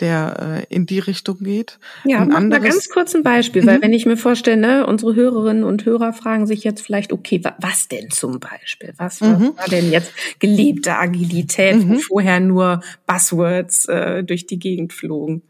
der 0.00 0.64
äh, 0.68 0.74
in 0.74 0.86
die 0.86 0.98
Richtung 0.98 1.38
geht. 1.38 1.78
Ja, 2.04 2.18
ein 2.18 2.28
mach 2.28 2.36
anderes, 2.36 2.62
mal 2.62 2.68
ganz 2.68 2.88
kurz 2.88 3.14
ein 3.14 3.22
Beispiel, 3.22 3.62
mhm. 3.62 3.66
weil 3.66 3.82
wenn 3.82 3.92
ich 3.92 4.06
mir 4.06 4.16
vorstelle, 4.16 4.56
ne, 4.56 4.86
unsere 4.86 5.14
Hörerinnen 5.14 5.62
und 5.62 5.84
Hörer 5.84 6.12
fragen 6.12 6.48
sich 6.48 6.64
jetzt 6.64 6.80
vielleicht, 6.80 7.12
okay, 7.12 7.44
wa 7.44 7.54
was 7.60 7.86
denn 7.86 8.10
zum 8.10 8.40
Beispiel? 8.40 8.92
Was, 8.96 9.20
mhm. 9.20 9.56
war 9.56 9.68
denn 9.70 9.92
jetzt 9.92 10.12
gelebte 10.40 10.96
Agilität, 10.96 11.76
mhm. 11.76 11.90
wo 11.90 11.98
vorher 12.00 12.40
nur 12.40 12.80
Buzzwords 13.06 13.86
äh, 13.86 14.24
durch 14.24 14.46
die 14.46 14.58
Gegend 14.58 14.92
flogen? 14.92 15.42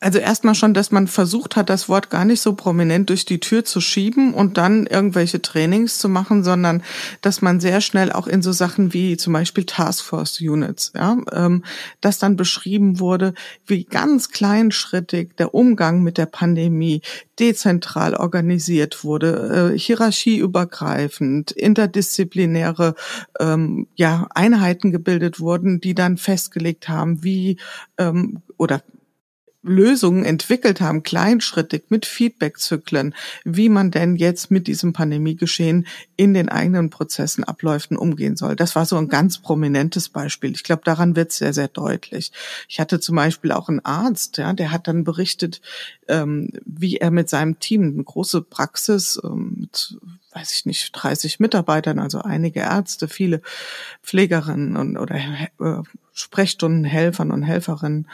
Also 0.00 0.20
erstmal 0.20 0.54
schon, 0.54 0.74
dass 0.74 0.92
man 0.92 1.08
versucht 1.08 1.56
hat, 1.56 1.68
das 1.68 1.88
Wort 1.88 2.08
gar 2.08 2.24
nicht 2.24 2.40
so 2.40 2.54
prominent 2.54 3.10
durch 3.10 3.24
die 3.24 3.40
Tür 3.40 3.64
zu 3.64 3.80
schieben 3.80 4.32
und 4.32 4.56
dann 4.56 4.86
irgendwelche 4.86 5.42
Trainings 5.42 5.98
zu 5.98 6.08
machen, 6.08 6.44
sondern 6.44 6.84
dass 7.20 7.42
man 7.42 7.58
sehr 7.58 7.80
schnell 7.80 8.12
auch 8.12 8.28
in 8.28 8.40
so 8.40 8.52
Sachen 8.52 8.92
wie 8.92 9.16
zum 9.16 9.32
Beispiel 9.32 9.64
Taskforce 9.64 10.40
Units, 10.40 10.92
ja, 10.94 11.16
ähm, 11.32 11.64
dass 12.00 12.20
dann 12.20 12.36
beschrieben 12.36 13.00
wurde, 13.00 13.34
wie 13.66 13.82
ganz 13.82 14.30
kleinschrittig 14.30 15.34
der 15.36 15.52
Umgang 15.52 16.04
mit 16.04 16.16
der 16.16 16.26
Pandemie 16.26 17.02
dezentral 17.40 18.14
organisiert 18.14 19.02
wurde, 19.02 19.72
äh, 19.74 19.78
hierarchieübergreifend, 19.78 21.50
interdisziplinäre 21.50 22.94
ähm, 23.40 23.88
ja, 23.96 24.28
Einheiten 24.32 24.92
gebildet 24.92 25.40
wurden, 25.40 25.80
die 25.80 25.96
dann 25.96 26.18
festgelegt 26.18 26.88
haben, 26.88 27.24
wie 27.24 27.58
ähm, 27.98 28.42
oder 28.58 28.80
Lösungen 29.68 30.24
entwickelt 30.24 30.80
haben, 30.80 31.02
kleinschrittig 31.02 31.84
mit 31.88 32.06
Feedbackzyklen, 32.06 33.14
wie 33.44 33.68
man 33.68 33.90
denn 33.90 34.16
jetzt 34.16 34.50
mit 34.50 34.66
diesem 34.66 34.92
Pandemiegeschehen 34.92 35.86
in 36.16 36.34
den 36.34 36.48
eigenen 36.48 36.90
Prozessen, 36.90 37.44
Abläufen 37.44 37.96
umgehen 37.96 38.36
soll. 38.36 38.56
Das 38.56 38.74
war 38.74 38.86
so 38.86 38.96
ein 38.96 39.08
ganz 39.08 39.38
prominentes 39.38 40.08
Beispiel. 40.08 40.52
Ich 40.52 40.64
glaube, 40.64 40.82
daran 40.84 41.16
wird 41.16 41.32
sehr, 41.32 41.52
sehr 41.52 41.68
deutlich. 41.68 42.32
Ich 42.68 42.80
hatte 42.80 43.00
zum 43.00 43.16
Beispiel 43.16 43.52
auch 43.52 43.68
einen 43.68 43.84
Arzt, 43.84 44.38
ja, 44.38 44.52
der 44.52 44.72
hat 44.72 44.88
dann 44.88 45.04
berichtet, 45.04 45.60
ähm, 46.08 46.50
wie 46.64 46.96
er 46.96 47.10
mit 47.10 47.28
seinem 47.28 47.58
Team 47.60 47.82
eine 47.82 48.04
große 48.04 48.42
Praxis 48.42 49.20
ähm, 49.22 49.56
mit 49.60 49.98
weiß 50.32 50.52
ich 50.54 50.66
nicht, 50.66 50.90
30 50.92 51.40
Mitarbeitern, 51.40 51.98
also 51.98 52.20
einige 52.20 52.60
Ärzte, 52.60 53.08
viele 53.08 53.40
Pflegerinnen 54.02 54.76
und, 54.76 54.96
oder 54.96 55.16
äh, 55.16 55.82
Sprechstundenhelfern 56.12 57.30
und 57.30 57.42
Helferinnen 57.42 58.08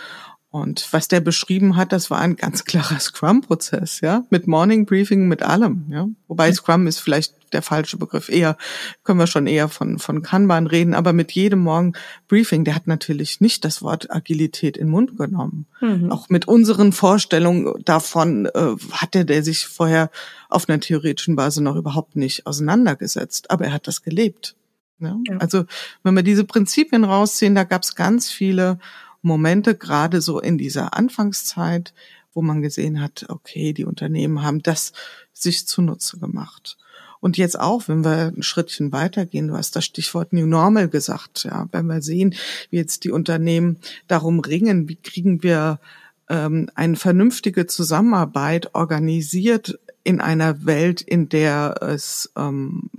und 0.55 0.87
was 0.93 1.09
der 1.09 1.19
beschrieben 1.19 1.75
hat, 1.75 1.91
das 1.91 2.13
war 2.13 2.21
ein 2.21 2.37
ganz 2.37 2.65
klarer 2.65 3.01
Scrum-Prozess, 3.01 4.01
ja, 4.03 4.23
mit 4.31 4.47
Morning 4.47 4.87
Briefing, 4.87 5.27
mit 5.27 5.43
allem, 5.43 5.87
ja. 5.91 6.07
Wobei 6.29 6.53
Scrum 6.53 6.87
ist 6.87 7.01
vielleicht 7.01 7.35
der 7.53 7.61
falsche 7.61 7.97
Begriff. 7.97 8.29
Eher 8.29 8.57
können 9.03 9.19
wir 9.19 9.27
schon 9.27 9.49
eher 9.49 9.69
von 9.69 9.99
von 9.99 10.23
Kanban 10.23 10.69
reden, 10.69 10.95
aber 10.95 11.13
mit 11.13 11.33
jedem 11.33 11.59
Morgen 11.59 11.95
Briefing, 12.29 12.63
der 12.63 12.77
hat 12.77 12.87
natürlich 12.87 13.41
nicht 13.41 13.65
das 13.65 13.83
Wort 13.83 14.13
Agilität 14.13 14.77
in 14.77 14.87
den 14.87 14.91
Mund 14.93 15.19
genommen. 15.19 15.67
Mhm. 15.81 16.13
Auch 16.13 16.29
mit 16.29 16.47
unseren 16.47 16.93
Vorstellungen 16.93 17.75
davon 17.85 18.47
äh, 18.47 18.77
hatte 18.93 19.25
der 19.25 19.43
sich 19.43 19.67
vorher 19.67 20.09
auf 20.51 20.69
einer 20.69 20.79
theoretischen 20.79 21.35
Basis 21.35 21.63
noch 21.63 21.75
überhaupt 21.75 22.15
nicht 22.15 22.47
auseinandergesetzt, 22.47 23.51
aber 23.51 23.65
er 23.65 23.73
hat 23.73 23.89
das 23.89 24.03
gelebt. 24.03 24.55
Ja? 25.01 25.17
Ja. 25.29 25.39
Also 25.39 25.65
wenn 26.05 26.15
wir 26.15 26.23
diese 26.23 26.45
Prinzipien 26.45 27.03
rausziehen, 27.03 27.57
da 27.57 27.65
gab 27.65 27.83
es 27.83 27.97
ganz 27.97 28.31
viele 28.31 28.79
Momente, 29.25 29.75
gerade 29.75 30.21
so 30.21 30.39
in 30.39 30.59
dieser 30.59 30.95
Anfangszeit, 30.95 31.95
wo 32.35 32.43
man 32.43 32.63
gesehen 32.63 33.01
hat, 33.01 33.27
okay, 33.29 33.73
die 33.73 33.85
Unternehmen 33.85 34.43
haben 34.43 34.63
das 34.63 34.93
sich 35.33 35.67
zunutze 35.67 36.19
gemacht. 36.19 36.77
Und 37.21 37.39
jetzt 37.39 37.59
auch, 37.59 37.89
wenn 37.89 38.05
wir 38.05 38.35
ein 38.37 38.43
Schrittchen 38.43 38.93
weitergehen, 38.93 39.49
du 39.49 39.57
hast 39.57 39.77
das 39.77 39.87
Stichwort 39.87 40.35
New 40.35 40.45
Normal 40.45 40.89
gesagt, 40.91 41.45
ja, 41.45 41.69
wenn 41.73 41.87
wir 41.87 42.03
sehen, 42.03 42.35
wie 42.69 42.77
jetzt 42.77 43.05
die 43.05 43.11
Unternehmen 43.11 43.79
darum 44.09 44.41
ringen, 44.41 44.91
wie 44.91 44.97
kriegen 44.97 45.43
wir 45.43 45.81
ähm, 46.29 46.69
eine 46.75 46.97
vernünftige 46.97 47.67
Zusammenarbeit 47.67 48.75
organisiert 48.75 49.79
in 50.03 50.21
einer 50.21 50.67
Welt, 50.67 51.01
in 51.01 51.31
der 51.31 51.77
es 51.81 52.31
ähm, 52.37 52.91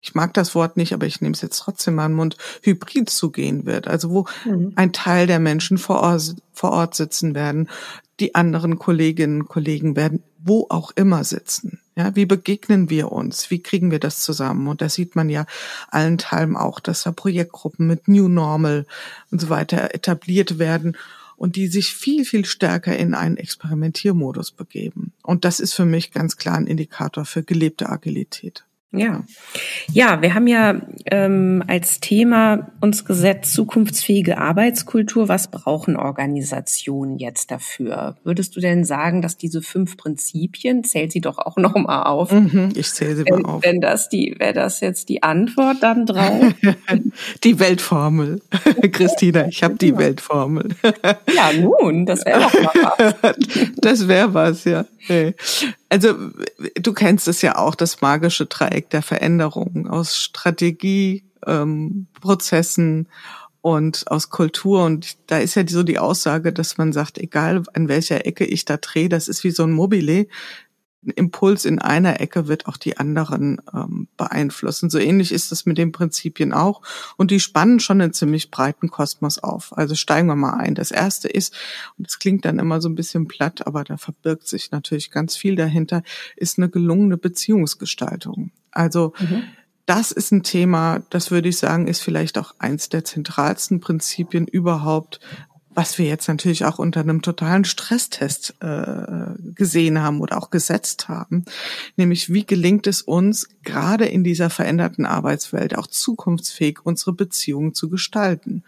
ich 0.00 0.14
mag 0.14 0.32
das 0.34 0.54
Wort 0.54 0.76
nicht, 0.76 0.94
aber 0.94 1.06
ich 1.06 1.20
nehme 1.20 1.34
es 1.34 1.42
jetzt 1.42 1.58
trotzdem 1.58 1.94
mal 1.94 2.06
in 2.06 2.12
den 2.12 2.16
Mund, 2.16 2.36
hybrid 2.62 3.10
zugehen 3.10 3.66
wird. 3.66 3.86
Also 3.86 4.10
wo 4.10 4.26
mhm. 4.44 4.72
ein 4.76 4.92
Teil 4.92 5.26
der 5.26 5.38
Menschen 5.38 5.78
vor 5.78 6.00
Ort, 6.00 6.36
vor 6.52 6.72
Ort 6.72 6.94
sitzen 6.94 7.34
werden, 7.34 7.68
die 8.18 8.34
anderen 8.34 8.78
Kolleginnen 8.78 9.42
und 9.42 9.48
Kollegen 9.48 9.96
werden 9.96 10.22
wo 10.42 10.66
auch 10.68 10.90
immer 10.92 11.24
sitzen. 11.24 11.80
Ja, 11.96 12.16
wie 12.16 12.26
begegnen 12.26 12.88
wir 12.88 13.12
uns? 13.12 13.50
Wie 13.50 13.62
kriegen 13.62 13.90
wir 13.90 13.98
das 13.98 14.20
zusammen? 14.20 14.68
Und 14.68 14.80
da 14.80 14.88
sieht 14.88 15.16
man 15.16 15.28
ja 15.28 15.44
allen 15.88 16.18
Teilen 16.18 16.56
auch, 16.56 16.80
dass 16.80 17.02
da 17.02 17.12
Projektgruppen 17.12 17.86
mit 17.86 18.08
New 18.08 18.28
Normal 18.28 18.86
und 19.30 19.40
so 19.40 19.50
weiter 19.50 19.94
etabliert 19.94 20.58
werden 20.58 20.96
und 21.36 21.56
die 21.56 21.68
sich 21.68 21.94
viel, 21.94 22.24
viel 22.24 22.44
stärker 22.44 22.96
in 22.96 23.14
einen 23.14 23.36
Experimentiermodus 23.36 24.52
begeben. 24.52 25.12
Und 25.22 25.44
das 25.44 25.60
ist 25.60 25.74
für 25.74 25.84
mich 25.84 26.12
ganz 26.12 26.36
klar 26.36 26.56
ein 26.56 26.66
Indikator 26.66 27.24
für 27.24 27.42
gelebte 27.42 27.88
Agilität. 27.88 28.64
Ja, 28.92 29.22
ja, 29.92 30.20
wir 30.20 30.34
haben 30.34 30.48
ja 30.48 30.80
ähm, 31.06 31.62
als 31.68 32.00
Thema 32.00 32.72
uns 32.80 33.04
gesetzt 33.04 33.54
zukunftsfähige 33.54 34.38
Arbeitskultur. 34.38 35.28
Was 35.28 35.48
brauchen 35.48 35.96
Organisationen 35.96 37.16
jetzt 37.16 37.52
dafür? 37.52 38.16
Würdest 38.24 38.56
du 38.56 38.60
denn 38.60 38.84
sagen, 38.84 39.22
dass 39.22 39.36
diese 39.36 39.62
fünf 39.62 39.96
Prinzipien 39.96 40.82
zählt 40.82 41.12
sie 41.12 41.20
doch 41.20 41.38
auch 41.38 41.56
noch 41.56 41.76
mal 41.76 42.02
auf? 42.02 42.32
Mhm, 42.32 42.70
ich 42.74 42.90
zähle 42.90 43.14
sie 43.14 43.24
mal 43.30 43.44
auf. 43.44 43.62
Wenn 43.62 43.80
das 43.80 44.08
die, 44.08 44.34
wäre 44.38 44.54
das 44.54 44.80
jetzt 44.80 45.08
die 45.08 45.22
Antwort 45.22 45.76
dann 45.82 46.04
drauf? 46.04 46.52
die 47.44 47.60
Weltformel, 47.60 48.40
Christina. 48.90 49.46
Ich 49.46 49.62
habe 49.62 49.76
die 49.76 49.96
Weltformel. 49.96 50.68
ja, 51.32 51.52
nun, 51.52 52.06
das 52.06 52.26
wäre 52.26 52.40
doch 52.40 52.52
mal 52.52 53.14
was. 53.22 53.36
das 53.76 54.08
wäre 54.08 54.34
was, 54.34 54.64
ja. 54.64 54.84
Also 55.90 56.14
du 56.76 56.92
kennst 56.92 57.26
es 57.28 57.42
ja 57.42 57.56
auch, 57.56 57.74
das 57.74 58.00
magische 58.00 58.46
Dreieck 58.46 58.90
der 58.90 59.02
Veränderung 59.02 59.88
aus 59.88 60.16
Strategie, 60.16 61.24
ähm, 61.46 62.06
Prozessen 62.20 63.08
und 63.60 64.04
aus 64.10 64.30
Kultur. 64.30 64.84
Und 64.84 65.18
da 65.26 65.38
ist 65.38 65.56
ja 65.56 65.66
so 65.66 65.82
die 65.82 65.98
Aussage, 65.98 66.52
dass 66.52 66.78
man 66.78 66.92
sagt, 66.92 67.18
egal 67.18 67.64
an 67.74 67.88
welcher 67.88 68.24
Ecke 68.24 68.44
ich 68.44 68.64
da 68.64 68.76
drehe, 68.76 69.08
das 69.08 69.26
ist 69.26 69.42
wie 69.42 69.50
so 69.50 69.64
ein 69.64 69.72
Mobile 69.72 70.26
ein 71.04 71.10
Impuls 71.10 71.64
in 71.64 71.78
einer 71.78 72.20
Ecke 72.20 72.46
wird 72.46 72.66
auch 72.66 72.76
die 72.76 72.98
anderen 72.98 73.60
ähm, 73.72 74.08
beeinflussen. 74.16 74.90
So 74.90 74.98
ähnlich 74.98 75.32
ist 75.32 75.50
es 75.50 75.64
mit 75.64 75.78
den 75.78 75.92
Prinzipien 75.92 76.52
auch. 76.52 76.82
Und 77.16 77.30
die 77.30 77.40
spannen 77.40 77.80
schon 77.80 78.00
einen 78.00 78.12
ziemlich 78.12 78.50
breiten 78.50 78.90
Kosmos 78.90 79.38
auf. 79.38 79.76
Also 79.76 79.94
steigen 79.94 80.28
wir 80.28 80.36
mal 80.36 80.54
ein. 80.54 80.74
Das 80.74 80.90
erste 80.90 81.28
ist, 81.28 81.54
und 81.96 82.06
das 82.06 82.18
klingt 82.18 82.44
dann 82.44 82.58
immer 82.58 82.80
so 82.80 82.88
ein 82.88 82.94
bisschen 82.94 83.28
platt, 83.28 83.66
aber 83.66 83.84
da 83.84 83.96
verbirgt 83.96 84.46
sich 84.46 84.70
natürlich 84.72 85.10
ganz 85.10 85.36
viel 85.36 85.56
dahinter, 85.56 86.02
ist 86.36 86.58
eine 86.58 86.68
gelungene 86.68 87.16
Beziehungsgestaltung. 87.16 88.50
Also 88.70 89.14
mhm. 89.18 89.44
Das 89.86 90.12
ist 90.12 90.30
ein 90.30 90.44
Thema, 90.44 91.02
das 91.10 91.32
würde 91.32 91.48
ich 91.48 91.58
sagen, 91.58 91.88
ist 91.88 92.00
vielleicht 92.00 92.38
auch 92.38 92.54
eins 92.60 92.90
der 92.90 93.04
zentralsten 93.04 93.80
Prinzipien 93.80 94.46
überhaupt, 94.46 95.18
was 95.80 95.96
wir 95.96 96.04
jetzt 96.04 96.28
natürlich 96.28 96.66
auch 96.66 96.78
unter 96.78 97.00
einem 97.00 97.22
totalen 97.22 97.64
Stresstest 97.64 98.54
äh, 98.60 99.32
gesehen 99.54 100.02
haben 100.02 100.20
oder 100.20 100.36
auch 100.36 100.50
gesetzt 100.50 101.08
haben, 101.08 101.46
nämlich 101.96 102.30
wie 102.30 102.44
gelingt 102.44 102.86
es 102.86 103.00
uns, 103.00 103.48
gerade 103.62 104.04
in 104.04 104.22
dieser 104.22 104.50
veränderten 104.50 105.06
Arbeitswelt 105.06 105.78
auch 105.78 105.86
zukunftsfähig 105.86 106.80
unsere 106.84 107.14
Beziehungen 107.14 107.72
zu 107.72 107.88
gestalten. 107.88 108.62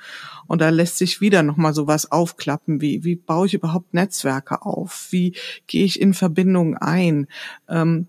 Und 0.46 0.62
da 0.62 0.70
lässt 0.70 0.96
sich 0.96 1.20
wieder 1.20 1.42
nochmal 1.42 1.74
sowas 1.74 2.10
aufklappen, 2.10 2.80
wie, 2.80 3.04
wie 3.04 3.16
baue 3.16 3.46
ich 3.46 3.52
überhaupt 3.52 3.92
Netzwerke 3.92 4.62
auf? 4.62 5.08
Wie 5.10 5.36
gehe 5.66 5.84
ich 5.84 6.00
in 6.00 6.14
Verbindungen 6.14 6.78
ein? 6.78 7.26
Ähm, 7.68 8.06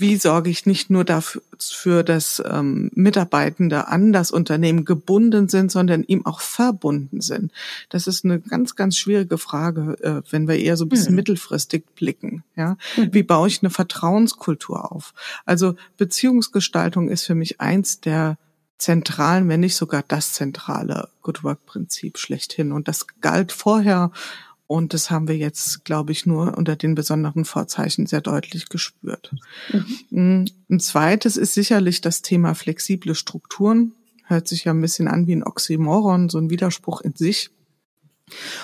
wie 0.00 0.16
sorge 0.16 0.50
ich 0.50 0.66
nicht 0.66 0.90
nur 0.90 1.04
dafür, 1.04 2.02
dass 2.02 2.42
ähm, 2.44 2.90
Mitarbeitende 2.94 3.88
an 3.88 4.12
das 4.12 4.30
Unternehmen 4.30 4.84
gebunden 4.84 5.48
sind, 5.48 5.70
sondern 5.70 6.02
ihm 6.04 6.24
auch 6.24 6.40
verbunden 6.40 7.20
sind. 7.20 7.52
Das 7.90 8.06
ist 8.06 8.24
eine 8.24 8.40
ganz, 8.40 8.76
ganz 8.76 8.96
schwierige 8.96 9.38
Frage, 9.38 9.96
äh, 10.02 10.22
wenn 10.30 10.48
wir 10.48 10.58
eher 10.58 10.76
so 10.76 10.86
ein 10.86 10.88
bisschen 10.88 11.12
mhm. 11.12 11.16
mittelfristig 11.16 11.84
blicken. 11.94 12.44
Ja, 12.56 12.76
mhm. 12.96 13.12
wie 13.12 13.22
baue 13.22 13.48
ich 13.48 13.62
eine 13.62 13.70
Vertrauenskultur 13.70 14.90
auf? 14.90 15.12
Also 15.44 15.74
Beziehungsgestaltung 15.96 17.08
ist 17.08 17.26
für 17.26 17.34
mich 17.34 17.60
eins 17.60 18.00
der 18.00 18.38
zentralen, 18.78 19.48
wenn 19.48 19.60
nicht 19.60 19.76
sogar 19.76 20.02
das 20.08 20.32
zentrale 20.32 21.08
Good 21.22 21.44
Work 21.44 21.66
Prinzip 21.66 22.18
schlechthin. 22.18 22.72
Und 22.72 22.88
das 22.88 23.06
galt 23.20 23.52
vorher 23.52 24.10
und 24.70 24.94
das 24.94 25.10
haben 25.10 25.26
wir 25.26 25.36
jetzt, 25.36 25.84
glaube 25.84 26.12
ich, 26.12 26.26
nur 26.26 26.56
unter 26.56 26.76
den 26.76 26.94
besonderen 26.94 27.44
Vorzeichen 27.44 28.06
sehr 28.06 28.20
deutlich 28.20 28.68
gespürt. 28.68 29.34
Mhm. 30.10 30.46
Ein 30.70 30.78
zweites 30.78 31.36
ist 31.36 31.54
sicherlich 31.54 32.02
das 32.02 32.22
Thema 32.22 32.54
flexible 32.54 33.16
Strukturen. 33.16 33.94
Hört 34.26 34.46
sich 34.46 34.62
ja 34.62 34.72
ein 34.72 34.80
bisschen 34.80 35.08
an 35.08 35.26
wie 35.26 35.34
ein 35.34 35.42
Oxymoron, 35.42 36.28
so 36.28 36.38
ein 36.38 36.50
Widerspruch 36.50 37.00
in 37.00 37.16
sich. 37.16 37.50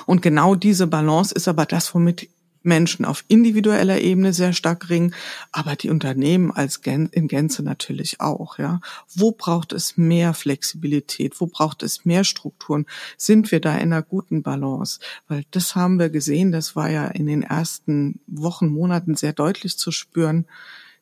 Und 0.06 0.22
genau 0.22 0.54
diese 0.54 0.86
Balance 0.86 1.34
ist 1.34 1.48
aber 1.48 1.66
das, 1.66 1.92
womit 1.92 2.28
Menschen 2.66 3.04
auf 3.04 3.24
individueller 3.28 4.00
Ebene 4.00 4.32
sehr 4.32 4.52
stark 4.52 4.90
ringen, 4.90 5.14
aber 5.52 5.76
die 5.76 5.90
Unternehmen 5.90 6.50
als 6.50 6.82
Gän 6.82 7.08
in 7.12 7.28
Gänze 7.28 7.62
natürlich 7.62 8.20
auch, 8.20 8.58
ja. 8.58 8.80
Wo 9.14 9.32
braucht 9.32 9.72
es 9.72 9.96
mehr 9.96 10.34
Flexibilität? 10.34 11.40
Wo 11.40 11.46
braucht 11.46 11.82
es 11.82 12.04
mehr 12.04 12.24
Strukturen? 12.24 12.86
Sind 13.16 13.50
wir 13.50 13.60
da 13.60 13.74
in 13.76 13.92
einer 13.92 14.02
guten 14.02 14.42
Balance? 14.42 15.00
Weil 15.28 15.44
das 15.50 15.74
haben 15.74 15.98
wir 15.98 16.10
gesehen, 16.10 16.52
das 16.52 16.76
war 16.76 16.90
ja 16.90 17.06
in 17.06 17.26
den 17.26 17.42
ersten 17.42 18.20
Wochen, 18.26 18.68
Monaten 18.68 19.14
sehr 19.14 19.32
deutlich 19.32 19.78
zu 19.78 19.92
spüren, 19.92 20.46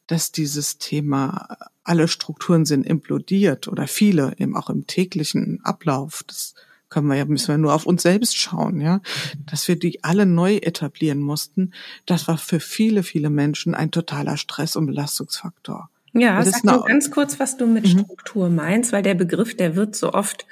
dass 0.07 0.33
dieses 0.33 0.79
Thema 0.79 1.57
alle 1.83 2.09
Strukturen 2.09 2.65
sind 2.65 2.87
implodiert 2.87 3.69
oder 3.69 3.87
viele 3.87 4.35
eben 4.39 4.57
auch 4.57 4.71
im 4.71 4.87
täglichen 4.87 5.61
Ablauf. 5.65 6.25
Das 6.27 6.55
können 6.95 7.09
wir 7.09 7.17
ja, 7.17 7.25
müssen 7.25 7.49
wir 7.49 7.59
nur 7.59 7.75
auf 7.75 7.87
uns 7.87 8.03
selbst 8.03 8.37
schauen, 8.37 8.81
ja, 8.81 9.01
dass 9.47 9.67
wir 9.67 9.77
die 9.77 10.05
alle 10.05 10.27
neu 10.27 10.59
etablieren 10.59 11.19
mussten. 11.19 11.73
Das 12.07 12.29
war 12.29 12.39
für 12.39 12.61
viele, 12.61 13.03
viele 13.03 13.31
Menschen 13.31 13.75
ein 13.75 13.91
totaler 13.91 14.37
Stress- 14.37 14.77
und 14.77 14.87
Belastungsfaktor. 14.87 15.91
Ja, 16.13 16.39
das 16.39 16.63
sag 16.63 16.65
nur 16.65 16.85
ganz 16.85 17.11
kurz, 17.11 17.41
was 17.41 17.57
du 17.57 17.67
mit 17.67 17.83
mhm. 17.83 17.99
Struktur 17.99 18.49
meinst, 18.49 18.93
weil 18.93 19.03
der 19.03 19.17
Begriff, 19.17 19.57
der 19.57 19.75
wird 19.75 19.97
so 19.97 20.13
oft 20.13 20.47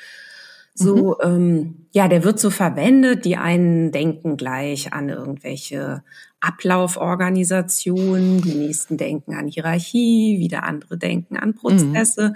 so, 0.75 1.17
mhm. 1.23 1.29
ähm, 1.29 1.75
ja, 1.93 2.09
der 2.09 2.25
wird 2.25 2.41
so 2.41 2.51
verwendet. 2.51 3.25
Die 3.25 3.37
einen 3.37 3.93
denken 3.93 4.37
gleich 4.37 4.93
an 4.93 5.11
irgendwelche 5.11 6.03
Ablauforganisationen, 6.43 8.43
die 8.43 8.55
nächsten 8.55 8.97
denken 8.97 9.35
an 9.35 9.47
Hierarchie, 9.47 10.41
wieder 10.41 10.65
andere 10.65 10.99
denken 10.99 11.37
an 11.37 11.55
Prozesse. 11.55 12.31
Mhm. 12.31 12.35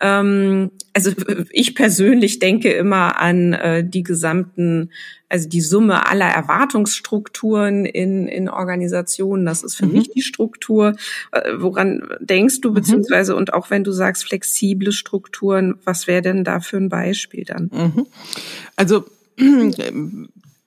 Ähm, 0.00 0.70
also 0.92 1.12
ich 1.50 1.76
persönlich 1.76 2.40
denke 2.40 2.72
immer 2.72 3.20
an 3.20 3.52
äh, 3.52 3.88
die 3.88 4.02
gesamten, 4.02 4.90
also 5.28 5.48
die 5.48 5.60
Summe 5.60 6.08
aller 6.08 6.26
Erwartungsstrukturen 6.26 7.84
in, 7.84 8.26
in 8.26 8.48
Organisationen. 8.48 9.46
Das 9.46 9.62
ist 9.62 9.76
für 9.76 9.86
mhm. 9.86 9.92
mich 9.92 10.10
die 10.10 10.22
Struktur. 10.22 10.96
Äh, 11.30 11.52
woran 11.58 12.02
denkst 12.18 12.60
du, 12.60 12.70
mhm. 12.70 12.74
beziehungsweise 12.74 13.36
und 13.36 13.54
auch 13.54 13.70
wenn 13.70 13.84
du 13.84 13.92
sagst 13.92 14.24
flexible 14.24 14.90
Strukturen, 14.90 15.76
was 15.84 16.08
wäre 16.08 16.22
denn 16.22 16.42
da 16.42 16.58
für 16.58 16.78
ein 16.78 16.88
Beispiel 16.88 17.44
dann? 17.44 17.70
Mhm. 17.72 18.06
Also 18.74 19.04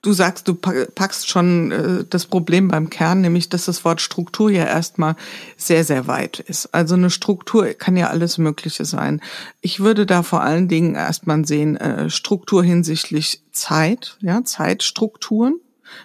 du 0.02 0.12
sagst, 0.12 0.46
du 0.48 0.54
packst 0.54 1.28
schon 1.28 1.72
äh, 1.72 2.04
das 2.08 2.26
Problem 2.26 2.68
beim 2.68 2.90
Kern, 2.90 3.20
nämlich 3.20 3.48
dass 3.48 3.64
das 3.64 3.84
Wort 3.84 4.00
Struktur 4.00 4.50
ja 4.50 4.64
erstmal 4.64 5.16
sehr, 5.56 5.84
sehr 5.84 6.06
weit 6.06 6.40
ist. 6.40 6.74
Also 6.74 6.94
eine 6.94 7.10
Struktur 7.10 7.66
kann 7.74 7.96
ja 7.96 8.08
alles 8.08 8.38
Mögliche 8.38 8.84
sein. 8.84 9.20
Ich 9.60 9.80
würde 9.80 10.06
da 10.06 10.22
vor 10.22 10.42
allen 10.42 10.68
Dingen 10.68 10.94
erstmal 10.94 11.44
sehen, 11.46 11.76
äh, 11.76 12.10
Struktur 12.10 12.62
hinsichtlich 12.62 13.42
Zeit, 13.52 14.16
ja, 14.20 14.44
Zeitstrukturen. 14.44 15.60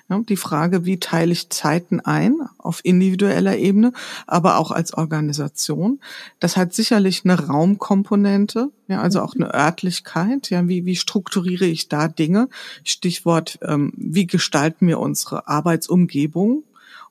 Ja, 0.09 0.19
die 0.19 0.37
Frage, 0.37 0.85
wie 0.85 0.99
teile 0.99 1.31
ich 1.31 1.49
Zeiten 1.49 1.99
ein 1.99 2.35
auf 2.57 2.81
individueller 2.83 3.57
Ebene, 3.57 3.93
aber 4.27 4.57
auch 4.57 4.71
als 4.71 4.93
Organisation. 4.93 5.99
Das 6.39 6.57
hat 6.57 6.73
sicherlich 6.73 7.23
eine 7.23 7.47
Raumkomponente, 7.47 8.69
ja, 8.87 9.01
also 9.01 9.21
auch 9.21 9.35
eine 9.35 9.53
Örtlichkeit. 9.53 10.49
Ja, 10.49 10.67
wie, 10.67 10.85
wie 10.85 10.95
strukturiere 10.95 11.65
ich 11.65 11.89
da 11.89 12.07
Dinge? 12.07 12.49
Stichwort, 12.83 13.59
ähm, 13.61 13.93
wie 13.95 14.27
gestalten 14.27 14.87
wir 14.87 14.99
unsere 14.99 15.47
Arbeitsumgebung? 15.47 16.63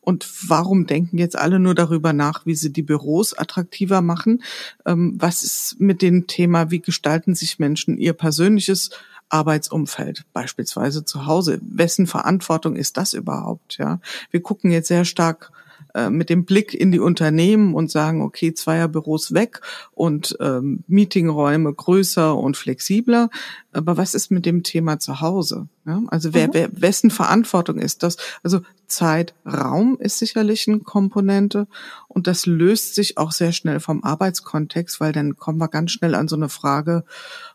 Und 0.05 0.29
warum 0.49 0.87
denken 0.87 1.17
jetzt 1.19 1.39
alle 1.39 1.61
nur 1.61 1.77
darüber 1.77 2.13
nach, 2.13 2.45
wie 2.45 2.57
sie 2.57 2.73
die 2.73 2.83
Büros 2.83 3.35
attraktiver 3.39 4.03
machen? 4.03 4.43
Ähm, 4.85 5.15
was 5.17 5.45
ist 5.45 5.77
mit 5.79 6.03
dem 6.03 6.27
Thema, 6.27 6.73
wie 6.73 6.81
gestalten 6.81 7.37
sich 7.37 7.61
Menschen 7.61 7.97
ihr 7.97 8.13
persönliches 8.13 8.91
Arbeitsumfeld, 9.33 10.25
beispielsweise 10.33 11.05
zu 11.05 11.27
Hause. 11.27 11.59
Wessen 11.63 12.07
Verantwortung 12.07 12.77
ist 12.77 12.97
das 12.97 13.15
überhaupt? 13.15 13.79
Ja, 13.79 14.01
wir 14.31 14.43
gucken 14.43 14.71
jetzt 14.71 14.89
sehr 14.89 15.05
stark 15.05 15.51
äh, 15.95 16.11
mit 16.11 16.31
dem 16.31 16.45
Blick 16.45 16.75
in 16.75 16.91
die 16.91 17.01
Unternehmen 17.01 17.75
und 17.75 17.91
sagen, 17.91 18.23
okay, 18.23 18.55
Zweierbüros 18.55 19.35
weg 19.35 19.61
und 19.93 20.37
ähm, 20.41 20.85
Meetingräume 20.87 21.73
größer 21.73 22.37
und 22.37 22.57
flexibler. 22.57 23.29
Aber 23.73 23.97
was 23.97 24.15
ist 24.15 24.31
mit 24.31 24.47
dem 24.47 24.63
Thema 24.63 24.99
zu 24.99 25.21
Hause? 25.21 25.69
Ja, 25.85 26.01
also 26.09 26.33
wer, 26.33 26.49
mhm. 26.49 26.55
wer, 26.55 26.81
wessen 26.81 27.11
Verantwortung 27.11 27.79
ist 27.79 28.03
das? 28.03 28.17
Also 28.43 28.61
Zeit, 28.87 29.35
Raum 29.45 29.97
ist 29.99 30.19
sicherlich 30.19 30.69
eine 30.69 30.81
Komponente 30.81 31.67
und 32.09 32.27
das 32.27 32.47
löst 32.47 32.95
sich 32.95 33.19
auch 33.19 33.33
sehr 33.33 33.53
schnell 33.53 33.81
vom 33.81 34.05
Arbeitskontext, 34.05 35.01
weil 35.01 35.13
dann 35.13 35.37
kommen 35.37 35.59
wir 35.59 35.69
ganz 35.69 35.91
schnell 35.91 36.15
an 36.15 36.29
so 36.29 36.37
eine 36.37 36.49
Frage 36.49 37.05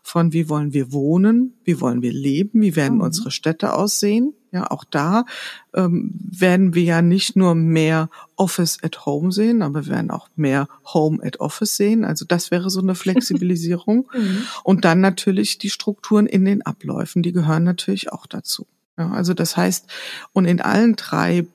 von, 0.02 0.32
wie 0.32 0.48
wollen 0.48 0.72
wir 0.72 0.92
wohnen, 0.92 1.54
wie 1.64 1.80
wollen 1.80 2.02
wir 2.02 2.12
leben, 2.12 2.60
wie 2.60 2.76
werden 2.76 2.96
mhm. 2.96 3.04
unsere 3.04 3.30
Städte 3.30 3.72
aussehen. 3.74 4.34
Ja, 4.50 4.70
auch 4.70 4.84
da 4.84 5.26
ähm, 5.74 6.14
werden 6.14 6.74
wir 6.74 6.82
ja 6.82 7.02
nicht 7.02 7.36
nur 7.36 7.54
mehr 7.54 8.08
Office 8.36 8.78
at 8.82 9.04
Home 9.04 9.30
sehen, 9.30 9.60
aber 9.60 9.86
wir 9.86 9.92
werden 9.92 10.10
auch 10.10 10.28
mehr 10.36 10.68
Home 10.94 11.18
at 11.22 11.38
Office 11.40 11.76
sehen. 11.76 12.04
Also 12.04 12.24
das 12.24 12.50
wäre 12.50 12.70
so 12.70 12.80
eine 12.80 12.94
Flexibilisierung. 12.96 14.08
mhm. 14.12 14.44
Und 14.64 14.84
dann 14.84 15.00
natürlich 15.00 15.58
die 15.58 15.70
Strukturen 15.70 16.26
in 16.26 16.44
den 16.46 16.62
Abläufen, 16.62 17.22
die 17.22 17.32
gehören 17.32 17.64
natürlich 17.64 18.10
auch 18.10 18.26
dazu. 18.26 18.66
Ja, 18.96 19.10
also 19.10 19.34
das 19.34 19.56
heißt, 19.56 19.86
und 20.32 20.46
in 20.46 20.60
allen 20.60 20.96
drei 20.96 21.46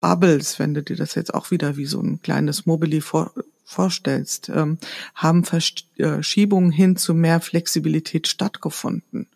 Bubbles, 0.00 0.58
wenn 0.58 0.74
du 0.74 0.82
dir 0.82 0.96
das 0.96 1.14
jetzt 1.14 1.32
auch 1.32 1.50
wieder 1.50 1.78
wie 1.78 1.86
so 1.86 2.00
ein 2.00 2.20
kleines 2.20 2.66
Mobili 2.66 3.00
vor, 3.00 3.32
vorstellst, 3.64 4.50
ähm, 4.50 4.78
haben 5.14 5.44
Verschiebungen 5.44 6.70
hin 6.70 6.96
zu 6.96 7.14
mehr 7.14 7.40
Flexibilität 7.40 8.28
stattgefunden, 8.28 9.28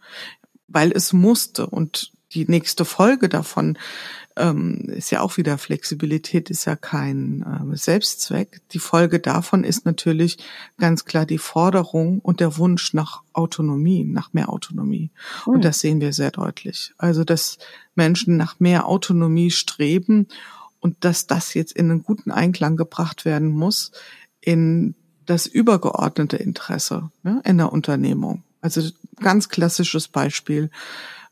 weil 0.67 0.93
es 0.93 1.15
musste. 1.15 1.67
Und 1.67 2.13
die 2.33 2.47
nächste 2.47 2.85
Folge 2.85 3.29
davon 3.29 3.79
ähm, 4.37 4.85
ist 4.89 5.11
ja 5.11 5.21
auch 5.21 5.37
wieder 5.37 5.59
Flexibilität, 5.59 6.51
ist 6.51 6.65
ja 6.67 6.77
kein 6.77 7.43
äh, 7.43 7.77
Selbstzweck. 7.77 8.61
Die 8.73 8.79
Folge 8.79 9.19
davon 9.19 9.65
ist 9.65 9.85
natürlich 9.85 10.39
ganz 10.79 11.05
klar 11.05 11.27
die 11.27 11.39
Forderung 11.39 12.21
und 12.21 12.41
der 12.41 12.57
Wunsch 12.57 12.95
nach 12.95 13.23
Autonomie, 13.33 14.05
nach 14.05 14.33
mehr 14.33 14.51
Autonomie. 14.51 15.11
Mhm. 15.47 15.53
Und 15.53 15.55
hm. 15.57 15.63
das 15.63 15.81
sehen 15.81 16.01
wir 16.01 16.13
sehr 16.13 16.31
deutlich. 16.31 16.93
Also, 16.99 17.25
dass 17.25 17.59
Menschen 17.95 18.37
nach 18.37 18.61
mehr 18.61 18.87
Autonomie 18.87 19.51
streben 19.51 20.29
und 20.81 20.97
dass 21.05 21.27
das 21.27 21.55
jetzt 21.55 21.73
in 21.73 21.91
einen 21.91 22.03
guten 22.03 22.31
Einklang 22.31 22.77
gebracht 22.77 23.25
werden 23.25 23.49
muss 23.49 23.91
in 24.41 24.95
das 25.27 25.47
übergeordnete 25.47 26.37
Interesse 26.37 27.11
ne, 27.23 27.43
in 27.45 27.59
der 27.59 27.73
Unternehmung. 27.73 28.45
Also 28.61 28.83
ganz 29.21 29.49
klassisches 29.49 30.09
Beispiel. 30.09 30.71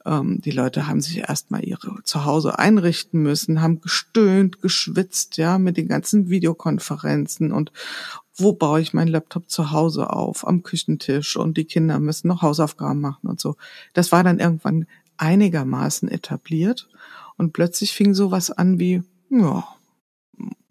Ähm, 0.07 0.41
die 0.41 0.53
Leute 0.53 0.87
haben 0.87 1.01
sich 1.01 1.19
erstmal 1.19 1.65
ihre 1.65 2.03
Zuhause 2.05 2.59
einrichten 2.59 3.23
müssen, 3.23 3.61
haben 3.61 3.81
gestöhnt, 3.81 4.63
geschwitzt, 4.63 5.37
ja, 5.37 5.59
mit 5.59 5.77
den 5.77 5.89
ganzen 5.89 6.31
Videokonferenzen 6.31 7.53
und 7.53 7.73
wo 8.37 8.53
baue 8.53 8.81
ich 8.81 8.95
meinen 8.95 9.09
Laptop 9.09 9.51
zu 9.51 9.73
Hause 9.73 10.11
auf, 10.11 10.47
am 10.47 10.63
Küchentisch 10.63 11.37
und 11.37 11.57
die 11.57 11.65
Kinder 11.65 11.99
müssen 11.99 12.29
noch 12.29 12.43
Hausaufgaben 12.43 13.01
machen 13.01 13.29
und 13.29 13.41
so. 13.41 13.57
Das 13.95 14.13
war 14.13 14.23
dann 14.23 14.39
irgendwann 14.39 14.87
einigermaßen 15.17 16.09
etabliert 16.09 16.89
und 17.37 17.53
plötzlich 17.53 17.93
fing 17.93 18.15
sowas 18.15 18.51
an 18.51 18.79
wie, 18.79 19.03
ja, 19.31 19.67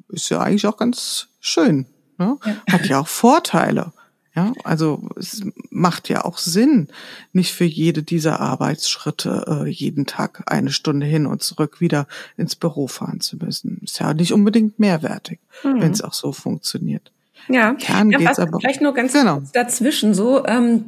ist 0.09 0.29
ja 0.29 0.41
eigentlich 0.41 0.67
auch 0.67 0.77
ganz 0.77 1.27
schön. 1.39 1.87
Ne? 2.17 2.37
Ja. 2.45 2.55
Hat 2.71 2.87
ja 2.87 2.99
auch 2.99 3.07
Vorteile. 3.07 3.91
Ja, 4.35 4.51
also 4.65 5.07
es 5.17 5.43
macht 5.69 6.09
ja 6.09 6.25
auch 6.25 6.37
Sinn, 6.37 6.89
nicht 7.31 7.53
für 7.53 7.63
jede 7.63 8.03
dieser 8.03 8.41
Arbeitsschritte 8.41 9.63
äh, 9.65 9.69
jeden 9.69 10.05
Tag 10.05 10.43
eine 10.47 10.71
Stunde 10.71 11.05
hin 11.05 11.25
und 11.25 11.41
zurück 11.41 11.79
wieder 11.79 12.05
ins 12.35 12.55
Büro 12.55 12.87
fahren 12.87 13.21
zu 13.21 13.37
müssen. 13.37 13.79
Ist 13.81 13.99
ja 13.99 14.13
nicht 14.13 14.33
unbedingt 14.33 14.77
mehrwertig, 14.77 15.39
mhm. 15.63 15.79
wenn 15.79 15.91
es 15.91 16.01
auch 16.01 16.13
so 16.13 16.33
funktioniert. 16.33 17.11
Ja, 17.47 17.75
Kern 17.75 18.11
ja 18.11 18.17
geht's 18.17 18.39
aber, 18.39 18.59
vielleicht 18.59 18.81
nur 18.81 18.93
ganz 18.93 19.13
genau. 19.13 19.41
dazwischen 19.53 20.13
so. 20.13 20.45
Ähm, 20.45 20.85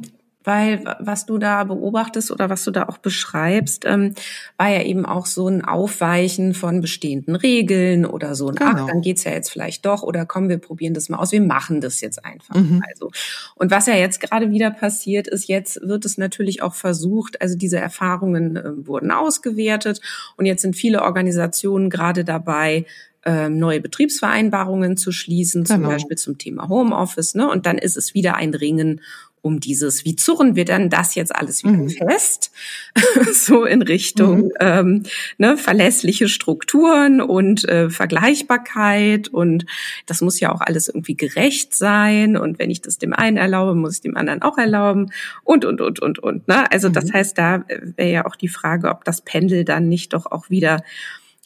weil 0.48 0.82
was 0.98 1.26
du 1.26 1.36
da 1.36 1.62
beobachtest 1.64 2.30
oder 2.30 2.48
was 2.48 2.64
du 2.64 2.70
da 2.70 2.84
auch 2.84 2.96
beschreibst, 2.96 3.84
ähm, 3.84 4.14
war 4.56 4.70
ja 4.70 4.82
eben 4.82 5.04
auch 5.04 5.26
so 5.26 5.46
ein 5.46 5.62
Aufweichen 5.62 6.54
von 6.54 6.80
bestehenden 6.80 7.36
Regeln 7.36 8.06
oder 8.06 8.34
so 8.34 8.48
ein, 8.48 8.54
genau. 8.54 8.70
ach, 8.70 8.86
dann 8.86 9.02
geht's 9.02 9.24
ja 9.24 9.32
jetzt 9.32 9.50
vielleicht 9.50 9.84
doch 9.84 10.02
oder 10.02 10.24
komm, 10.24 10.48
wir 10.48 10.56
probieren 10.56 10.94
das 10.94 11.10
mal 11.10 11.18
aus, 11.18 11.32
wir 11.32 11.42
machen 11.42 11.82
das 11.82 12.00
jetzt 12.00 12.24
einfach. 12.24 12.54
Mhm. 12.54 12.82
Also. 12.88 13.10
Und 13.56 13.70
was 13.70 13.84
ja 13.84 13.94
jetzt 13.94 14.20
gerade 14.20 14.50
wieder 14.50 14.70
passiert 14.70 15.28
ist, 15.28 15.48
jetzt 15.48 15.82
wird 15.82 16.06
es 16.06 16.16
natürlich 16.16 16.62
auch 16.62 16.74
versucht, 16.74 17.42
also 17.42 17.54
diese 17.54 17.78
Erfahrungen 17.78 18.56
äh, 18.56 18.86
wurden 18.86 19.10
ausgewertet 19.10 20.00
und 20.38 20.46
jetzt 20.46 20.62
sind 20.62 20.76
viele 20.76 21.02
Organisationen 21.02 21.90
gerade 21.90 22.24
dabei, 22.24 22.86
ähm, 23.24 23.58
neue 23.58 23.80
Betriebsvereinbarungen 23.80 24.96
zu 24.96 25.12
schließen, 25.12 25.66
zum 25.66 25.78
genau. 25.78 25.90
Beispiel 25.90 26.16
zum 26.16 26.38
Thema 26.38 26.68
Homeoffice. 26.68 27.34
Ne? 27.34 27.50
Und 27.50 27.66
dann 27.66 27.76
ist 27.76 27.98
es 27.98 28.14
wieder 28.14 28.36
ein 28.36 28.54
Ringen 28.54 29.02
um 29.42 29.60
dieses, 29.60 30.04
wie 30.04 30.16
zurren 30.16 30.56
wir 30.56 30.64
denn 30.64 30.90
das 30.90 31.14
jetzt 31.14 31.34
alles 31.34 31.64
wieder 31.64 31.76
mhm. 31.76 31.90
fest, 31.90 32.50
so 33.32 33.64
in 33.64 33.82
Richtung 33.82 34.46
mhm. 34.46 34.52
ähm, 34.60 35.02
ne, 35.38 35.56
verlässliche 35.56 36.28
Strukturen 36.28 37.20
und 37.20 37.68
äh, 37.68 37.90
Vergleichbarkeit 37.90 39.28
und 39.28 39.66
das 40.06 40.20
muss 40.20 40.40
ja 40.40 40.52
auch 40.52 40.60
alles 40.60 40.88
irgendwie 40.88 41.16
gerecht 41.16 41.74
sein 41.74 42.36
und 42.36 42.58
wenn 42.58 42.70
ich 42.70 42.82
das 42.82 42.98
dem 42.98 43.12
einen 43.12 43.36
erlaube, 43.36 43.74
muss 43.74 43.94
ich 43.94 44.00
dem 44.00 44.16
anderen 44.16 44.42
auch 44.42 44.58
erlauben 44.58 45.12
und 45.44 45.64
und 45.64 45.80
und 45.80 46.00
und 46.00 46.18
und. 46.18 46.48
Ne? 46.48 46.70
Also 46.70 46.88
mhm. 46.88 46.94
das 46.94 47.12
heißt, 47.12 47.38
da 47.38 47.64
wäre 47.96 48.10
ja 48.10 48.26
auch 48.26 48.36
die 48.36 48.48
Frage, 48.48 48.90
ob 48.90 49.04
das 49.04 49.20
Pendel 49.22 49.64
dann 49.64 49.88
nicht 49.88 50.12
doch 50.12 50.26
auch 50.26 50.50
wieder 50.50 50.82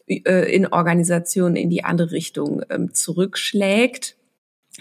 äh, 0.06 0.54
in 0.54 0.66
Organisationen 0.66 1.56
in 1.56 1.70
die 1.70 1.84
andere 1.84 2.12
Richtung 2.12 2.62
ähm, 2.70 2.94
zurückschlägt 2.94 4.16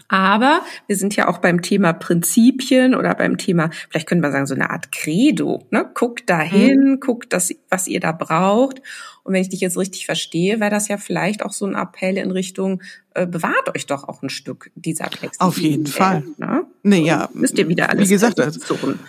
aber 0.07 0.61
wir 0.87 0.95
sind 0.95 1.15
ja 1.15 1.27
auch 1.27 1.39
beim 1.39 1.61
Thema 1.61 1.93
Prinzipien 1.93 2.95
oder 2.95 3.13
beim 3.15 3.37
Thema, 3.37 3.69
vielleicht 3.89 4.07
können 4.07 4.21
wir 4.21 4.31
sagen, 4.31 4.45
so 4.45 4.55
eine 4.55 4.69
Art 4.69 4.91
Credo. 4.91 5.65
Ne? 5.69 5.89
Guckt 5.93 6.29
dahin, 6.29 6.91
mhm. 6.91 6.99
guckt 6.99 7.33
das, 7.33 7.53
was 7.69 7.87
ihr 7.87 7.99
da 7.99 8.11
braucht. 8.11 8.81
Und 9.23 9.33
wenn 9.33 9.41
ich 9.41 9.49
dich 9.49 9.61
jetzt 9.61 9.77
richtig 9.77 10.05
verstehe, 10.05 10.59
wäre 10.59 10.71
das 10.71 10.87
ja 10.87 10.97
vielleicht 10.97 11.43
auch 11.43 11.53
so 11.53 11.65
ein 11.65 11.75
Appell 11.75 12.17
in 12.17 12.31
Richtung, 12.31 12.81
äh, 13.13 13.27
bewahrt 13.27 13.75
euch 13.75 13.85
doch 13.85 14.07
auch 14.07 14.23
ein 14.23 14.29
Stück 14.29 14.71
dieser 14.75 15.05
Flexibilität. 15.05 15.41
Auf 15.41 15.57
jeden 15.57 15.87
Fall. 15.87 16.23
Ne? 16.37 16.65
Nee, 16.83 17.05
ja. 17.05 17.29
Müsst 17.33 17.57
ihr 17.57 17.67
wieder 17.67 17.89
alles 17.89 18.09
Wie 18.09 18.13
gesagt, 18.13 18.39
also, 18.39 18.59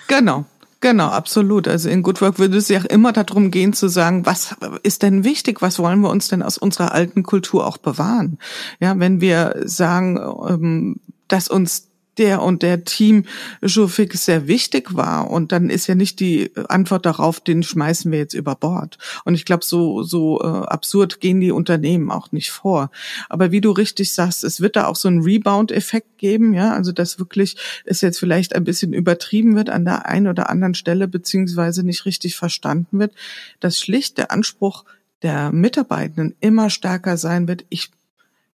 genau. 0.09 0.45
Genau, 0.83 1.07
absolut. 1.07 1.68
Also 1.68 1.89
in 1.89 2.03
Good 2.03 2.20
Work 2.20 2.41
würde 2.41 2.59
es 2.59 2.68
ja 2.68 2.80
immer 2.80 3.12
darum 3.12 3.53
gehen 3.53 3.72
zu 3.72 3.87
sagen, 3.87 4.26
was 4.26 4.57
ist 4.83 5.05
denn 5.05 5.22
wichtig, 5.22 5.62
was 5.62 5.78
wollen 5.78 6.01
wir 6.01 6.11
uns 6.11 6.26
denn 6.26 6.43
aus 6.43 6.59
unserer 6.59 6.91
alten 6.91 7.22
Kultur 7.22 7.68
auch 7.68 7.78
bewahren? 7.78 8.39
Ja, 8.80 8.99
wenn 8.99 9.20
wir 9.20 9.62
sagen, 9.64 10.18
ähm, 10.49 10.97
dass 11.28 11.47
uns 11.47 11.91
der 12.19 12.43
und 12.43 12.63
der 12.63 12.85
Team 12.85 13.25
Jourfix 13.63 14.25
sehr 14.25 14.47
wichtig 14.47 14.95
war. 14.95 15.31
Und 15.31 15.53
dann 15.53 15.71
ist 15.71 15.87
ja 15.87 15.95
nicht 15.95 16.21
die 16.21 16.53
Antwort 16.69 17.07
darauf, 17.07 17.41
den 17.41 17.63
schmeißen 17.63 18.11
wir 18.13 18.19
jetzt 18.19 18.35
über 18.35 18.55
Bord. 18.55 18.99
Und 19.25 19.35
ich 19.35 19.45
glaube, 19.45 19.65
so, 19.65 20.03
so 20.03 20.41
äh, 20.41 20.47
absurd 20.47 21.21
gehen 21.21 21.41
die 21.41 21.53
Unternehmen 21.53 22.11
auch 22.11 22.33
nicht 22.33 22.51
vor. 22.51 22.91
Aber 23.29 23.51
wie 23.51 23.61
du 23.61 23.71
richtig 23.71 24.13
sagst, 24.13 24.45
es 24.45 24.61
wird 24.61 24.77
da 24.77 24.87
auch 24.87 24.97
so 24.97 25.09
einen 25.09 25.23
Rebound-Effekt 25.23 26.19
geben, 26.19 26.53
ja, 26.53 26.73
also 26.73 26.93
dass 26.93 27.19
wirklich 27.19 27.57
es 27.85 28.01
jetzt 28.01 28.19
vielleicht 28.19 28.55
ein 28.55 28.65
bisschen 28.65 28.93
übertrieben 28.93 29.57
wird 29.57 29.71
an 29.71 29.85
der 29.85 30.07
einen 30.07 30.29
oder 30.29 30.51
anderen 30.51 30.75
Stelle, 30.75 31.09
beziehungsweise 31.09 31.83
nicht 31.83 32.05
richtig 32.05 32.37
verstanden 32.37 32.99
wird, 32.99 33.15
dass 33.61 33.79
schlicht 33.79 34.19
der 34.19 34.31
Anspruch 34.31 34.85
der 35.23 35.53
Mitarbeitenden 35.53 36.35
immer 36.41 36.69
stärker 36.69 37.17
sein 37.17 37.49
wird, 37.49 37.65
ich 37.69 37.91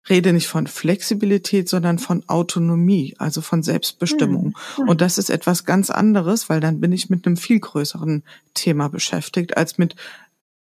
rede 0.09 0.33
nicht 0.33 0.49
von 0.49 0.67
Flexibilität, 0.67 1.69
sondern 1.69 1.99
von 1.99 2.25
Autonomie, 2.29 3.15
also 3.19 3.41
von 3.41 3.63
Selbstbestimmung. 3.63 4.55
Mhm. 4.79 4.89
Und 4.89 5.01
das 5.01 5.19
ist 5.19 5.31
etwas 5.31 5.65
ganz 5.65 5.91
anderes, 5.91 6.49
weil 6.49 6.61
dann 6.61 6.81
bin 6.81 6.93
ich 6.93 7.11
mit 7.11 7.27
einem 7.27 7.37
viel 7.37 7.61
größeren 7.61 8.23
Thema 8.55 8.89
beschäftigt, 8.89 9.57
als 9.57 9.79
mit, 9.79 9.95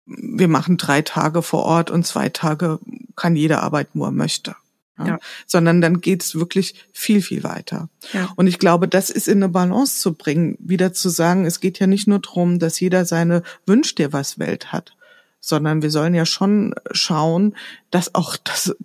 wir 0.06 0.48
machen 0.48 0.78
drei 0.78 1.02
Tage 1.02 1.42
vor 1.42 1.64
Ort 1.64 1.92
und 1.92 2.06
zwei 2.06 2.30
Tage 2.30 2.80
kann 3.16 3.36
jeder 3.36 3.62
arbeiten, 3.62 4.00
wo 4.00 4.06
er 4.06 4.12
möchte. 4.12 4.56
Ja. 4.98 5.06
ja. 5.06 5.20
Sondern 5.46 5.82
dann 5.82 6.02
geht's 6.02 6.34
wirklich 6.36 6.74
viel, 6.92 7.22
viel 7.22 7.44
weiter. 7.44 7.90
Ja. 8.14 8.34
Und 8.36 8.48
ich 8.48 8.58
glaube, 8.58 8.88
das 8.88 9.12
ist 9.12 9.28
in 9.28 9.44
eine 9.44 9.50
Balance 9.50 10.00
zu 10.02 10.14
bringen, 10.14 10.58
wieder 10.60 10.94
zu 10.94 11.10
sagen, 11.10 11.46
es 11.46 11.60
geht 11.60 11.78
ja 11.78 11.86
nicht 11.86 12.08
nur 12.08 12.20
darum, 12.20 12.58
dass 12.58 12.80
jeder 12.80 13.06
seine 13.06 13.44
Wünsch 13.68 13.94
dir 13.94 14.14
was 14.14 14.40
Welt 14.40 14.72
hat, 14.72 14.96
sondern 15.40 15.84
wir 15.84 15.92
sollen 15.92 16.16
ja 16.16 16.26
schon 16.26 16.74
schauen, 16.92 17.56
dass 17.92 18.16
auch 18.16 18.38
das 18.38 18.76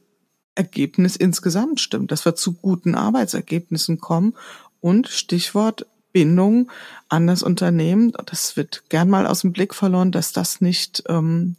Ergebnis 0.55 1.17
insgesamt 1.17 1.81
stimmt, 1.81 2.13
dass 2.13 2.25
wir 2.25 2.35
zu 2.35 2.53
guten 2.53 2.95
Arbeitsergebnissen 2.95 3.99
kommen 3.99 4.35
und 4.81 5.09
Stichwort 5.09 5.87
Bindung 6.13 6.71
an 7.09 7.27
das 7.27 7.43
Unternehmen, 7.43 8.13
das 8.27 8.57
wird 8.57 8.85
gern 8.89 9.09
mal 9.09 9.27
aus 9.27 9.41
dem 9.41 9.53
Blick 9.53 9.75
verloren, 9.75 10.13
dass 10.13 10.33
das 10.33 10.61
nicht, 10.61 11.03
ähm, 11.09 11.57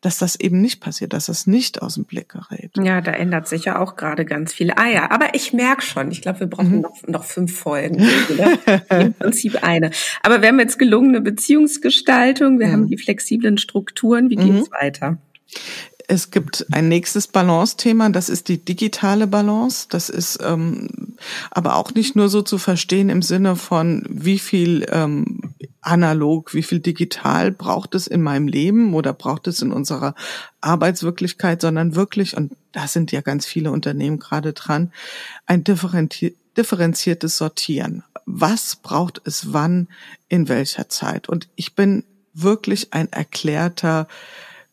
dass 0.00 0.18
das 0.18 0.38
eben 0.38 0.60
nicht 0.60 0.80
passiert, 0.80 1.12
dass 1.12 1.26
das 1.26 1.48
nicht 1.48 1.82
aus 1.82 1.94
dem 1.94 2.04
Blick 2.04 2.28
gerät. 2.28 2.70
Ja, 2.80 3.00
da 3.00 3.10
ändert 3.10 3.48
sich 3.48 3.64
ja 3.64 3.80
auch 3.80 3.96
gerade 3.96 4.24
ganz 4.24 4.52
viel. 4.52 4.70
Ah 4.70 4.86
ja, 4.86 5.10
aber 5.10 5.34
ich 5.34 5.52
merke 5.52 5.82
schon, 5.82 6.12
ich 6.12 6.22
glaube, 6.22 6.40
wir 6.40 6.46
brauchen 6.46 6.76
mhm. 6.76 6.80
noch, 6.82 7.08
noch 7.08 7.24
fünf 7.24 7.58
Folgen. 7.58 8.08
Im 8.90 9.14
Prinzip 9.14 9.62
eine. 9.64 9.90
Aber 10.22 10.40
wir 10.40 10.48
haben 10.48 10.60
jetzt 10.60 10.78
gelungene 10.78 11.20
Beziehungsgestaltung, 11.20 12.60
wir 12.60 12.68
mhm. 12.68 12.72
haben 12.72 12.86
die 12.86 12.98
flexiblen 12.98 13.58
Strukturen. 13.58 14.30
Wie 14.30 14.36
geht's 14.36 14.70
mhm. 14.70 14.74
weiter? 14.80 15.18
Es 16.10 16.30
gibt 16.30 16.66
ein 16.72 16.88
nächstes 16.88 17.26
Balance-Thema, 17.26 18.08
das 18.08 18.30
ist 18.30 18.48
die 18.48 18.64
digitale 18.64 19.26
Balance. 19.26 19.88
Das 19.90 20.08
ist 20.08 20.38
ähm, 20.42 20.88
aber 21.50 21.76
auch 21.76 21.92
nicht 21.92 22.16
nur 22.16 22.30
so 22.30 22.40
zu 22.40 22.56
verstehen 22.56 23.10
im 23.10 23.20
Sinne 23.20 23.56
von, 23.56 24.06
wie 24.08 24.38
viel 24.38 24.86
ähm, 24.90 25.54
analog, 25.82 26.54
wie 26.54 26.62
viel 26.62 26.80
digital 26.80 27.52
braucht 27.52 27.94
es 27.94 28.06
in 28.06 28.22
meinem 28.22 28.48
Leben 28.48 28.94
oder 28.94 29.12
braucht 29.12 29.48
es 29.48 29.60
in 29.60 29.70
unserer 29.70 30.14
Arbeitswirklichkeit, 30.62 31.60
sondern 31.60 31.94
wirklich, 31.94 32.36
und 32.36 32.52
da 32.72 32.88
sind 32.88 33.12
ja 33.12 33.20
ganz 33.20 33.44
viele 33.44 33.70
Unternehmen 33.70 34.18
gerade 34.18 34.54
dran, 34.54 34.92
ein 35.44 35.62
differenziertes 35.62 37.36
Sortieren. 37.36 38.02
Was 38.24 38.76
braucht 38.76 39.20
es 39.24 39.52
wann, 39.52 39.88
in 40.28 40.48
welcher 40.48 40.88
Zeit? 40.88 41.28
Und 41.28 41.48
ich 41.54 41.74
bin 41.74 42.04
wirklich 42.32 42.94
ein 42.94 43.12
erklärter 43.12 44.08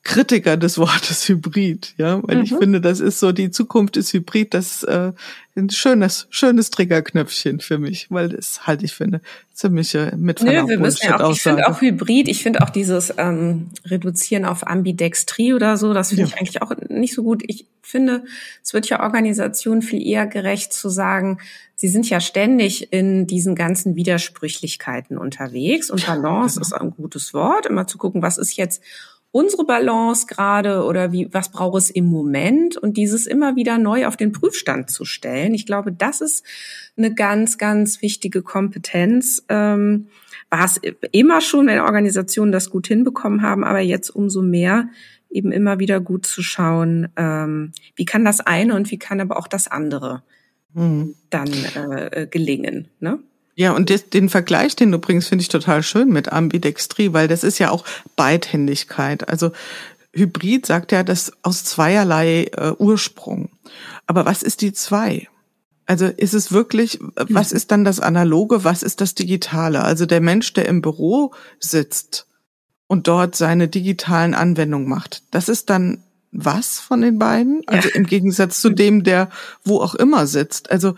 Kritiker 0.06 0.56
des 0.56 0.78
Wortes 0.78 1.28
Hybrid, 1.28 1.96
ja, 1.98 2.22
weil 2.22 2.38
mhm. 2.38 2.44
ich 2.44 2.54
finde, 2.54 2.80
das 2.80 3.00
ist 3.00 3.20
so 3.20 3.32
die 3.32 3.50
Zukunft 3.50 3.98
ist 3.98 4.14
Hybrid, 4.14 4.54
das 4.54 4.84
äh, 4.84 5.12
ein 5.56 5.72
schönes 5.72 6.28
schönes 6.30 6.70
Triggerknöpfchen 6.70 7.60
für 7.60 7.80
mich, 7.80 8.06
weil 8.12 8.30
das 8.30 8.68
halte 8.68 8.86
ich 8.86 8.94
für 8.94 9.06
eine 9.06 9.22
ziemliche 9.52 10.14
mit 10.16 10.44
Nö, 10.44 10.68
wir 10.68 10.80
müssen 10.80 11.08
ja 11.08 11.20
auch, 11.20 11.32
ich 11.32 11.42
finde 11.42 11.68
auch 11.68 11.82
Hybrid, 11.82 12.28
ich 12.28 12.44
finde 12.44 12.62
auch 12.62 12.70
dieses 12.70 13.16
ähm, 13.18 13.72
Reduzieren 13.84 14.46
auf 14.46 14.68
Ambidextrie 14.68 15.56
oder 15.56 15.76
so, 15.76 15.92
das 15.92 16.10
finde 16.10 16.22
ja. 16.22 16.28
ich 16.28 16.38
eigentlich 16.38 16.62
auch 16.62 16.72
nicht 16.88 17.16
so 17.16 17.24
gut. 17.24 17.42
Ich 17.48 17.66
finde, 17.82 18.26
es 18.64 18.76
wird 18.76 18.88
ja 18.88 19.02
Organisationen 19.02 19.82
viel 19.82 20.06
eher 20.06 20.28
gerecht 20.28 20.72
zu 20.72 20.90
sagen, 20.90 21.40
sie 21.76 21.88
sind 21.88 22.08
ja 22.08 22.20
ständig 22.20 22.94
in 22.94 23.26
diesen 23.26 23.56
ganzen 23.56 23.96
Widersprüchlichkeiten 23.96 25.18
unterwegs 25.18 25.90
und 25.90 26.06
Balance 26.06 26.60
genau. 26.60 26.62
ist 26.62 26.74
ein 26.74 26.92
gutes 26.92 27.34
Wort, 27.34 27.66
immer 27.66 27.88
zu 27.88 27.98
gucken, 27.98 28.22
was 28.22 28.38
ist 28.38 28.56
jetzt 28.56 28.84
unsere 29.36 29.66
Balance 29.66 30.28
gerade 30.28 30.86
oder 30.86 31.12
wie, 31.12 31.28
was 31.34 31.52
braucht 31.52 31.78
es 31.78 31.90
im 31.90 32.06
Moment 32.06 32.78
und 32.78 32.96
dieses 32.96 33.28
immer 33.28 33.58
wieder 33.58 33.78
neu 33.78 34.08
auf 34.08 34.16
den 34.16 34.32
Prüfstand 34.32 34.90
zu 34.90 35.04
stellen. 35.04 35.54
Ich 35.54 35.66
glaube, 35.66 35.92
das 35.92 36.22
ist 36.22 36.46
eine 36.96 37.14
ganz, 37.14 37.58
ganz 37.58 38.02
wichtige 38.02 38.44
Kompetenz. 38.44 39.44
Ähm, 39.50 40.08
war 40.50 40.64
es 40.64 40.80
immer 41.12 41.42
schon, 41.42 41.68
wenn 41.68 41.82
Organisationen 41.82 42.54
das 42.54 42.70
gut 42.70 42.88
hinbekommen 42.88 43.42
haben, 43.42 43.66
aber 43.66 43.82
jetzt 43.82 44.10
umso 44.10 44.42
mehr 44.42 44.88
eben 45.30 45.52
immer 45.52 45.80
wieder 45.80 46.00
gut 46.00 46.26
zu 46.26 46.42
schauen, 46.42 47.10
ähm, 47.18 47.74
wie 47.98 48.06
kann 48.06 48.24
das 48.24 48.40
eine 48.40 48.74
und 48.74 48.90
wie 48.90 49.00
kann 49.00 49.20
aber 49.20 49.36
auch 49.36 49.50
das 49.50 49.68
andere 49.68 50.24
mhm. 50.74 51.14
dann 51.30 51.50
äh, 51.50 52.26
gelingen. 52.32 52.88
Ne? 53.02 53.20
Ja, 53.56 53.72
und 53.72 53.90
des, 53.90 54.10
den 54.10 54.30
Vergleich, 54.30 54.76
den 54.76 54.92
du 54.92 55.00
bringst, 55.00 55.30
finde 55.30 55.42
ich 55.42 55.50
total 55.50 55.82
schön 55.82 56.10
mit 56.10 56.32
Ambidextrie, 56.32 57.14
weil 57.14 57.28
das 57.28 57.44
ist 57.44 57.58
ja 57.58 57.72
auch 57.72 57.86
Beidhändigkeit. 58.18 59.30
Also 59.30 59.52
Hybrid 60.14 60.66
sagt 60.66 60.92
ja 60.92 61.04
das 61.04 61.32
aus 61.42 61.64
zweierlei 61.64 62.50
äh, 62.54 62.72
Ursprung. 62.78 63.50
Aber 64.08 64.26
was 64.26 64.44
ist 64.44 64.62
die 64.62 64.74
zwei? 64.74 65.28
Also 65.86 66.06
ist 66.06 66.34
es 66.34 66.52
wirklich, 66.52 67.00
was 67.16 67.52
ist 67.52 67.72
dann 67.72 67.86
das 67.86 68.00
Analoge, 68.00 68.64
was 68.64 68.82
ist 68.84 69.02
das 69.02 69.14
Digitale? 69.14 69.84
Also 69.84 70.06
der 70.06 70.22
Mensch, 70.22 70.52
der 70.54 70.68
im 70.68 70.82
Büro 70.82 71.34
sitzt 71.60 72.28
und 72.88 73.08
dort 73.08 73.36
seine 73.36 73.68
digitalen 73.68 74.34
Anwendungen 74.34 74.90
macht, 74.90 75.24
das 75.32 75.48
ist 75.48 75.70
dann 75.70 76.04
was 76.32 76.80
von 76.80 77.02
den 77.02 77.20
beiden? 77.20 77.62
Also 77.68 77.90
im 77.90 78.06
Gegensatz 78.06 78.60
zu 78.60 78.70
dem, 78.70 79.04
der 79.04 79.30
wo 79.64 79.80
auch 79.80 79.96
immer 79.96 80.28
sitzt. 80.28 80.70
Also 80.72 80.96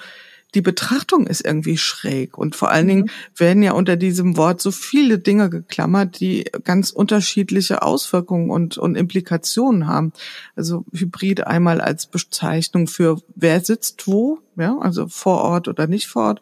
die 0.56 0.62
Betrachtung 0.62 1.28
ist 1.28 1.46
irgendwie 1.46 1.78
schräg. 1.78 2.38
Und 2.38 2.56
vor 2.56 2.72
allen 2.72 2.88
Dingen 2.88 3.02
mhm. 3.04 3.10
werden 3.36 3.64
ja 3.64 3.74
unter 3.74 3.98
diesem 3.98 4.38
Wort 4.38 4.62
so 4.62 4.72
viele 4.72 5.20
Dinge 5.20 5.50
geklammert, 5.50 6.20
die 6.20 6.46
ganz 6.64 6.90
unterschiedliche 6.90 7.82
Auswirkungen 7.82 8.50
und, 8.50 8.78
und 8.78 8.96
Implikationen 8.96 9.88
haben. 9.88 10.14
Also 10.56 10.86
Hybrid 10.94 11.46
einmal 11.46 11.82
als 11.82 12.08
Bezeichnung 12.08 12.88
für 12.88 13.22
wer 13.36 13.60
sitzt 13.60 14.08
wo, 14.08 14.40
ja, 14.56 14.78
also 14.80 15.08
vor 15.08 15.42
Ort 15.42 15.68
oder 15.68 15.88
nicht 15.88 16.08
vor 16.08 16.24
Ort. 16.24 16.42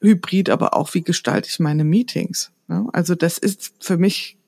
Hybrid 0.00 0.50
aber 0.50 0.74
auch, 0.74 0.94
wie 0.94 1.02
gestalte 1.02 1.48
ich 1.48 1.58
meine 1.58 1.84
Meetings. 1.84 2.52
Ja? 2.68 2.86
Also 2.92 3.14
das 3.14 3.38
ist 3.38 3.72
für 3.80 3.96
mich 3.96 4.38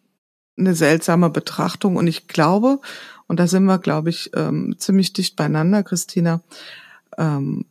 eine 0.56 0.74
seltsame 0.74 1.28
Betrachtung 1.28 1.96
und 1.96 2.06
ich 2.06 2.28
glaube, 2.28 2.80
und 3.26 3.40
da 3.40 3.46
sind 3.46 3.64
wir, 3.64 3.78
glaube 3.78 4.10
ich, 4.10 4.30
ähm, 4.34 4.76
ziemlich 4.78 5.12
dicht 5.12 5.36
beieinander, 5.36 5.82
Christina, 5.82 6.40
ähm, 7.18 7.64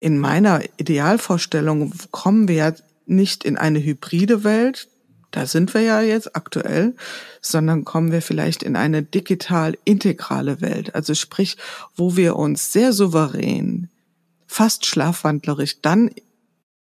in 0.00 0.18
meiner 0.18 0.62
Idealvorstellung 0.78 1.92
kommen 2.10 2.48
wir 2.48 2.54
ja 2.54 2.72
nicht 3.06 3.44
in 3.44 3.56
eine 3.56 3.82
hybride 3.82 4.44
Welt, 4.44 4.88
da 5.30 5.46
sind 5.46 5.74
wir 5.74 5.82
ja 5.82 6.00
jetzt 6.00 6.34
aktuell, 6.34 6.96
sondern 7.40 7.84
kommen 7.84 8.10
wir 8.10 8.22
vielleicht 8.22 8.62
in 8.62 8.76
eine 8.76 9.02
digital 9.02 9.78
integrale 9.84 10.60
Welt. 10.60 10.94
Also 10.94 11.14
sprich, 11.14 11.56
wo 11.94 12.16
wir 12.16 12.36
uns 12.36 12.72
sehr 12.72 12.92
souverän, 12.92 13.88
fast 14.46 14.86
schlafwandlerisch 14.86 15.80
dann 15.82 16.10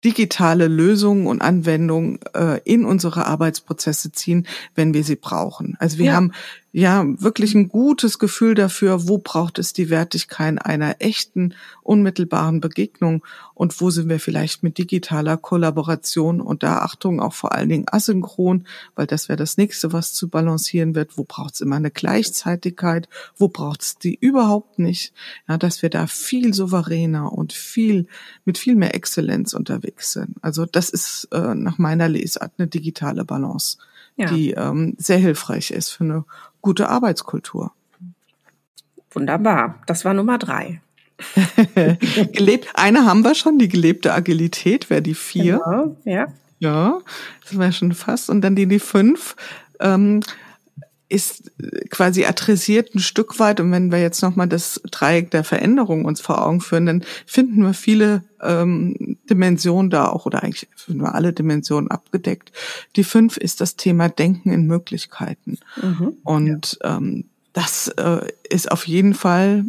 digitale 0.03 0.67
Lösungen 0.67 1.25
und 1.25 1.41
Anwendungen 1.41 2.19
äh, 2.35 2.59
in 2.63 2.85
unsere 2.85 3.25
Arbeitsprozesse 3.25 4.11
ziehen, 4.11 4.45
wenn 4.75 4.93
wir 4.93 5.03
sie 5.03 5.15
brauchen. 5.15 5.75
Also 5.79 5.97
wir 5.97 6.05
ja. 6.05 6.13
haben 6.13 6.31
ja 6.77 7.05
wirklich 7.21 7.55
ein 7.55 7.69
gutes 7.69 8.19
Gefühl 8.19 8.53
dafür, 8.53 9.07
wo 9.07 9.17
braucht 9.17 9.59
es 9.59 9.71
die 9.71 9.89
Wertigkeit 9.89 10.65
einer 10.65 10.97
echten, 10.99 11.53
unmittelbaren 11.83 12.59
Begegnung 12.59 13.23
und 13.53 13.79
wo 13.79 13.91
sind 13.91 14.09
wir 14.09 14.19
vielleicht 14.19 14.61
mit 14.61 14.77
digitaler 14.77 15.37
Kollaboration 15.37 16.41
und 16.41 16.63
da 16.63 16.79
Achtung 16.79 17.21
auch 17.21 17.31
vor 17.31 17.53
allen 17.53 17.69
Dingen 17.69 17.85
asynchron, 17.89 18.67
weil 18.93 19.07
das 19.07 19.29
wäre 19.29 19.37
das 19.37 19.55
nächste, 19.55 19.93
was 19.93 20.11
zu 20.11 20.27
balancieren 20.27 20.95
wird. 20.95 21.17
Wo 21.17 21.23
braucht 21.23 21.53
es 21.53 21.61
immer 21.61 21.77
eine 21.77 21.91
Gleichzeitigkeit? 21.91 23.07
Wo 23.37 23.47
braucht 23.47 23.81
es 23.81 23.97
die 23.97 24.15
überhaupt 24.19 24.77
nicht? 24.77 25.13
Ja, 25.47 25.57
dass 25.57 25.81
wir 25.81 25.89
da 25.89 26.07
viel 26.07 26.53
souveräner 26.53 27.31
und 27.31 27.53
viel 27.53 28.07
mit 28.43 28.57
viel 28.57 28.75
mehr 28.75 28.95
Exzellenz 28.95 29.53
unterwegs 29.53 30.11
sind. 30.11 30.35
Also 30.41 30.65
das 30.65 30.89
ist 30.89 31.29
äh, 31.31 31.55
nach 31.55 31.77
meiner 31.77 32.09
Lesart 32.09 32.51
eine 32.57 32.67
digitale 32.67 33.23
Balance 33.23 33.77
ja. 34.17 34.27
die 34.27 34.51
ähm, 34.51 34.95
sehr 34.97 35.17
hilfreich 35.17 35.71
ist 35.71 35.89
für 35.89 36.03
eine 36.03 36.25
gute 36.65 36.89
Arbeitskultur. 36.89 37.71
Wunderbar. 39.11 39.75
Das 39.85 40.03
war 40.03 40.15
Nummer 40.15 40.39
drei. 40.39 40.81
Gelebt, 42.33 42.67
eine 42.73 43.05
haben 43.05 43.23
wir 43.23 43.35
schon, 43.35 43.59
die 43.59 43.69
gelebte 43.69 44.13
Agilität 44.13 44.89
wäre 44.89 45.03
die 45.03 45.13
vier. 45.13 45.61
Genau, 45.63 45.95
ja. 46.03 46.27
Ja, 46.57 46.99
das 47.43 47.57
wäre 47.57 47.71
schon 47.71 47.93
fast. 47.93 48.31
Und 48.31 48.41
dann 48.41 48.55
die, 48.55 48.65
die 48.65 48.79
fünf. 48.79 49.35
Ähm, 49.79 50.21
ist 51.07 51.51
quasi 51.89 52.25
adressiert 52.25 52.95
ein 52.95 52.99
Stück 52.99 53.39
weit. 53.39 53.59
Und 53.59 53.71
wenn 53.71 53.91
wir 53.91 54.01
jetzt 54.01 54.21
nochmal 54.21 54.47
das 54.47 54.81
Dreieck 54.89 55.31
der 55.31 55.43
Veränderung 55.43 56.05
uns 56.05 56.19
vor 56.19 56.45
Augen 56.45 56.61
führen, 56.61 56.85
dann 56.87 57.03
finden 57.25 57.61
wir 57.63 57.73
viele 57.73 58.23
ähm, 58.41 59.17
Dimensionen 59.29 59.91
da 59.91 60.07
auch, 60.07 60.25
oder 60.25 60.43
eigentlich 60.43 60.67
finden 60.75 61.01
wir 61.01 61.13
alle 61.13 61.33
Dimensionen 61.33 61.91
abgedeckt. 61.91 62.51
Die 62.95 63.03
fünf 63.03 63.37
ist 63.37 63.61
das 63.61 63.75
Thema 63.75 64.09
Denken 64.09 64.51
in 64.51 64.65
Möglichkeiten. 64.65 65.59
Mhm, 65.81 66.13
Und 66.23 66.79
ja. 66.83 66.97
ähm, 66.97 67.25
das 67.53 67.87
äh, 67.87 68.27
ist 68.49 68.71
auf 68.71 68.87
jeden 68.87 69.13
Fall 69.13 69.65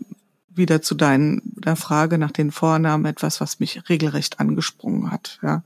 wieder 0.54 0.80
zu 0.80 0.94
deiner 0.94 1.76
Frage 1.76 2.18
nach 2.18 2.30
den 2.30 2.50
Vornamen 2.50 3.04
etwas, 3.04 3.40
was 3.40 3.60
mich 3.60 3.88
regelrecht 3.88 4.40
angesprungen 4.40 5.10
hat. 5.10 5.38
Ja. 5.42 5.62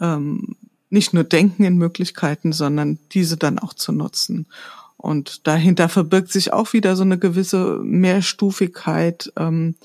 Ähm, 0.00 0.56
nicht 0.90 1.14
nur 1.14 1.24
denken 1.24 1.64
in 1.64 1.76
Möglichkeiten, 1.78 2.52
sondern 2.52 2.98
diese 3.12 3.36
dann 3.36 3.58
auch 3.58 3.74
zu 3.74 3.92
nutzen. 3.92 4.46
Und 4.96 5.46
dahinter 5.46 5.88
verbirgt 5.88 6.30
sich 6.30 6.52
auch 6.52 6.72
wieder 6.72 6.96
so 6.96 7.02
eine 7.02 7.18
gewisse 7.18 7.78
Mehrstufigkeit. 7.82 9.32
Ähm, 9.36 9.76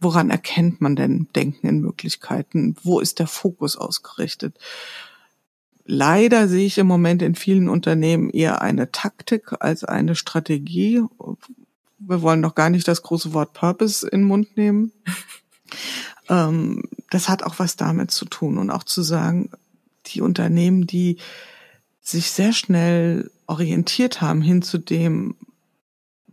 woran 0.00 0.30
erkennt 0.30 0.80
man 0.80 0.96
denn 0.96 1.28
Denken 1.34 1.66
in 1.68 1.80
Möglichkeiten? 1.80 2.76
Wo 2.82 3.00
ist 3.00 3.18
der 3.18 3.26
Fokus 3.26 3.76
ausgerichtet? 3.76 4.58
Leider 5.84 6.48
sehe 6.48 6.66
ich 6.66 6.78
im 6.78 6.86
Moment 6.86 7.22
in 7.22 7.34
vielen 7.34 7.68
Unternehmen 7.68 8.30
eher 8.30 8.62
eine 8.62 8.92
Taktik 8.92 9.60
als 9.60 9.84
eine 9.84 10.14
Strategie. 10.14 11.02
Wir 11.98 12.22
wollen 12.22 12.40
noch 12.40 12.54
gar 12.54 12.70
nicht 12.70 12.86
das 12.86 13.02
große 13.02 13.32
Wort 13.32 13.52
Purpose 13.52 14.06
in 14.06 14.20
den 14.20 14.28
Mund 14.28 14.56
nehmen. 14.56 14.92
ähm, 16.28 16.82
das 17.10 17.28
hat 17.28 17.42
auch 17.42 17.58
was 17.58 17.76
damit 17.76 18.10
zu 18.10 18.24
tun 18.24 18.58
und 18.58 18.70
auch 18.70 18.84
zu 18.84 19.02
sagen, 19.02 19.50
die 20.06 20.20
Unternehmen, 20.20 20.86
die 20.86 21.18
sich 22.10 22.30
sehr 22.30 22.52
schnell 22.52 23.30
orientiert 23.46 24.20
haben 24.20 24.42
hin 24.42 24.62
zu 24.62 24.78
dem, 24.78 25.36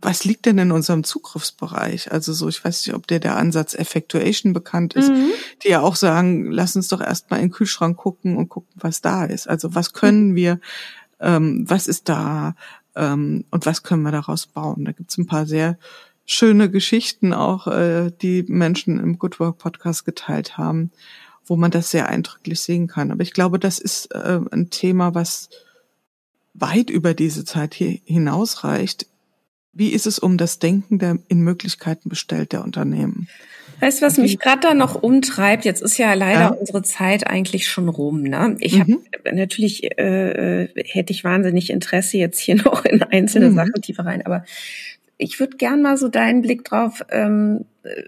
was 0.00 0.24
liegt 0.24 0.46
denn 0.46 0.58
in 0.58 0.72
unserem 0.72 1.04
Zugriffsbereich? 1.04 2.12
Also 2.12 2.32
so, 2.32 2.48
ich 2.48 2.64
weiß 2.64 2.86
nicht, 2.86 2.94
ob 2.94 3.06
der 3.06 3.18
der 3.18 3.36
Ansatz 3.36 3.74
Effectuation 3.74 4.52
bekannt 4.52 4.94
ist, 4.94 5.10
mhm. 5.10 5.30
die 5.62 5.68
ja 5.68 5.80
auch 5.80 5.96
sagen, 5.96 6.50
lass 6.50 6.76
uns 6.76 6.88
doch 6.88 7.00
erstmal 7.00 7.40
in 7.40 7.46
den 7.46 7.52
Kühlschrank 7.52 7.96
gucken 7.96 8.36
und 8.36 8.48
gucken, 8.48 8.72
was 8.76 9.00
da 9.00 9.24
ist. 9.24 9.48
Also 9.48 9.74
was 9.74 9.92
können 9.92 10.34
wir, 10.34 10.60
ähm, 11.20 11.64
was 11.68 11.88
ist 11.88 12.08
da 12.08 12.54
ähm, 12.94 13.44
und 13.50 13.66
was 13.66 13.82
können 13.82 14.02
wir 14.02 14.12
daraus 14.12 14.46
bauen? 14.46 14.84
Da 14.84 14.92
gibt's 14.92 15.18
ein 15.18 15.26
paar 15.26 15.46
sehr 15.46 15.78
schöne 16.24 16.70
Geschichten 16.70 17.32
auch, 17.32 17.66
äh, 17.66 18.12
die 18.22 18.44
Menschen 18.46 19.00
im 19.00 19.18
Good 19.18 19.40
Work 19.40 19.58
Podcast 19.58 20.04
geteilt 20.04 20.58
haben, 20.58 20.92
wo 21.44 21.56
man 21.56 21.70
das 21.70 21.90
sehr 21.90 22.08
eindrücklich 22.08 22.60
sehen 22.60 22.86
kann. 22.86 23.10
Aber 23.10 23.22
ich 23.22 23.32
glaube, 23.32 23.58
das 23.58 23.78
ist 23.78 24.14
äh, 24.14 24.38
ein 24.50 24.70
Thema, 24.70 25.14
was 25.14 25.48
weit 26.60 26.90
über 26.90 27.14
diese 27.14 27.44
Zeit 27.44 27.74
hier 27.74 27.98
hinausreicht. 28.04 29.06
Wie 29.72 29.90
ist 29.90 30.06
es 30.06 30.18
um 30.18 30.38
das 30.38 30.58
Denken 30.58 30.98
der 30.98 31.18
in 31.28 31.40
Möglichkeiten 31.40 32.08
bestellt 32.08 32.52
der 32.52 32.64
Unternehmen? 32.64 33.28
Weißt 33.80 34.00
du, 34.00 34.06
was 34.06 34.18
mich 34.18 34.40
gerade 34.40 34.60
da 34.60 34.74
noch 34.74 35.00
umtreibt? 35.00 35.64
Jetzt 35.64 35.82
ist 35.82 35.98
ja 35.98 36.12
leider 36.14 36.40
ja. 36.40 36.48
unsere 36.48 36.82
Zeit 36.82 37.28
eigentlich 37.28 37.68
schon 37.68 37.88
rum. 37.88 38.22
Ne? 38.22 38.56
Ich 38.58 38.74
mhm. 38.74 39.00
habe 39.14 39.36
natürlich 39.36 39.98
äh, 39.98 40.62
äh, 40.64 40.68
hätte 40.84 41.12
ich 41.12 41.22
wahnsinnig 41.22 41.70
Interesse 41.70 42.18
jetzt 42.18 42.40
hier 42.40 42.56
noch 42.64 42.84
in 42.84 43.02
einzelne 43.02 43.50
mhm. 43.50 43.54
Sachen 43.54 43.82
tiefer 43.82 44.04
rein, 44.04 44.26
aber 44.26 44.44
ich 45.16 45.38
würde 45.38 45.56
gern 45.56 45.82
mal 45.82 45.96
so 45.96 46.08
deinen 46.08 46.42
Blick 46.42 46.64
drauf 46.64 47.04
ähm, 47.10 47.66
äh, 47.82 48.04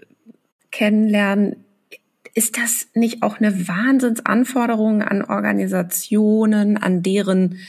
kennenlernen. 0.71 1.57
Ist 2.33 2.57
das 2.57 2.87
nicht 2.93 3.23
auch 3.23 3.39
eine 3.39 3.67
Wahnsinnsanforderung 3.67 5.01
an 5.01 5.21
Organisationen, 5.21 6.77
an 6.77 7.03
deren 7.03 7.59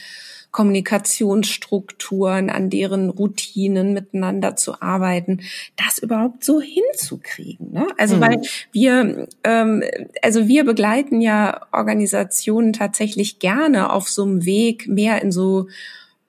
Kommunikationsstrukturen, 0.53 2.49
an 2.49 2.69
deren 2.69 3.09
Routinen 3.09 3.91
miteinander 3.91 4.55
zu 4.55 4.81
arbeiten, 4.81 5.41
das 5.75 5.97
überhaupt 5.97 6.45
so 6.45 6.61
hinzukriegen. 6.61 7.71
Ne? 7.71 7.87
Also 7.97 8.15
mhm. 8.15 8.21
weil 8.21 8.41
wir, 8.71 9.27
ähm, 9.43 9.83
also 10.21 10.47
wir 10.47 10.63
begleiten 10.63 11.21
ja 11.21 11.61
Organisationen 11.71 12.71
tatsächlich 12.71 13.39
gerne 13.39 13.91
auf 13.91 14.07
so 14.07 14.23
einem 14.23 14.45
Weg 14.45 14.87
mehr 14.87 15.21
in 15.23 15.31
so 15.31 15.67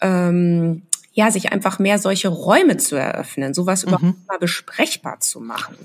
ähm, 0.00 0.82
ja, 1.14 1.30
sich 1.30 1.52
einfach 1.52 1.78
mehr 1.78 1.98
solche 1.98 2.28
Räume 2.28 2.76
zu 2.76 2.96
eröffnen, 2.96 3.54
sowas 3.54 3.86
mhm. 3.86 3.88
überhaupt 3.88 4.26
mal 4.26 4.38
besprechbar 4.38 5.20
zu 5.20 5.40
machen. 5.40 5.76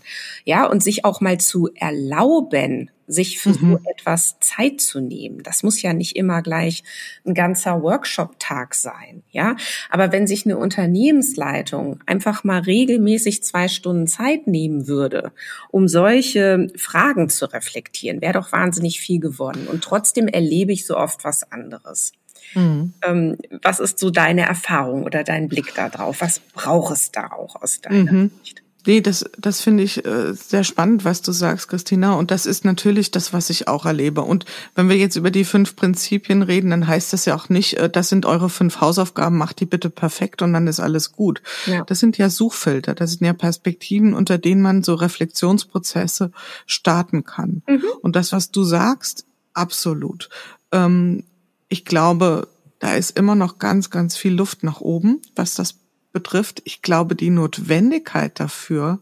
Ja, 0.44 0.66
und 0.66 0.84
sich 0.84 1.06
auch 1.06 1.22
mal 1.22 1.40
zu 1.40 1.70
erlauben, 1.76 2.90
sich 3.06 3.40
für 3.40 3.50
mhm. 3.50 3.54
so 3.54 3.80
etwas 3.90 4.40
Zeit 4.40 4.82
zu 4.82 5.00
nehmen. 5.00 5.44
Das 5.44 5.62
muss 5.62 5.82
ja 5.84 5.94
nicht 5.94 6.16
immer 6.16 6.42
gleich 6.42 6.84
ein 7.26 7.36
ganzer 7.36 7.82
Workshop-Tag 7.82 8.74
sein, 8.74 9.24
ja. 9.30 9.56
Aber 9.92 10.12
wenn 10.12 10.26
sich 10.26 10.46
eine 10.46 10.58
Unternehmensleitung 10.58 12.00
einfach 12.08 12.44
mal 12.44 12.62
regelmäßig 12.62 13.44
zwei 13.44 13.68
Stunden 13.68 14.08
Zeit 14.08 14.48
nehmen 14.48 14.88
würde, 14.88 15.32
um 15.70 15.88
solche 15.88 16.68
Fragen 16.76 17.30
zu 17.30 17.52
reflektieren, 17.52 18.22
wäre 18.22 18.34
doch 18.34 18.52
wahnsinnig 18.52 19.00
viel 19.00 19.20
gewonnen. 19.20 19.68
Und 19.68 19.84
trotzdem 19.84 20.28
erlebe 20.28 20.72
ich 20.72 20.88
so 20.88 20.98
oft 20.98 21.24
was 21.24 21.52
anderes. 21.52 22.14
Mhm. 22.54 22.94
Ähm, 23.02 23.38
was 23.62 23.80
ist 23.80 24.00
so 24.00 24.10
deine 24.10 24.46
Erfahrung 24.46 25.04
oder 25.04 25.24
dein 25.24 25.48
Blick 25.48 25.74
da 25.76 25.90
drauf? 25.90 26.22
Was 26.22 26.40
braucht 26.40 26.94
es 26.94 27.12
da 27.12 27.32
auch 27.32 27.62
aus 27.62 27.82
deiner 27.82 28.12
mhm. 28.12 28.32
Sicht? 28.44 28.64
Nee, 28.86 29.02
das, 29.02 29.26
das 29.38 29.60
finde 29.62 29.84
ich 29.84 30.06
äh, 30.06 30.34
sehr 30.34 30.64
spannend, 30.64 31.04
was 31.04 31.22
du 31.22 31.34
sagst, 31.34 31.68
Christina. 31.68 32.14
Und 32.14 32.32
das 32.32 32.46
ist 32.46 32.64
natürlich 32.64 33.12
das, 33.12 33.34
was 33.34 33.50
ich 33.50 33.68
auch 33.68 33.86
erlebe. 33.86 34.22
Und 34.22 34.46
wenn 34.74 34.88
wir 34.88 34.96
jetzt 34.96 35.18
über 35.18 35.32
die 35.32 35.44
fünf 35.44 35.76
Prinzipien 35.76 36.42
reden, 36.42 36.70
dann 36.70 36.88
heißt 36.88 37.12
das 37.12 37.26
ja 37.26 37.36
auch 37.36 37.50
nicht, 37.50 37.76
äh, 37.76 37.90
das 37.90 38.08
sind 38.08 38.26
eure 38.26 38.50
fünf 38.50 38.80
Hausaufgaben, 38.80 39.38
macht 39.38 39.60
die 39.60 39.66
bitte 39.66 39.90
perfekt 39.90 40.42
und 40.42 40.54
dann 40.54 40.66
ist 40.66 40.80
alles 40.80 41.12
gut. 41.12 41.42
Ja. 41.66 41.84
Das 41.84 42.00
sind 42.00 42.18
ja 42.18 42.30
Suchfilter, 42.30 42.96
das 42.96 43.12
sind 43.12 43.26
ja 43.26 43.34
Perspektiven, 43.34 44.14
unter 44.14 44.38
denen 44.38 44.62
man 44.62 44.82
so 44.82 44.96
Reflexionsprozesse 44.96 46.32
starten 46.66 47.26
kann. 47.26 47.64
Mhm. 47.68 47.84
Und 48.02 48.16
das, 48.16 48.32
was 48.32 48.50
du 48.50 48.64
sagst, 48.64 49.26
absolut. 49.54 50.30
Ähm, 50.72 51.26
ich 51.70 51.86
glaube, 51.86 52.48
da 52.80 52.96
ist 52.96 53.18
immer 53.18 53.36
noch 53.36 53.60
ganz, 53.60 53.90
ganz 53.90 54.18
viel 54.18 54.34
Luft 54.34 54.64
nach 54.64 54.82
oben, 54.82 55.22
was 55.36 55.56
das 55.56 55.76
betrifft. 56.12 56.62
Ich 56.66 56.82
glaube, 56.82 57.16
die 57.16 57.30
Notwendigkeit 57.30 58.40
dafür, 58.40 59.00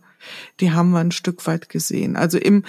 die 0.59 0.71
haben 0.71 0.91
wir 0.91 0.99
ein 0.99 1.11
Stück 1.11 1.47
weit 1.47 1.69
gesehen. 1.69 2.15
Also 2.15 2.37
im, 2.37 2.63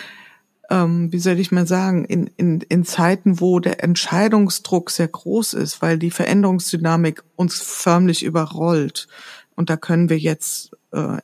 ähm, 0.71 1.13
wie 1.13 1.19
soll 1.19 1.41
ich 1.41 1.51
mal 1.51 1.67
sagen, 1.67 2.05
in, 2.05 2.31
in, 2.37 2.61
in 2.61 2.85
Zeiten, 2.85 3.41
wo 3.41 3.59
der 3.59 3.83
Entscheidungsdruck 3.83 4.91
sehr 4.91 5.09
groß 5.09 5.55
ist, 5.55 5.83
weil 5.83 5.99
die 5.99 6.11
Veränderungsdynamik 6.11 7.25
uns 7.37 7.61
förmlich 7.61 8.23
überrollt. 8.23 9.09
Und 9.57 9.71
da 9.71 9.77
können 9.77 10.09
wir 10.09 10.19
jetzt 10.19 10.71
äh, 10.93 11.19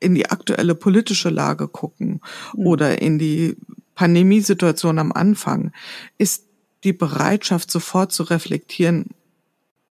in 0.00 0.14
die 0.14 0.30
aktuelle 0.30 0.74
politische 0.74 1.30
Lage 1.30 1.68
gucken 1.68 2.20
mhm. 2.54 2.66
oder 2.66 3.02
in 3.02 3.18
die 3.18 3.56
Pandemiesituation 3.94 4.98
am 4.98 5.12
Anfang, 5.12 5.72
ist 6.18 6.44
die 6.84 6.92
Bereitschaft, 6.92 7.70
sofort 7.70 8.12
zu 8.12 8.22
reflektieren, 8.24 9.10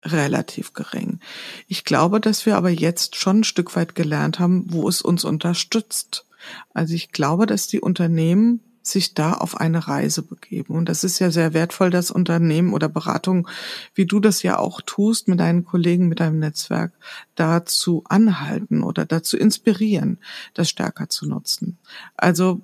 relativ 0.04 0.74
gering. 0.74 1.20
Ich 1.68 1.84
glaube, 1.84 2.22
dass 2.22 2.46
wir 2.46 2.56
aber 2.56 2.70
jetzt 2.70 3.16
schon 3.16 3.40
ein 3.40 3.44
Stück 3.44 3.76
weit 3.76 3.96
gelernt 3.96 4.40
haben, 4.40 4.66
wo 4.68 4.88
es 4.88 5.02
uns 5.02 5.26
unterstützt. 5.26 6.26
Also 6.74 6.94
ich 6.94 7.12
glaube, 7.12 7.48
dass 7.48 7.68
die 7.68 7.82
Unternehmen 7.82 8.62
sich 8.88 9.16
da 9.16 9.34
auf 9.34 9.60
eine 9.60 9.88
Reise 9.88 10.22
begeben. 10.22 10.76
Und 10.76 10.90
das 10.90 11.04
ist 11.04 11.18
ja 11.18 11.32
sehr 11.32 11.54
wertvoll, 11.54 11.90
dass 11.90 12.12
Unternehmen 12.12 12.72
oder 12.72 12.88
Beratung, 12.88 13.48
wie 13.96 14.06
du 14.06 14.20
das 14.20 14.44
ja 14.44 14.60
auch 14.60 14.80
tust, 14.82 15.28
mit 15.28 15.40
deinen 15.40 15.66
Kollegen, 15.66 16.08
mit 16.08 16.20
deinem 16.20 16.38
Netzwerk, 16.38 16.94
dazu 17.34 18.04
anhalten 18.08 18.84
oder 18.84 19.06
dazu 19.06 19.38
inspirieren, 19.38 20.20
das 20.54 20.70
stärker 20.70 21.10
zu 21.10 21.26
nutzen. 21.26 21.80
Also, 22.16 22.62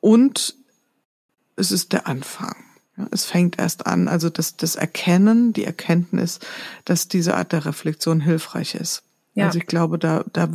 und 0.00 0.54
es 1.56 1.72
ist 1.72 1.92
der 1.92 2.06
Anfang. 2.06 2.71
Es 3.10 3.24
fängt 3.24 3.58
erst 3.58 3.86
an, 3.86 4.08
also 4.08 4.30
das, 4.30 4.56
das 4.56 4.76
Erkennen, 4.76 5.52
die 5.52 5.64
Erkenntnis, 5.64 6.40
dass 6.84 7.08
diese 7.08 7.36
Art 7.36 7.52
der 7.52 7.64
Reflexion 7.64 8.20
hilfreich 8.20 8.74
ist. 8.74 9.02
Ja. 9.34 9.46
Also 9.46 9.58
ich 9.58 9.66
glaube, 9.66 9.98
da, 9.98 10.24
da, 10.32 10.48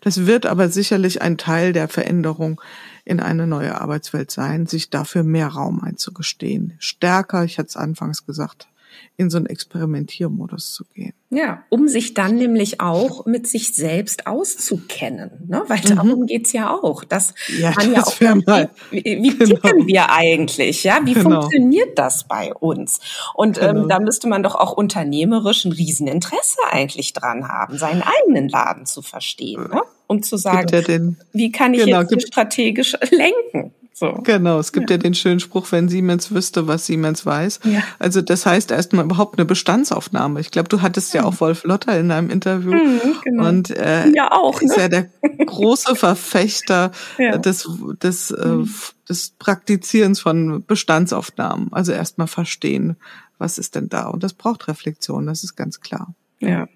das 0.00 0.26
wird 0.26 0.46
aber 0.46 0.68
sicherlich 0.68 1.20
ein 1.20 1.36
Teil 1.36 1.72
der 1.72 1.88
Veränderung 1.88 2.60
in 3.04 3.20
eine 3.20 3.46
neue 3.46 3.80
Arbeitswelt 3.80 4.30
sein, 4.30 4.66
sich 4.66 4.90
dafür 4.90 5.22
mehr 5.22 5.48
Raum 5.48 5.82
einzugestehen. 5.82 6.74
Stärker, 6.78 7.44
ich 7.44 7.58
hatte 7.58 7.68
es 7.68 7.76
anfangs 7.76 8.24
gesagt, 8.24 8.68
in 9.16 9.30
so 9.30 9.36
einen 9.36 9.46
Experimentiermodus 9.46 10.72
zu 10.72 10.84
gehen. 10.94 11.14
Ja, 11.30 11.64
um 11.70 11.88
sich 11.88 12.12
dann 12.12 12.36
nämlich 12.36 12.80
auch 12.80 13.24
mit 13.24 13.46
sich 13.46 13.74
selbst 13.74 14.26
auszukennen, 14.26 15.30
ne? 15.48 15.62
weil 15.66 15.78
mhm. 15.78 15.96
darum 15.96 16.26
geht's 16.26 16.52
ja 16.52 16.70
auch. 16.70 17.04
Dass 17.04 17.34
ja, 17.58 17.72
man 17.74 17.92
ja 17.94 18.02
auch 18.02 18.20
mal, 18.46 18.70
wie, 18.90 19.02
wie 19.02 19.38
genau. 19.38 19.60
ticken 19.60 19.86
wir 19.86 20.10
eigentlich, 20.10 20.84
ja? 20.84 21.00
Wie 21.04 21.14
genau. 21.14 21.40
funktioniert 21.40 21.98
das 21.98 22.24
bei 22.24 22.52
uns? 22.52 23.00
Und 23.34 23.58
ähm, 23.58 23.68
genau. 23.68 23.82
ähm, 23.82 23.88
da 23.88 24.00
müsste 24.00 24.28
man 24.28 24.42
doch 24.42 24.54
auch 24.54 24.72
unternehmerisch 24.72 25.64
ein 25.64 25.72
Rieseninteresse 25.72 26.60
eigentlich 26.70 27.14
dran 27.14 27.48
haben, 27.48 27.78
seinen 27.78 28.02
eigenen 28.02 28.48
Laden 28.48 28.84
zu 28.84 29.00
verstehen, 29.00 29.68
ne? 29.72 29.82
um 30.06 30.22
zu 30.22 30.36
sagen, 30.36 31.16
wie 31.32 31.50
kann 31.50 31.72
ich 31.72 31.84
genau, 31.84 32.02
jetzt 32.02 32.26
strategisch 32.26 32.94
lenken? 33.10 33.72
So. 34.02 34.20
Genau, 34.24 34.58
es 34.58 34.72
gibt 34.72 34.90
ja. 34.90 34.96
ja. 34.96 34.98
den 34.98 35.14
schönen 35.14 35.38
Spruch, 35.38 35.70
wenn 35.70 35.88
Siemens 35.88 36.32
wüsste, 36.32 36.66
was 36.66 36.86
Siemens 36.86 37.24
weiß. 37.24 37.60
Ja. 37.62 37.84
Also 38.00 38.20
das 38.20 38.44
heißt 38.44 38.72
erstmal 38.72 39.04
überhaupt 39.04 39.38
eine 39.38 39.44
Bestandsaufnahme. 39.44 40.40
Ich 40.40 40.50
glaube, 40.50 40.68
du 40.68 40.82
hattest 40.82 41.14
ja 41.14 41.22
auch 41.22 41.40
Wolf 41.40 41.62
Lotter 41.62 41.96
in 42.00 42.10
einem 42.10 42.28
Interview. 42.28 42.72
Mhm, 42.72 43.00
genau. 43.22 43.48
Und 43.48 43.70
äh, 43.70 44.08
ja 44.08 44.32
auch, 44.32 44.60
ne? 44.60 44.66
ist 44.66 44.76
ja 44.76 44.88
der 44.88 45.06
große 45.46 45.94
Verfechter 45.94 46.90
ja. 47.16 47.38
des, 47.38 47.68
des, 48.02 48.32
äh, 48.32 48.44
mhm. 48.44 48.74
des 49.08 49.30
Praktizierens 49.38 50.18
von 50.18 50.64
Bestandsaufnahmen. 50.66 51.72
Also 51.72 51.92
erstmal 51.92 52.26
verstehen, 52.26 52.96
was 53.38 53.56
ist 53.56 53.76
denn 53.76 53.88
da. 53.88 54.08
Und 54.08 54.24
das 54.24 54.34
braucht 54.34 54.66
Reflexion, 54.66 55.26
das 55.26 55.44
ist 55.44 55.54
ganz 55.54 55.80
klar. 55.80 56.12
Ja, 56.44 56.66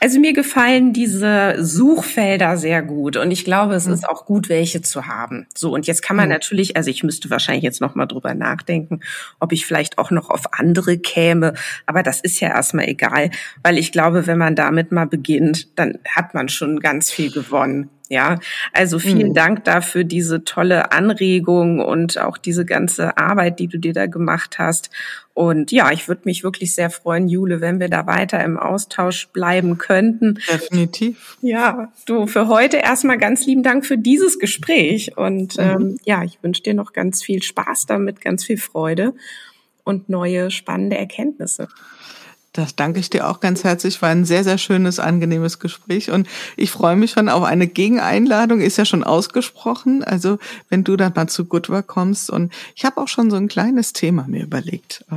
also 0.00 0.20
mir 0.20 0.34
gefallen 0.34 0.92
diese 0.92 1.56
Suchfelder 1.58 2.58
sehr 2.58 2.82
gut 2.82 3.16
und 3.16 3.30
ich 3.30 3.46
glaube, 3.46 3.74
es 3.74 3.86
mhm. 3.86 3.94
ist 3.94 4.06
auch 4.06 4.26
gut, 4.26 4.50
welche 4.50 4.82
zu 4.82 5.06
haben. 5.06 5.46
So 5.56 5.72
und 5.72 5.86
jetzt 5.86 6.02
kann 6.02 6.14
man 6.14 6.26
mhm. 6.26 6.32
natürlich, 6.32 6.76
also 6.76 6.90
ich 6.90 7.02
müsste 7.02 7.30
wahrscheinlich 7.30 7.64
jetzt 7.64 7.80
noch 7.80 7.94
mal 7.94 8.04
drüber 8.04 8.34
nachdenken, 8.34 9.00
ob 9.40 9.52
ich 9.52 9.64
vielleicht 9.64 9.96
auch 9.96 10.10
noch 10.10 10.28
auf 10.28 10.52
andere 10.52 10.98
käme, 10.98 11.54
aber 11.86 12.02
das 12.02 12.20
ist 12.20 12.38
ja 12.40 12.48
erstmal 12.48 12.86
egal, 12.86 13.30
weil 13.62 13.78
ich 13.78 13.92
glaube, 13.92 14.26
wenn 14.26 14.36
man 14.36 14.56
damit 14.56 14.92
mal 14.92 15.06
beginnt, 15.06 15.78
dann 15.78 15.98
hat 16.14 16.34
man 16.34 16.50
schon 16.50 16.80
ganz 16.80 17.10
viel 17.10 17.30
gewonnen. 17.30 17.88
Ja, 18.14 18.38
also 18.72 19.00
vielen 19.00 19.30
mhm. 19.30 19.34
Dank 19.34 19.64
dafür 19.64 20.04
diese 20.04 20.44
tolle 20.44 20.92
Anregung 20.92 21.80
und 21.80 22.16
auch 22.16 22.38
diese 22.38 22.64
ganze 22.64 23.18
Arbeit, 23.18 23.58
die 23.58 23.66
du 23.66 23.76
dir 23.76 23.92
da 23.92 24.06
gemacht 24.06 24.60
hast. 24.60 24.90
Und 25.32 25.72
ja, 25.72 25.90
ich 25.90 26.06
würde 26.06 26.20
mich 26.26 26.44
wirklich 26.44 26.76
sehr 26.76 26.90
freuen, 26.90 27.26
Jule, 27.26 27.60
wenn 27.60 27.80
wir 27.80 27.88
da 27.88 28.06
weiter 28.06 28.44
im 28.44 28.56
Austausch 28.56 29.26
bleiben 29.32 29.78
könnten. 29.78 30.38
Definitiv. 30.48 31.38
Ja, 31.42 31.92
du 32.06 32.28
für 32.28 32.46
heute 32.46 32.76
erstmal 32.76 33.18
ganz 33.18 33.46
lieben 33.46 33.64
Dank 33.64 33.84
für 33.84 33.98
dieses 33.98 34.38
Gespräch. 34.38 35.16
Und 35.16 35.56
mhm. 35.56 35.64
ähm, 35.64 35.98
ja, 36.04 36.22
ich 36.22 36.38
wünsche 36.40 36.62
dir 36.62 36.74
noch 36.74 36.92
ganz 36.92 37.20
viel 37.20 37.42
Spaß 37.42 37.86
damit, 37.86 38.20
ganz 38.20 38.44
viel 38.44 38.58
Freude 38.58 39.12
und 39.82 40.08
neue 40.08 40.52
spannende 40.52 40.96
Erkenntnisse. 40.96 41.66
Das 42.54 42.76
danke 42.76 43.00
ich 43.00 43.10
dir 43.10 43.28
auch 43.28 43.40
ganz 43.40 43.64
herzlich. 43.64 44.00
War 44.00 44.10
ein 44.10 44.24
sehr, 44.24 44.44
sehr 44.44 44.58
schönes, 44.58 45.00
angenehmes 45.00 45.58
Gespräch. 45.58 46.12
Und 46.12 46.28
ich 46.56 46.70
freue 46.70 46.94
mich 46.94 47.10
schon 47.10 47.28
auf 47.28 47.42
eine 47.42 47.66
Gegeneinladung. 47.66 48.60
Ist 48.60 48.78
ja 48.78 48.84
schon 48.84 49.02
ausgesprochen. 49.02 50.04
Also, 50.04 50.38
wenn 50.70 50.84
du 50.84 50.96
dann 50.96 51.12
mal 51.16 51.26
zu 51.26 51.46
Goodwork 51.46 51.88
kommst. 51.88 52.30
Und 52.30 52.52
ich 52.76 52.84
habe 52.84 53.00
auch 53.00 53.08
schon 53.08 53.28
so 53.28 53.36
ein 53.36 53.48
kleines 53.48 53.92
Thema 53.92 54.26
mir 54.28 54.44
überlegt, 54.44 55.04
äh, 55.10 55.16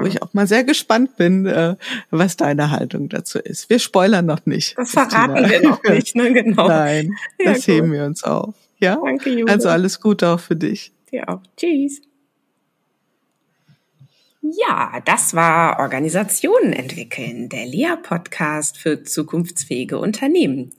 wo 0.00 0.06
ich 0.06 0.22
auch 0.22 0.32
mal 0.34 0.46
sehr 0.46 0.62
gespannt 0.62 1.16
bin, 1.16 1.46
äh, 1.46 1.74
was 2.10 2.36
deine 2.36 2.70
Haltung 2.70 3.08
dazu 3.08 3.40
ist. 3.40 3.68
Wir 3.68 3.80
spoilern 3.80 4.26
noch 4.26 4.46
nicht. 4.46 4.78
Das 4.78 4.92
verraten 4.92 5.34
Christina. 5.34 5.50
wir 5.50 5.68
noch 5.70 5.82
nicht, 5.82 6.14
ne? 6.14 6.32
Genau. 6.32 6.68
Nein, 6.68 7.16
ja, 7.40 7.54
das 7.54 7.66
gut. 7.66 7.74
heben 7.74 7.92
wir 7.92 8.04
uns 8.04 8.22
auf. 8.22 8.54
Ja? 8.78 9.00
Danke, 9.02 9.30
Julia. 9.30 9.52
Also 9.52 9.68
alles 9.68 10.00
Gute 10.00 10.28
auch 10.28 10.40
für 10.40 10.54
dich. 10.54 10.92
Dir 11.10 11.28
auch. 11.28 11.40
Tschüss. 11.56 12.02
Ja, 14.40 15.02
das 15.04 15.34
war 15.34 15.80
Organisationen 15.80 16.72
entwickeln, 16.72 17.48
der 17.48 17.66
Lea-Podcast 17.66 18.78
für 18.78 19.02
zukunftsfähige 19.02 19.98
Unternehmen. 19.98 20.70